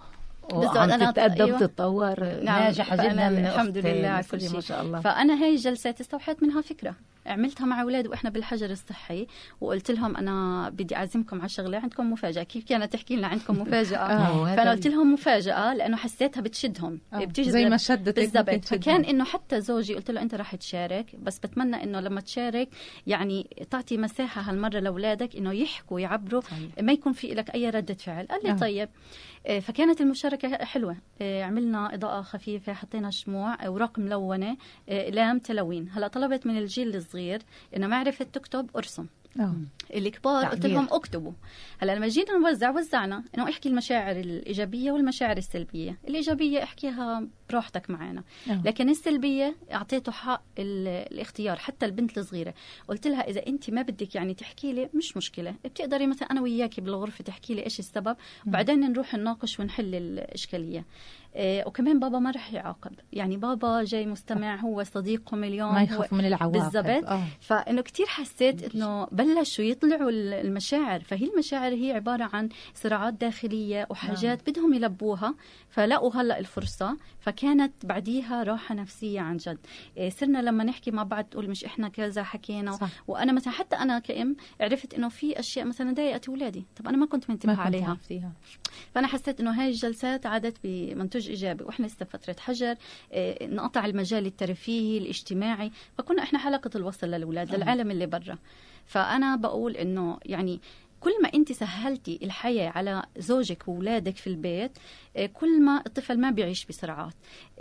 بالضبط، 0.50 0.76
وعم 0.76 1.10
تتقدم 1.10 1.44
أيوة. 1.44 1.56
وتتطور 1.56 2.24
ناجحة 2.42 2.96
فأنا 2.96 3.30
جدا 3.30 3.50
الحمد 3.54 3.78
لله 3.78 4.08
على 4.08 4.24
كل 4.30 4.36
نسرين، 4.36 4.52
ما 4.52 4.60
شيء. 4.60 4.68
شاء 4.68 4.82
الله 4.82 5.00
فأنا 5.00 5.42
هاي 5.42 5.50
الجلسات 5.50 6.00
استوحيت 6.00 6.42
منها 6.42 6.60
فكرة 6.60 6.94
عملتها 7.26 7.66
مع 7.66 7.82
أولاد 7.82 8.06
وإحنا 8.06 8.30
بالحجر 8.30 8.70
الصحي 8.70 9.26
وقلت 9.60 9.90
لهم 9.90 10.16
أنا 10.16 10.68
بدي 10.70 10.96
أعزمكم 10.96 11.40
على 11.40 11.48
شغله 11.48 11.78
عندكم 11.78 12.12
مفاجأة 12.12 12.42
كيف 12.42 12.64
كانت 12.64 12.92
تحكي 12.92 13.16
لنا 13.16 13.26
عندكم 13.26 13.60
مفاجأة 13.60 13.98
آه، 14.12 14.56
فأنا 14.56 14.70
قلت 14.70 14.86
لهم 14.86 15.12
مفاجأة 15.12 15.74
لأنه 15.74 15.96
حسيتها 15.96 16.40
بتشدهم 16.40 17.00
آه، 17.12 17.24
بتجذب 17.24 17.50
زي 17.50 17.64
ما 17.64 17.76
شدتك 17.76 18.14
بالضبط. 18.18 18.64
فكان 18.64 19.04
إنه 19.04 19.24
حتى 19.24 19.60
زوجي 19.60 19.94
قلت 19.94 20.10
له 20.10 20.22
أنت 20.22 20.34
راح 20.34 20.54
تشارك 20.54 21.16
بس 21.22 21.38
بتمنى 21.38 21.82
إنه 21.82 22.00
لما 22.00 22.20
تشارك 22.20 22.68
يعني 23.06 23.66
تعطي 23.70 23.96
مساحة 23.96 24.42
هالمرة 24.50 24.78
لأولادك 24.78 25.36
إنه 25.36 25.52
يحكوا 25.52 26.00
يعبروا 26.00 26.40
صحيح. 26.40 26.70
ما 26.80 26.92
يكون 26.92 27.12
في 27.12 27.26
لك 27.26 27.54
أي 27.54 27.70
ردة 27.70 27.94
فعل 27.94 28.26
قال 28.26 28.40
لي 28.44 28.50
آه. 28.50 28.54
طيب 28.56 28.88
فكانت 29.44 30.00
المشاركة 30.00 30.64
حلوة. 30.64 30.96
آه، 31.22 31.42
عملنا 31.42 31.94
إضاءة 31.94 32.22
خفيفة 32.22 32.72
حطينا 32.72 33.10
شموع 33.10 33.66
أوراق 33.66 33.98
ملونة 33.98 34.56
آه، 34.88 35.08
أقلام 35.08 35.38
تلوين. 35.38 35.88
هلا 35.92 36.08
طلبت 36.08 36.46
من 36.46 36.58
الجيل 36.58 36.96
الصغير 36.96 37.42
إنه 37.76 37.86
ما 37.86 37.96
عرفت 37.96 38.34
تكتب 38.34 38.70
أرسم. 38.76 39.06
آه. 39.40 39.54
الكبار 39.94 40.44
قلت. 40.46 40.66
لهم 40.66 40.88
اكتبوا. 40.90 41.32
هلا 41.78 41.94
لما 41.96 42.08
جينا 42.08 42.38
نوزع 42.38 42.70
وزعنا 42.70 43.24
إنه 43.38 43.48
احكي 43.48 43.68
المشاعر 43.68 44.16
الإيجابية 44.16 44.92
والمشاعر 44.92 45.36
السلبية. 45.36 45.98
الإيجابية 46.08 46.62
احكيها 46.62 47.26
براحتك 47.50 47.90
معنا 47.90 48.22
آه. 48.50 48.62
لكن 48.64 48.88
السلبية 48.88 49.56
أعطيته 49.72 50.12
حق 50.12 50.42
ال- 50.58 51.12
الاختيار 51.12 51.56
حتى 51.56 51.86
البنت 51.86 52.18
الصغيرة. 52.18 52.54
قلت 52.88 53.06
لها 53.06 53.20
إذا 53.30 53.46
أنت 53.46 53.70
ما 53.70 53.82
بدك 53.82 54.14
يعني 54.14 54.34
تحكي 54.34 54.72
لي 54.72 54.88
مش 54.94 55.16
مشكلة. 55.16 55.54
بتقدري 55.64 56.06
مثلا 56.06 56.30
أنا 56.30 56.40
وياكي 56.40 56.80
بالغرفة 56.80 57.24
تحكي 57.24 57.54
لي 57.54 57.64
إيش 57.64 57.78
السبب؟ 57.78 58.16
وبعدين 58.46 58.80
نروح 58.80 59.14
نناقش 59.14 59.60
ونحل 59.60 59.94
الإشكالية. 59.94 60.84
وكمان 61.36 61.98
بابا 62.00 62.18
ما 62.18 62.30
رح 62.30 62.52
يعاقب. 62.52 62.92
يعني 63.12 63.36
بابا 63.36 63.84
جاي 63.84 64.06
مستمع 64.06 64.56
هو 64.56 64.82
صديقكم 64.84 65.44
اليوم 65.44 65.74
ما 65.74 65.82
يخاف 65.82 66.12
من 66.12 66.26
العواقب. 66.26 66.52
بالضبط. 66.52 67.04
آه. 67.04 67.24
فإنه 67.40 67.80
كتير 67.82 68.06
حسيت 68.06 68.74
إنه 68.74 69.04
بلشوا 69.12 69.64
يطلعوا 69.64 70.10
ال- 70.10 70.32
المشاعر. 70.34 71.00
فهي 71.00 71.26
المشاعر 71.32 71.72
هي 71.72 71.92
عبارة 71.92 72.30
عن 72.32 72.48
صراعات 72.74 73.14
داخلية 73.14 73.86
وحاجات 73.90 74.50
بدهم 74.50 74.74
يلبوها. 74.74 75.34
فلقوا 75.68 76.12
هلأ 76.16 76.38
الفرصة 76.38 76.96
فكانت 77.20 77.86
بعديها 77.86 78.42
راحة 78.42 78.74
نفسية 78.74 79.20
عن 79.20 79.36
جد. 79.36 79.58
إيه 79.96 80.10
صرنا 80.10 80.38
لما 80.42 80.64
نحكي 80.64 80.90
مع 80.90 81.02
بعض 81.02 81.24
تقول 81.24 81.50
مش 81.50 81.64
إحنا 81.64 81.88
كذا 81.88 82.22
حكينا. 82.22 82.72
صح. 82.72 82.88
وأنا 83.08 83.32
مثلا 83.32 83.52
حتى 83.52 83.76
أنا 83.76 83.98
كأم 83.98 84.36
عرفت 84.60 84.94
إنه 84.94 85.08
في 85.08 85.38
أشياء 85.40 85.66
مثلا 85.66 85.94
ضايقت 85.94 86.28
أولادي. 86.28 86.64
طب 86.76 86.88
أنا 86.88 86.96
ما 86.96 87.06
كنت 87.06 87.24
كنت 87.24 87.46
عليها. 87.48 87.88
عرفتيها 87.90 88.32
فأنا 88.94 89.06
حسيت 89.06 89.40
إنه 89.40 89.50
هاي 89.50 89.68
الجلسات 89.68 90.26
عادت 90.26 90.56
بمنتوج 91.22 91.28
إيجابي 91.30 91.64
وإحنا 91.64 91.86
لسه 91.86 92.04
فترة 92.04 92.36
حجر 92.40 92.76
إيه، 93.12 93.46
نقطع 93.46 93.84
المجال 93.86 94.26
الترفيهي 94.26 94.98
الاجتماعي 94.98 95.70
فكنا 95.98 96.22
إحنا 96.22 96.38
حلقة 96.38 96.70
الوصل 96.76 97.06
للأولاد 97.06 97.54
للعالم 97.54 97.90
اللي 97.90 98.06
برا. 98.06 98.38
فأنا 98.86 99.36
بقول 99.36 99.76
إنه 99.76 100.18
يعني 100.24 100.60
كل 101.00 101.22
ما 101.22 101.28
أنت 101.34 101.52
سهلتي 101.52 102.18
الحياة 102.22 102.70
على 102.70 103.02
زوجك 103.18 103.68
واولادك 103.68 104.16
في 104.16 104.26
البيت 104.26 104.78
كل 105.32 105.62
ما 105.62 105.82
الطفل 105.86 106.20
ما 106.20 106.30
بيعيش 106.30 106.66
بسرعات 106.66 107.14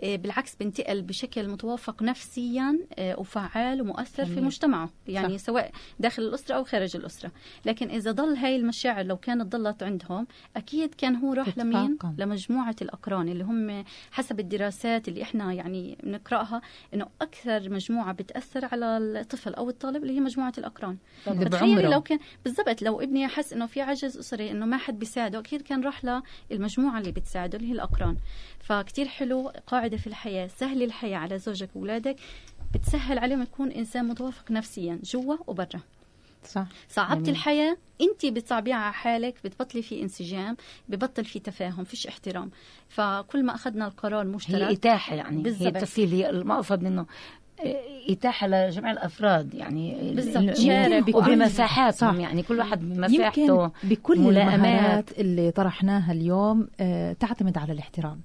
إيه، 0.04 0.18
بالعكس 0.18 0.56
بينتقل 0.56 1.02
بشكل 1.02 1.48
متوافق 1.50 2.04
نفسيا 2.04 2.80
إيه، 2.98 3.16
وفعال 3.16 3.82
ومؤثر 3.82 4.26
في. 4.26 4.42
مجتمعه 4.42 4.90
يعني 5.08 5.38
صح. 5.38 5.46
سواء 5.46 5.72
داخل 6.00 6.24
الأسرة 6.24 6.56
أو 6.56 6.64
خارج 6.64 6.96
الأسرة 6.96 7.32
لكن 7.66 7.90
إذا 7.90 8.12
ضل 8.12 8.36
هاي 8.36 8.56
المشاعر 8.56 9.06
لو 9.06 9.18
كانت 9.18 9.56
ضلت 9.56 9.84
عندهم 9.84 10.28
أكيد 10.56 10.94
كان 10.96 11.16
هو 11.16 11.34
راح 11.34 11.58
لمين 11.58 11.94
إطلاقاً. 11.94 12.16
لمجموعة 12.18 12.76
الأقران 12.82 13.30
اللي 13.30 13.44
هم 13.44 13.84
حسب 14.12 14.40
الدراسات 14.40 15.08
اللي 15.08 15.22
إحنا 15.24 15.54
يعني 15.54 15.98
بنقرأها 16.04 16.62
إنه 16.94 17.08
أكثر 17.22 17.70
مجموعة 17.70 18.14
بتأثر 18.14 18.66
على 18.72 18.98
الطفل 18.98 19.54
أو 19.54 19.70
الطالب 19.70 20.04
اللي 20.04 20.16
هي 20.16 20.20
مجموعة 20.20 20.54
الأقران 20.58 20.98
اللي 21.28 21.46
فتخيلي 21.46 21.76
بعمره. 21.76 21.94
لو 21.94 22.02
كان 22.02 22.20
بالضبط 22.46 22.82
لو 22.82 23.02
ابني 23.02 23.28
حس 23.28 23.54
إنه 23.54 23.66
في 23.66 23.82
عجز 23.82 24.18
أسري 24.18 24.52
إنه 24.52 24.66
ما 24.66 24.78
حد 24.78 25.00
بيساعده 25.00 25.40
أكيد 25.40 25.62
كان 25.62 25.84
راح 25.84 26.22
للمجموعه 26.52 27.00
اللي 27.00 27.12
بتساعده 27.12 27.41
اللي 27.46 27.68
هي 27.68 27.72
الأقران. 27.72 28.18
فكتير 28.60 29.08
حلو 29.08 29.52
قاعدة 29.68 29.98
في 29.98 30.08
الحياة 30.08 30.48
سهلي 30.48 30.86
الحياة 30.86 31.18
على 31.18 31.38
زوجك 31.38 31.70
واولادك 31.76 32.16
بتسهل 32.74 33.20
عليهم 33.20 33.42
يكون 33.42 33.72
إنسان 33.72 34.06
متوافق 34.06 34.52
نفسيا 34.52 35.00
جوا 35.04 35.36
وبرا. 35.48 35.82
صح. 36.46 36.66
صعبت. 36.90 37.30
الحياة 37.30 37.78
انت 38.02 38.26
بتصعبيها 38.26 38.76
على 38.76 38.94
حالك 38.94 39.36
بتبطلي 39.44 39.82
في 39.82 40.02
انسجام 40.02 40.58
ببطل 40.90 41.26
في 41.26 41.40
تفاهم 41.40 41.84
فيش 41.84 42.08
احترام. 42.08 42.52
فكل 42.90 43.44
ما 43.44 43.56
أخذنا 43.56 43.88
القرار 43.88 44.26
هي 44.26 44.30
مشترك 44.30 44.62
إتاحة 44.62 45.16
يعني 45.16 45.38
هي 45.38 45.42
بالضبط. 45.44 45.76
التفصيل 45.76 46.10
هي 46.10 46.30
المقصد 46.30 46.84
منه. 46.84 47.02
آه، 47.02 47.06
إتاحة 48.10 48.48
لجميع 48.48 48.92
الأفراد 48.92 49.54
يعني 49.54 50.12
بالضبط. 50.16 51.16
وبمساحاتهم 51.16 52.14
صح. 52.14 52.20
يعني 52.20 52.44
كل 52.44 52.60
واحد 52.60 52.80
بمساحته 52.80 53.42
يمكن 53.42 53.70
بكل. 53.84 54.38
المهارات 54.38 55.20
اللي 55.20 55.52
طرحناها 55.52 56.12
اليوم 56.12 56.68
آه، 56.80 57.14
تعتمد 57.14 57.58
على 57.58 57.74
الاحترام 57.74 58.22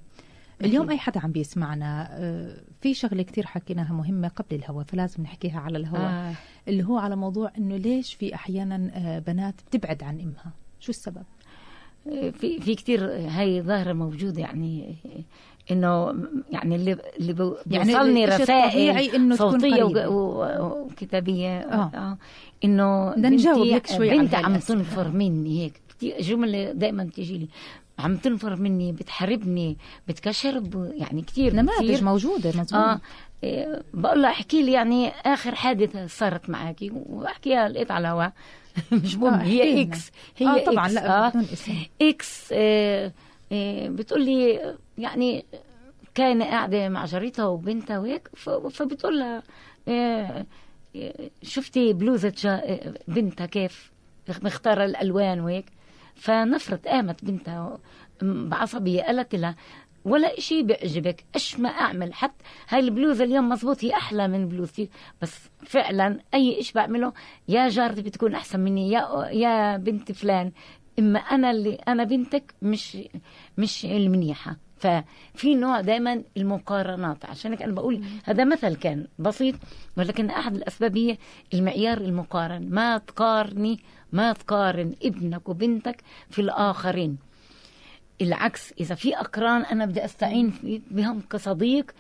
اليوم. 0.65 0.91
أي 0.91 0.99
حدا 0.99 1.21
عم 1.21 1.33
بيسمعنا 1.33 2.09
آه، 2.13 2.57
في 2.81 2.95
شغلة 2.95 3.23
كتير 3.23 3.47
حكيناها 3.47 3.93
مهمة 3.93 4.29
قبل 4.29 4.57
الهواء 4.57 4.85
فلازم 4.85 5.23
نحكيها 5.23 5.61
على 5.61 5.79
الهواء 5.79 6.11
آه. 6.11 6.33
اللي 6.69 6.85
هو 6.85 6.99
على 6.99 7.17
موضوع 7.17 7.53
إنه 7.59 7.77
ليش 7.77 8.15
في 8.15 8.35
أحيانا 8.35 8.91
آه، 8.95 9.19
بنات 9.19 9.55
بتبعد 9.71 10.03
عن 10.03 10.21
إمها 10.21 10.53
شو 10.81 10.91
السبب 10.91 11.25
في 12.33 12.61
في 12.61 12.75
كثير 12.75 13.05
هاي 13.11 13.63
ظاهرة 13.63 13.93
موجودة 13.93 14.41
يعني 14.41 14.97
إنه 15.71 16.15
يعني 16.51 16.77
اللي 16.77 16.93
اللي 17.21 17.55
يعني 17.67 17.85
بيوصلني 17.93 18.25
الطبيعي 18.25 18.91
رسائل 18.91 19.15
إنه 19.15 19.37
تكون 19.37 19.51
صوتية 19.51 19.83
قريبة. 19.83 20.09
وج- 20.09 20.13
و- 20.13 20.85
وكتابية 20.85 21.59
آه. 21.59 21.91
آه. 21.95 22.19
إنه 22.65 23.11
بدنا 23.11 23.29
نجاوب 23.29 23.59
بنتي- 23.59 23.75
لك 23.75 23.87
شوي 23.87 24.11
هاي 24.11 24.29
عم. 24.45 24.57
تنفر 24.57 25.09
مني 25.09 25.63
هيك 25.65 25.81
جملة 26.21 26.73
دائما 26.73 27.05
بتيجي 27.05 27.39
لي 27.39 27.49
عم 27.99 28.17
تنفر 28.17 28.57
مني 28.57 28.93
بتحاربني 28.93 29.77
بتكشر 30.09 30.63
يعني 30.97 31.23
كثير 31.23 31.55
نماذج 31.55 32.03
موجودة 32.03 32.49
مزبوط 32.51 32.75
آه 32.75 33.01
إيه، 33.45 33.83
بقول 33.95 34.23
لها 34.23 34.31
احكي 34.31 34.63
لي 34.63 34.73
يعني 34.73 35.09
آخر 35.09 35.55
حادثة 35.55 36.07
صارت 36.07 36.51
معك 36.51 36.77
وأحكيها 36.93 37.69
لقيت 37.69 37.91
على 37.91 38.03
الهواء 38.09 38.33
مش 38.93 39.17
مهم 39.17 39.35
آه، 39.35 39.43
هي. 39.43 39.83
X 39.83 40.11
هي 40.37 40.47
آه 40.47 40.65
طبعا 40.65 40.87
X. 40.87 40.95
لا 40.95 41.27
آه. 41.27 41.29
بدون 41.29 41.43
إسم 41.53 41.73
إكس 42.03 42.49
آه، 42.53 43.13
آه، 43.53 43.89
بتقول 43.89 44.25
لي 44.25 44.61
يعني 44.99 45.45
كان 46.15 46.43
قاعدة 46.43 46.89
مع 46.89 47.05
جارتها 47.05 47.47
وبنتها 47.47 47.99
وهيك 47.99 48.29
فبتقول 48.71 49.19
لها 49.19 49.43
آه، 49.89 50.47
شفتي 51.43 51.93
آه، 52.47 52.95
بنتها 53.09 53.47
كيف؟ 53.47 53.93
مختارة 54.43 54.85
الألوان 54.85 55.41
وهيك. 55.41 55.67
فنفرت 56.15 56.89
قامت 56.89 57.25
بنتها 57.25 57.79
بعصبية 58.23 59.03
قالت 59.03 59.35
لها 59.35 59.57
ولا 60.05 60.39
إشي 60.39 60.63
بيعجبك 60.63 61.25
إيش 61.35 61.61
ما 61.61 61.69
أعمل؟ 61.69 62.15
حتى 62.15 62.45
هاي 62.69 62.81
البلوزة 62.81 63.25
اليوم 63.25 63.49
مزبوط 63.49 63.85
هي 63.85 63.93
أحلى 63.93 64.29
من 64.29 64.49
بلوزتي 64.49 64.89
بس 65.23 65.39
فعلا 65.67 66.21
أي 66.35 66.61
إشي 66.61 66.73
بعمله 66.75 67.13
يا 67.49 67.69
جارتي 67.69 68.03
بتكون 68.03 68.35
أحسن 68.35 68.61
مني 68.61 68.91
يا 68.91 69.29
يا 69.31 69.77
بنت 69.77 70.13
فلان 70.13 70.53
إما 70.99 71.19
أنا 71.19 71.51
اللي 71.51 71.75
أنا 71.75 72.05
بنتك 72.05 72.55
مش 72.63 72.99
مش 73.59 73.85
المنيحة. 73.85 74.57
ففي 74.77 75.55
نوع 75.55 75.81
دائما 75.81 76.23
المقارنات. 76.37 77.25
عشان 77.25 77.53
أنا 77.53 77.73
بقول 77.73 78.05
هذا 78.25 78.45
مثل 78.45 78.75
كان 78.77 79.07
بسيط 79.19 79.55
ولكن 79.97 80.31
أحد 80.31 80.55
الأسباب 80.55 80.97
هي 80.97 81.19
المعيار 81.55 81.99
المقارن. 81.99 82.71
ما 82.71 82.99
تقارني 82.99 83.81
ما 84.13 84.33
تقارن 84.33 84.95
ابنك 85.03 85.49
وبنتك 85.49 86.03
في 86.31 86.39
الآخرين. 86.43 87.19
العكس 88.21 88.73
إذا 88.81 88.95
في 88.95 89.17
أقران 89.17 89.63
أنا 89.63 89.87
بدي 89.87 90.05
أستعين 90.05 90.53
بهم 90.91 91.21
كصديق 91.21 91.91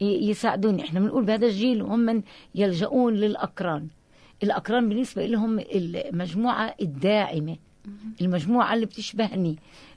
يساعدوني. 0.00 0.82
إحنا 0.82 1.00
بنقول 1.00 1.24
بهذا 1.24 1.46
الجيل 1.46 1.82
وهم 1.82 2.00
من 2.00 2.22
يلجؤون 2.54 3.14
للأقران. 3.14 3.88
الأقران 4.42 4.88
بالنسبة 4.88 5.26
لهم 5.26 5.58
المجموعة 5.74 6.74
الداعمة 6.82 7.56
المجموعة 8.20 8.74
اللي 8.74 8.86
بتشبهني. 8.86 9.56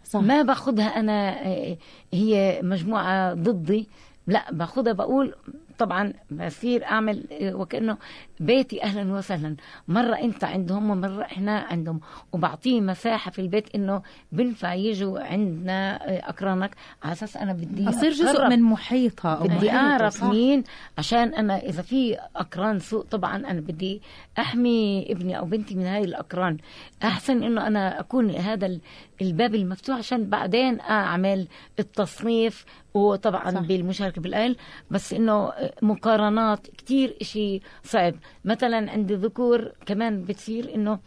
صح. 0.10 0.20
ما 0.20 0.42
باخذها 0.42 0.88
أنا 1.00 1.48
آه، 1.48 1.78
هي 2.14 2.60
مجموعة 2.64 3.34
ضدي 3.34 3.88
لا 4.28 4.52
باخذها 4.52 4.94
بقول 4.94 5.36
طبعا 5.80 6.14
بصير 6.32 6.86
أعمل 6.86 7.24
آه، 7.32 7.54
وكأنه 7.56 7.98
بيتي 8.40 8.84
أهلا 8.84 9.14
وسهلا. 9.14 9.56
مرة 9.88 10.16
أنت 10.16 10.44
عندهم 10.44 10.90
ومرة 10.90 11.22
إحنا 11.24 11.58
عندهم. 11.60 12.00
وبعطيه 12.32 12.82
مساحة 12.82 13.32
في 13.32 13.40
البيت 13.40 13.76
إنه 13.76 14.02
بنفع 14.32 14.74
يجوا 14.74 15.20
عندنا 15.20 15.96
آه، 16.10 16.30
اقرانك 16.30 16.72
على 17.04 17.12
أساس 17.12 17.38
أنا 17.38 17.54
بدي 17.54 17.90
اصير 17.90 18.12
جزء. 18.12 18.48
من 18.50 18.62
محيطها 18.64 19.34
أو 19.36 19.48
بدي 19.48 19.72
أعرف. 19.72 20.24
مين. 20.24 20.64
عشان 20.98 21.34
أنا 21.34 21.58
إذا 21.58 21.82
في 21.82 22.18
اقران 22.36 22.80
سوء 22.80 23.04
طبعا 23.04 23.36
أنا 23.38 23.62
بدي 23.62 24.02
أحمي 24.40 25.12
ابني 25.12 25.38
أو 25.40 25.46
بنتي 25.46 25.76
من 25.76 25.86
هاي 25.86 26.04
الاقران 26.04 26.58
أحسن 27.04 27.44
إنه 27.44 27.68
أنا 27.68 28.00
أكون 28.00 28.30
هذا 28.32 28.66
ال- 28.66 28.82
الباب 29.22 29.56
المفتوح 29.56 29.98
عشان 29.98 30.30
بعدين 30.30 30.80
أعمل 30.80 31.48
التصنيف 31.80 32.66
وطبعا 32.94 33.52
صح. 33.52 33.60
بالمشاركة 33.60 34.22
بالأهل 34.22 34.56
بس 34.92 35.14
إنه 35.14 35.52
مقارنات 35.82 36.68
كتير 36.68 37.18
إشي 37.22 37.62
صعب 37.84 38.16
مثلا 38.46 38.92
عند 38.92 39.12
ذكور 39.12 39.72
كمان 39.86 40.24
بتصير 40.24 40.76
إنه 40.76 41.00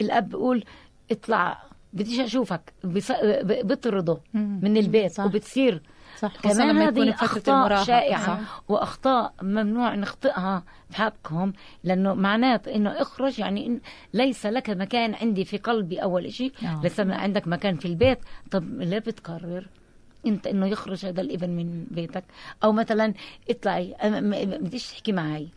الأب 0.00 0.28
بيقول 0.28 0.64
اطلع 1.10 1.62
بديش 1.92 2.20
ب- 3.42 3.66
بطرده. 3.72 4.18
من 4.34 4.76
البيت 4.76 5.12
صح. 5.12 5.24
وبتصير 5.24 5.82
صح 6.18 6.34
خصوصا 6.36 6.54
كمان 6.54 6.68
لما 6.76 6.84
يكون 6.84 7.08
هذه 7.08 7.14
أخطاء 7.14 7.56
المراهقة 7.56 7.84
شائعة 7.84 8.26
صح. 8.26 8.62
وأخطاء 8.68 9.34
ممنوع 9.42 9.94
نخطئها 9.94 10.64
بحقهم 10.90 11.52
لأنه 11.84 12.14
معنات 12.14 12.68
إنه 12.68 12.90
اخرج 12.90 13.38
يعني 13.38 13.66
إن 13.66 13.80
ليس 14.14 14.46
لك 14.46 14.70
مكان 14.70 15.14
عندي 15.14 15.44
في 15.44 15.56
قلبي 15.56 16.02
أول 16.02 16.32
شيء 16.32 16.52
آه. 16.62 16.80
ليس 16.82 17.00
عندك 17.00 17.48
مكان 17.48 17.76
في 17.76 17.84
البيت 17.86 18.18
طب 18.50 18.64
ليه 18.80 18.98
بتقرر 18.98 19.66
انت 20.26 20.46
انه 20.46 20.66
يخرج 20.66 21.06
هذا 21.06 21.20
الابن 21.20 21.50
من 21.50 21.84
بيتك. 21.90 22.24
أو 22.64 22.72
مثلا 22.72 23.14
اطلعي 23.50 23.92
أنا 23.92 24.20
م- 24.20 24.30
م- 24.30 24.58
بديش 24.64 24.90
تحكي 24.90 25.12
معي 25.12 25.48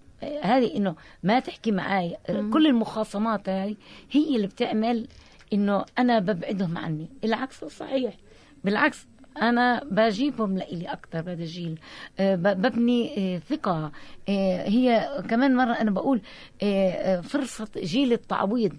هذه 0.41 0.75
إنه 0.77 0.95
ما 1.23 1.39
تحكي 1.39 1.71
معي 1.71 2.17
كل 2.27 2.67
المخاصمات 2.67 3.49
هاي 3.49 3.77
هي 4.11 4.35
اللي 4.35 4.47
بتعمل 4.47 5.07
إنه 5.53 5.85
أنا 5.99 6.19
ببعدهم 6.19 6.77
عني. 6.77 7.07
العكس 7.23 7.65
صحيح. 7.65 8.13
بالعكس 8.63 9.07
أنا 9.41 9.83
بجيبهم 9.91 10.57
لإلي 10.57 10.85
أكثر 10.85 11.21
بهذا 11.21 11.41
الجيل 11.43 11.79
آه، 12.19 12.35
ببني 12.35 13.35
آه، 13.35 13.39
ثقة. 13.39 13.91
آه، 14.29 14.69
هي 14.69 15.09
كمان 15.29 15.55
مرة 15.55 15.73
أنا 15.73 15.91
بقول 15.91 16.21
فرصة 17.23 17.67
جيل 17.77 18.13
التعويض. 18.13 18.73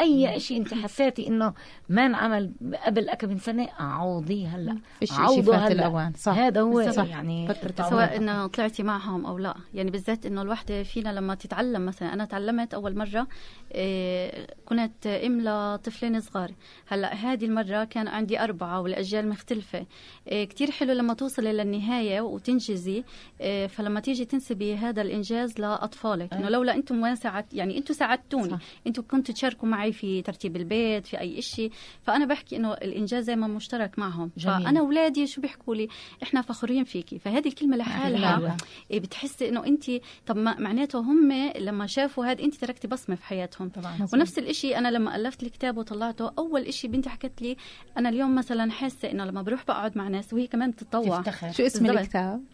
أي 0.00 0.40
شيء 0.40 0.56
أنت 0.56 0.74
حسيتي 0.74 1.28
إنه 1.28 1.54
ما 1.88 2.06
انعمل 2.06 2.52
قبل 2.86 3.14
كم 3.14 3.28
من 3.28 3.38
سنه 3.38 3.68
عوضيه 3.78 4.48
هلا 4.48 4.78
فات 5.00 5.48
هلأ. 5.48 5.72
الأوان. 5.72 6.12
صح. 6.12 6.32
هذا 6.32 6.60
هو 6.60 6.90
صح. 6.90 7.08
يعني 7.08 7.48
فترة. 7.48 7.88
سواء 7.88 8.16
إنه 8.16 8.46
طلعتي 8.46 8.82
معهم 8.82 9.26
أو 9.26 9.38
لا. 9.38 9.54
يعني 9.74 9.90
بالذات 9.90 10.26
إنه 10.26 10.42
الوحدة 10.42 10.82
فينا 10.82 11.08
لما 11.08 11.34
تتعلم 11.34 11.86
مثلا. 11.86 12.12
أنا 12.12 12.24
تعلمت 12.24 12.74
أول 12.74 12.96
مرة 12.96 13.26
إيه 13.74 14.46
كنت 14.66 15.06
أم 15.06 15.40
لطفلين 15.40 16.20
صغار. 16.20 16.52
هلأ 16.88 17.14
هذه 17.14 17.44
المرة 17.44 17.84
كان 17.84 18.08
عندي 18.08 18.40
أربعة 18.40 18.80
والأجيال 18.80 19.28
مختلفة. 19.28 19.86
إيه 20.28 20.48
كثير 20.48 20.70
حلو 20.70 20.92
لما 20.92 21.14
توصلي 21.14 21.52
للنهاية 21.52 22.20
وتنجزي. 22.20 23.04
إيه 23.40 23.66
فلما 23.66 24.00
تيجي 24.00 24.24
تنسبي 24.24 24.76
هذا 24.76 25.02
الإنجاز 25.02 25.60
لأطفالك. 25.60 26.32
إنه 26.34 26.48
لولا 26.48 26.74
أنتم 26.74 27.00
ما 27.00 27.14
ساعد 27.14 27.54
يعني 27.54 27.78
أنتم 27.78 27.94
ساعدتوني. 27.94 28.58
أنتم 28.86 29.02
كنتوا 29.02 29.34
تشاركوا 29.34 29.68
معي 29.68 29.91
في 29.92 30.22
ترتيب 30.22 30.56
البيت 30.56 31.06
في 31.06 31.20
أي 31.20 31.42
شيء 31.42 31.70
فأنا 32.02 32.26
بحكي 32.26 32.56
إنه 32.56 32.72
الإنجاز 32.72 33.24
دائما 33.24 33.46
مشترك 33.46 33.98
معهم. 33.98 34.30
جميل. 34.36 34.64
فأنا 34.64 34.80
اولادي 34.80 35.26
شو 35.26 35.40
بيحكوا 35.40 35.74
لي؟ 35.74 35.88
إحنا 36.22 36.42
فخورين 36.42 36.84
فيكي 36.84 37.18
فهذه 37.18 37.48
الكلمة 37.48 37.76
لحالها. 37.76 38.56
إيه 38.90 39.00
بتحسي 39.00 39.48
إنه 39.48 39.66
انت 39.66 39.84
طب 40.26 40.36
ما 40.36 40.60
معناته 40.60 40.98
هم 40.98 41.32
لما 41.58 41.86
شافوا 41.86 42.26
هذا 42.26 42.42
انت 42.42 42.54
تركتي 42.54 42.88
بصمة 42.88 43.16
في 43.16 43.24
حياتهم. 43.24 43.68
طبعا 43.68 44.08
ونفس 44.12 44.38
الشيء 44.38 44.78
أنا 44.78 44.88
لما 44.88 45.16
ألفت 45.16 45.42
الكتاب 45.42 45.76
وطلعته 45.76 46.30
أول 46.38 46.74
شيء 46.74 46.90
بنتي 46.90 47.08
حكت 47.08 47.42
لي 47.42 47.56
أنا 47.98 48.08
اليوم 48.08 48.34
مثلا 48.34 48.70
حاسة 48.70 49.10
إنه 49.10 49.24
لما 49.24 49.42
بروح 49.42 49.64
بقعد 49.64 49.98
مع 49.98 50.08
ناس 50.08 50.32
وهي 50.32 50.46
كمان 50.46 50.70
بتتطوع. 50.70 51.20
تفتخر. 51.20 51.52
شو 51.52 51.62
اسم. 51.62 51.86
الكتاب؟ 51.86 52.44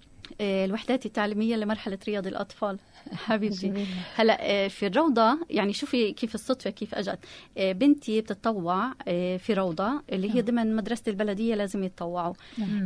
إيه، 0.40 0.64
الوحدات 0.64 1.06
التعليمية 1.06 1.56
لمرحلة 1.56 1.98
رياض 2.08 2.26
الأطفال. 2.26 2.78
حبيبتي. 3.26 3.68
جميل. 3.68 3.86
هلا 4.14 4.42
إيه، 4.46 4.68
في 4.68 4.86
الروضه 4.86 5.38
يعني 5.50 5.72
شوفي 5.72 6.12
كيف 6.12 6.34
الصدفه 6.34 6.70
كيف 6.70 6.94
أجت. 6.94 7.18
إيه، 7.56 7.72
بنتي 7.72 8.20
بتتطوع 8.20 8.92
في 9.38 9.54
روضة 9.54 10.02
اللي 10.12 10.34
هي 10.34 10.42
ضمن 10.42 10.76
مدرسة 10.76 11.02
البلدية 11.08 11.54
لازم 11.54 11.84
يتطوعوا. 11.84 12.34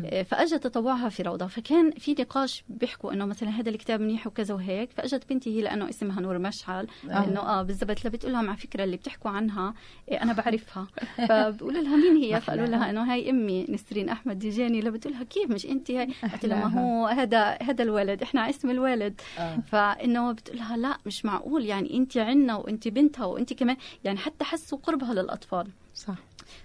إيه، 0.04 0.22
فأجت 0.22 0.54
تطوعها 0.54 1.08
في 1.08 1.22
روضة. 1.22 1.46
فكان 1.46 1.90
في 1.90 2.12
نقاش 2.12 2.64
بيحكوا 2.68 3.12
إنه 3.12 3.24
مثلا 3.24 3.48
هذا 3.48 3.70
الكتاب 3.70 4.00
منيح 4.00 4.26
وكذا 4.26 4.54
وهيك. 4.54 4.90
فأجت 4.92 5.28
بنتي 5.30 5.56
هي 5.56 5.62
لأنه 5.62 5.88
اسمها 5.88 6.20
نور 6.20 6.38
مشعل. 6.38 6.86
آه. 7.10 7.24
إنه 7.24 7.40
آه 7.40 7.62
بالضبط. 7.62 8.06
بتقول 8.06 8.32
لهم 8.32 8.48
على 8.48 8.56
فكرة 8.58 8.84
اللي 8.84 8.96
بتحكوا 8.96 9.30
عنها 9.30 9.74
أنا 10.12 10.32
بعرفها. 10.32 10.86
فبقول 11.28 11.74
لها 11.74 11.96
مين 11.96 12.16
هي؟ 12.16 12.40
فقالوا 12.40 12.66
لها 12.66 12.90
إنه 12.90 13.12
هاي 13.12 13.30
أمي 13.30 13.66
نسرين 13.68 14.08
أحمد 14.08 14.38
ديجاني. 14.38 14.80
بتقول 14.90 15.14
لها 15.14 15.24
كيف 15.24 15.50
مش 15.50 15.66
انت 15.66 15.90
هاي؟ 15.90 16.08
قلت 16.32 16.46
لها 16.46 16.68
ما 16.68 16.72
هو 16.80 17.06
هذا 17.06 17.31
هذا 17.36 17.82
الولد 17.82 18.22
إحنا 18.22 18.50
اسم 18.50 18.70
الولد. 18.70 19.20
آه. 19.38 19.58
فإنه 19.66 20.32
بتقول 20.32 20.58
لها 20.58 20.76
لا 20.76 20.98
مش 21.06 21.24
معقول 21.24 21.64
يعني 21.66 21.96
انت 21.96 22.16
عنا 22.16 22.56
وانت 22.56 22.88
بنتها 22.88 23.24
وانت 23.24 23.52
كمان 23.52 23.76
يعني 24.04 24.18
حتى 24.18 24.44
حسوا 24.44 24.78
قربها 24.78 25.14
للأطفال. 25.14 25.68
صح. 25.94 26.14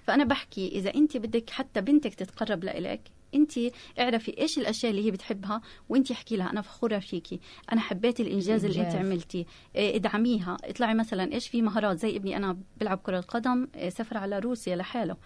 فأنا 0.04 0.24
بحكي 0.24 0.68
إذا 0.68 0.94
انت 0.96 1.18
بدك 1.18 1.50
حتى 1.50 1.82
بنتك 1.82 2.16
تتقرب 2.16 2.64
لإلك 2.64 3.02
انت 3.36 3.52
اعرفي 4.00 4.38
إيش 4.38 4.58
الأشياء 4.58 4.92
اللي 4.92 5.06
هي 5.06 5.12
بتحبها 5.12 5.62
وانت 5.90 6.12
احكي 6.12 6.38
لها 6.38 6.52
أنا 6.52 6.62
فخورة 6.62 7.00
فيكي 7.00 7.40
أنا 7.72 7.82
حبيت 7.82 8.20
الإنجاز 8.20 8.66
اللي 8.66 8.82
انت. 8.82 8.96
عملتيه. 8.96 9.46
إيه، 9.76 9.96
ادعميها. 9.96 10.58
اطلعي 10.64 10.94
مثلا 10.94 11.34
إيش 11.34 11.48
في 11.48 11.62
مهارات 11.62 12.00
زي 12.00 12.16
ابني 12.16 12.38
أنا 12.38 12.58
بلعب 12.78 12.98
كرة 12.98 13.20
قدم 13.20 13.68
إيه، 13.76 13.90
سافر 13.90 14.18
على 14.18 14.40
روسيا 14.40 14.76
لحاله. 14.76 15.18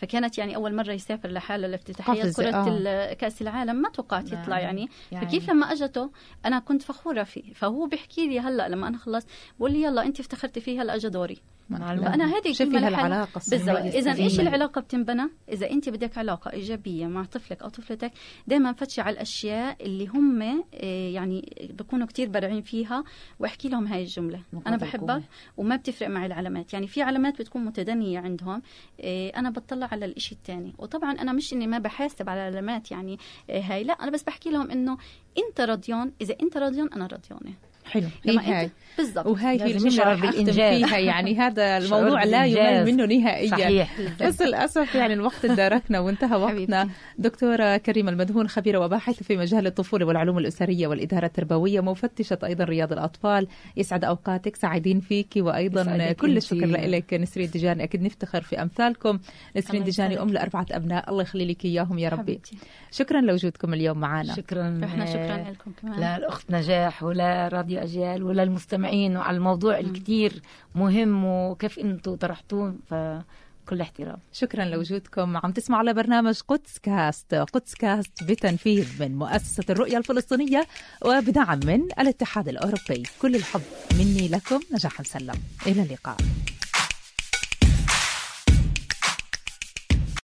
فكانت 0.00 0.38
يعني 0.38 0.56
أول 0.56 0.74
مرة 0.74 0.92
يسافر 0.92 1.28
لحاله 1.28 1.66
لافتتاحيه 1.66 2.32
كرة 2.32 2.50
آه. 2.54 3.12
كأس 3.12 3.42
العالم 3.42 3.76
ما 3.76 3.88
توقعت 3.88 4.32
نعم. 4.32 4.42
يطلع 4.42 4.60
يعني 4.60 4.88
يعني. 5.12 5.26
فكيف 5.26 5.50
لما 5.50 5.72
أجته 5.72 6.10
أنا 6.46 6.58
كنت 6.58 6.82
فخورة 6.82 7.22
فيه 7.22 7.52
فهو 7.52 7.86
بيحكي 7.86 8.26
لي 8.28 8.40
هلأ 8.40 8.68
لما 8.68 8.88
أنا 8.88 8.98
خلصت 8.98 9.28
بقول 9.58 9.72
لي 9.72 9.82
يلا 9.82 10.06
أنت 10.06 10.20
افتخرتي 10.20 10.60
فيه 10.60 10.82
هلأ 10.82 10.94
أجى 10.94 11.08
دوري 11.08 11.38
معلومة. 11.78 12.10
فانا 12.10 12.24
هذه 12.24 12.52
شوفي 12.52 12.76
هالعلاقه 12.76 13.40
بالضبط. 13.50 13.76
إذا 13.76 14.12
إيش. 14.12 14.40
العلاقة 14.40 14.80
بتنبنى؟ 14.80 15.28
إذا 15.52 15.70
أنت 15.70 15.88
بدك 15.88 16.18
علاقة 16.18 16.52
إيجابية 16.52 17.06
مع 17.06 17.24
طفلك 17.24 17.62
أو 17.62 17.68
طفلتك 17.68 18.12
دائما 18.46 18.72
فتشي 18.72 19.00
على 19.00 19.14
الأشياء 19.14 19.76
اللي 19.86 20.06
هم 20.06 20.42
آه، 20.42 21.10
يعني 21.10 21.68
بيكونوا 21.78 22.06
كتير 22.06 22.28
بارعين 22.28 22.62
فيها 22.62 23.04
وأحكي 23.38 23.68
لهم 23.68 23.86
هاي 23.86 24.02
الجملة. 24.02 24.42
أنا. 24.66 24.76
بحبك 24.76 25.22
وما 25.56 25.76
بتفرق 25.76 26.08
معي 26.08 26.26
العلامات. 26.26 26.72
يعني 26.72 26.86
في 26.86 27.02
علامات 27.02 27.38
بتكون 27.38 27.64
متدنية 27.64 28.18
عندهم 28.18 28.62
آه، 29.00 29.28
أنا 29.28 29.50
بطلع 29.50 29.88
على 29.92 30.04
الإشي 30.04 30.34
الثاني 30.34 30.74
وطبعا 30.78 31.12
أنا 31.12 31.32
مش 31.32 31.52
إني 31.52 31.66
ما 31.66 31.78
بحاسب 31.78 32.28
على 32.28 32.48
العلامات 32.48 32.90
يعني 32.90 33.18
آه، 33.50 33.60
هاي 33.60 33.84
لا 33.84 33.92
أنا 33.92 34.10
بس 34.10 34.22
بحكي 34.22 34.50
لهم 34.50 34.70
إنه 34.70 34.96
أنت 35.38 35.60
رضيان 35.60 36.12
إذا 36.20 36.34
أنت 36.42 36.56
رضيان 36.56 36.88
أنا 36.92 37.06
رضيانه 37.06 37.54
حلو. 37.90 38.06
هي 38.24 38.70
بالضبط. 38.98 39.26
وهاي 39.26 39.60
هي 39.62 39.66
الجملة 39.76 40.14
بالإنجاز. 40.14 40.84
فيها 40.84 40.98
يعني 40.98 41.38
هذا 41.38 41.76
الموضوع 41.78 42.24
لا 42.24 42.44
يمل. 42.46 42.92
منه 42.92 43.06
نهائيا. 43.06 43.50
صحيح. 43.50 44.00
بس 44.20 44.42
للأسف 44.42 44.94
يعني 44.94 45.14
الوقت 45.14 45.46
داركنا 45.46 46.00
وانتهى 46.00 46.36
وقتنا. 46.36 46.88
دكتورة 47.18 47.76
كريمة 47.76 48.10
المدهون 48.10 48.48
خبيرة 48.48 48.78
وباحثة 48.78 49.24
في 49.24 49.36
مجال 49.36 49.66
الطفولة 49.66 50.06
والعلوم 50.06 50.38
الأسرية 50.38 50.86
والإدارة 50.86 51.26
التربوية 51.26 51.80
مفتشة 51.80 52.38
أيضا 52.44 52.64
رياض 52.64 52.92
الأطفال. 52.92 53.46
يسعد 53.76 54.04
أوقاتك 54.04 54.56
سعيدين 54.56 55.00
فيكي 55.00 55.42
وأيضا 55.42 56.12
كل. 56.12 56.36
الشكر 56.36 56.66
لك 56.66 57.14
نسرين 57.14 57.50
دجاني 57.50 57.84
أكيد 57.84 58.02
نفتخر 58.02 58.42
في 58.42 58.62
أمثالكم. 58.62 59.18
نسرين 59.56 59.86
يسعدك. 59.86 60.18
ام 60.18 60.28
لأربعة 60.28 60.66
أبناء. 60.70 61.10
الله 61.10 61.22
يخلي 61.22 61.44
لك 61.44 61.64
إياهم 61.64 61.98
يا 61.98 62.08
ربي. 62.08 62.20
حبيبتي. 62.22 62.56
شكرا 62.90 63.20
لوجودكم 63.20 63.74
اليوم 63.74 63.98
معنا. 63.98 64.34
شكرا. 64.34 64.80
إحنا 64.84 65.06
شكرا 65.06 65.50
لكم 65.50 65.72
كمان. 65.82 66.18
للأخت 66.18 66.50
نجاح 66.50 67.02
ولراديو 67.02 67.79
أجيال 67.82 68.22
وللمستمعين 68.22 69.16
وعلى 69.16 69.36
الموضوع 69.36 69.78
الكتير 69.78 70.42
مهم 70.74 71.24
وكيف 71.24 71.78
أنتم 71.78 72.14
طرحتوه 72.14 72.76
فكل 72.88 73.80
احترام. 73.80 74.18
شكرا 74.32 74.64
لوجودكم. 74.64 75.36
عم 75.36 75.52
تسمعوا 75.52 75.80
على 75.80 75.94
برنامج 75.94 76.40
قدس 76.48 76.78
كاست 76.78 77.34
قدس 77.34 77.74
كاست 77.74 78.24
بتنفيذ 78.24 79.02
من 79.02 79.14
مؤسسة 79.14 79.64
الرؤية 79.70 79.98
الفلسطينية 79.98 80.66
وبدعم 81.06 81.60
من 81.64 81.82
الاتحاد 81.98 82.48
الأوروبي. 82.48 83.02
كل 83.22 83.34
الحب 83.34 83.62
مني 83.98 84.28
لكم. 84.28 84.60
نجاح 84.72 85.00
مسلم 85.00 85.34
إلى 85.66 85.82
اللقاء. 85.82 86.16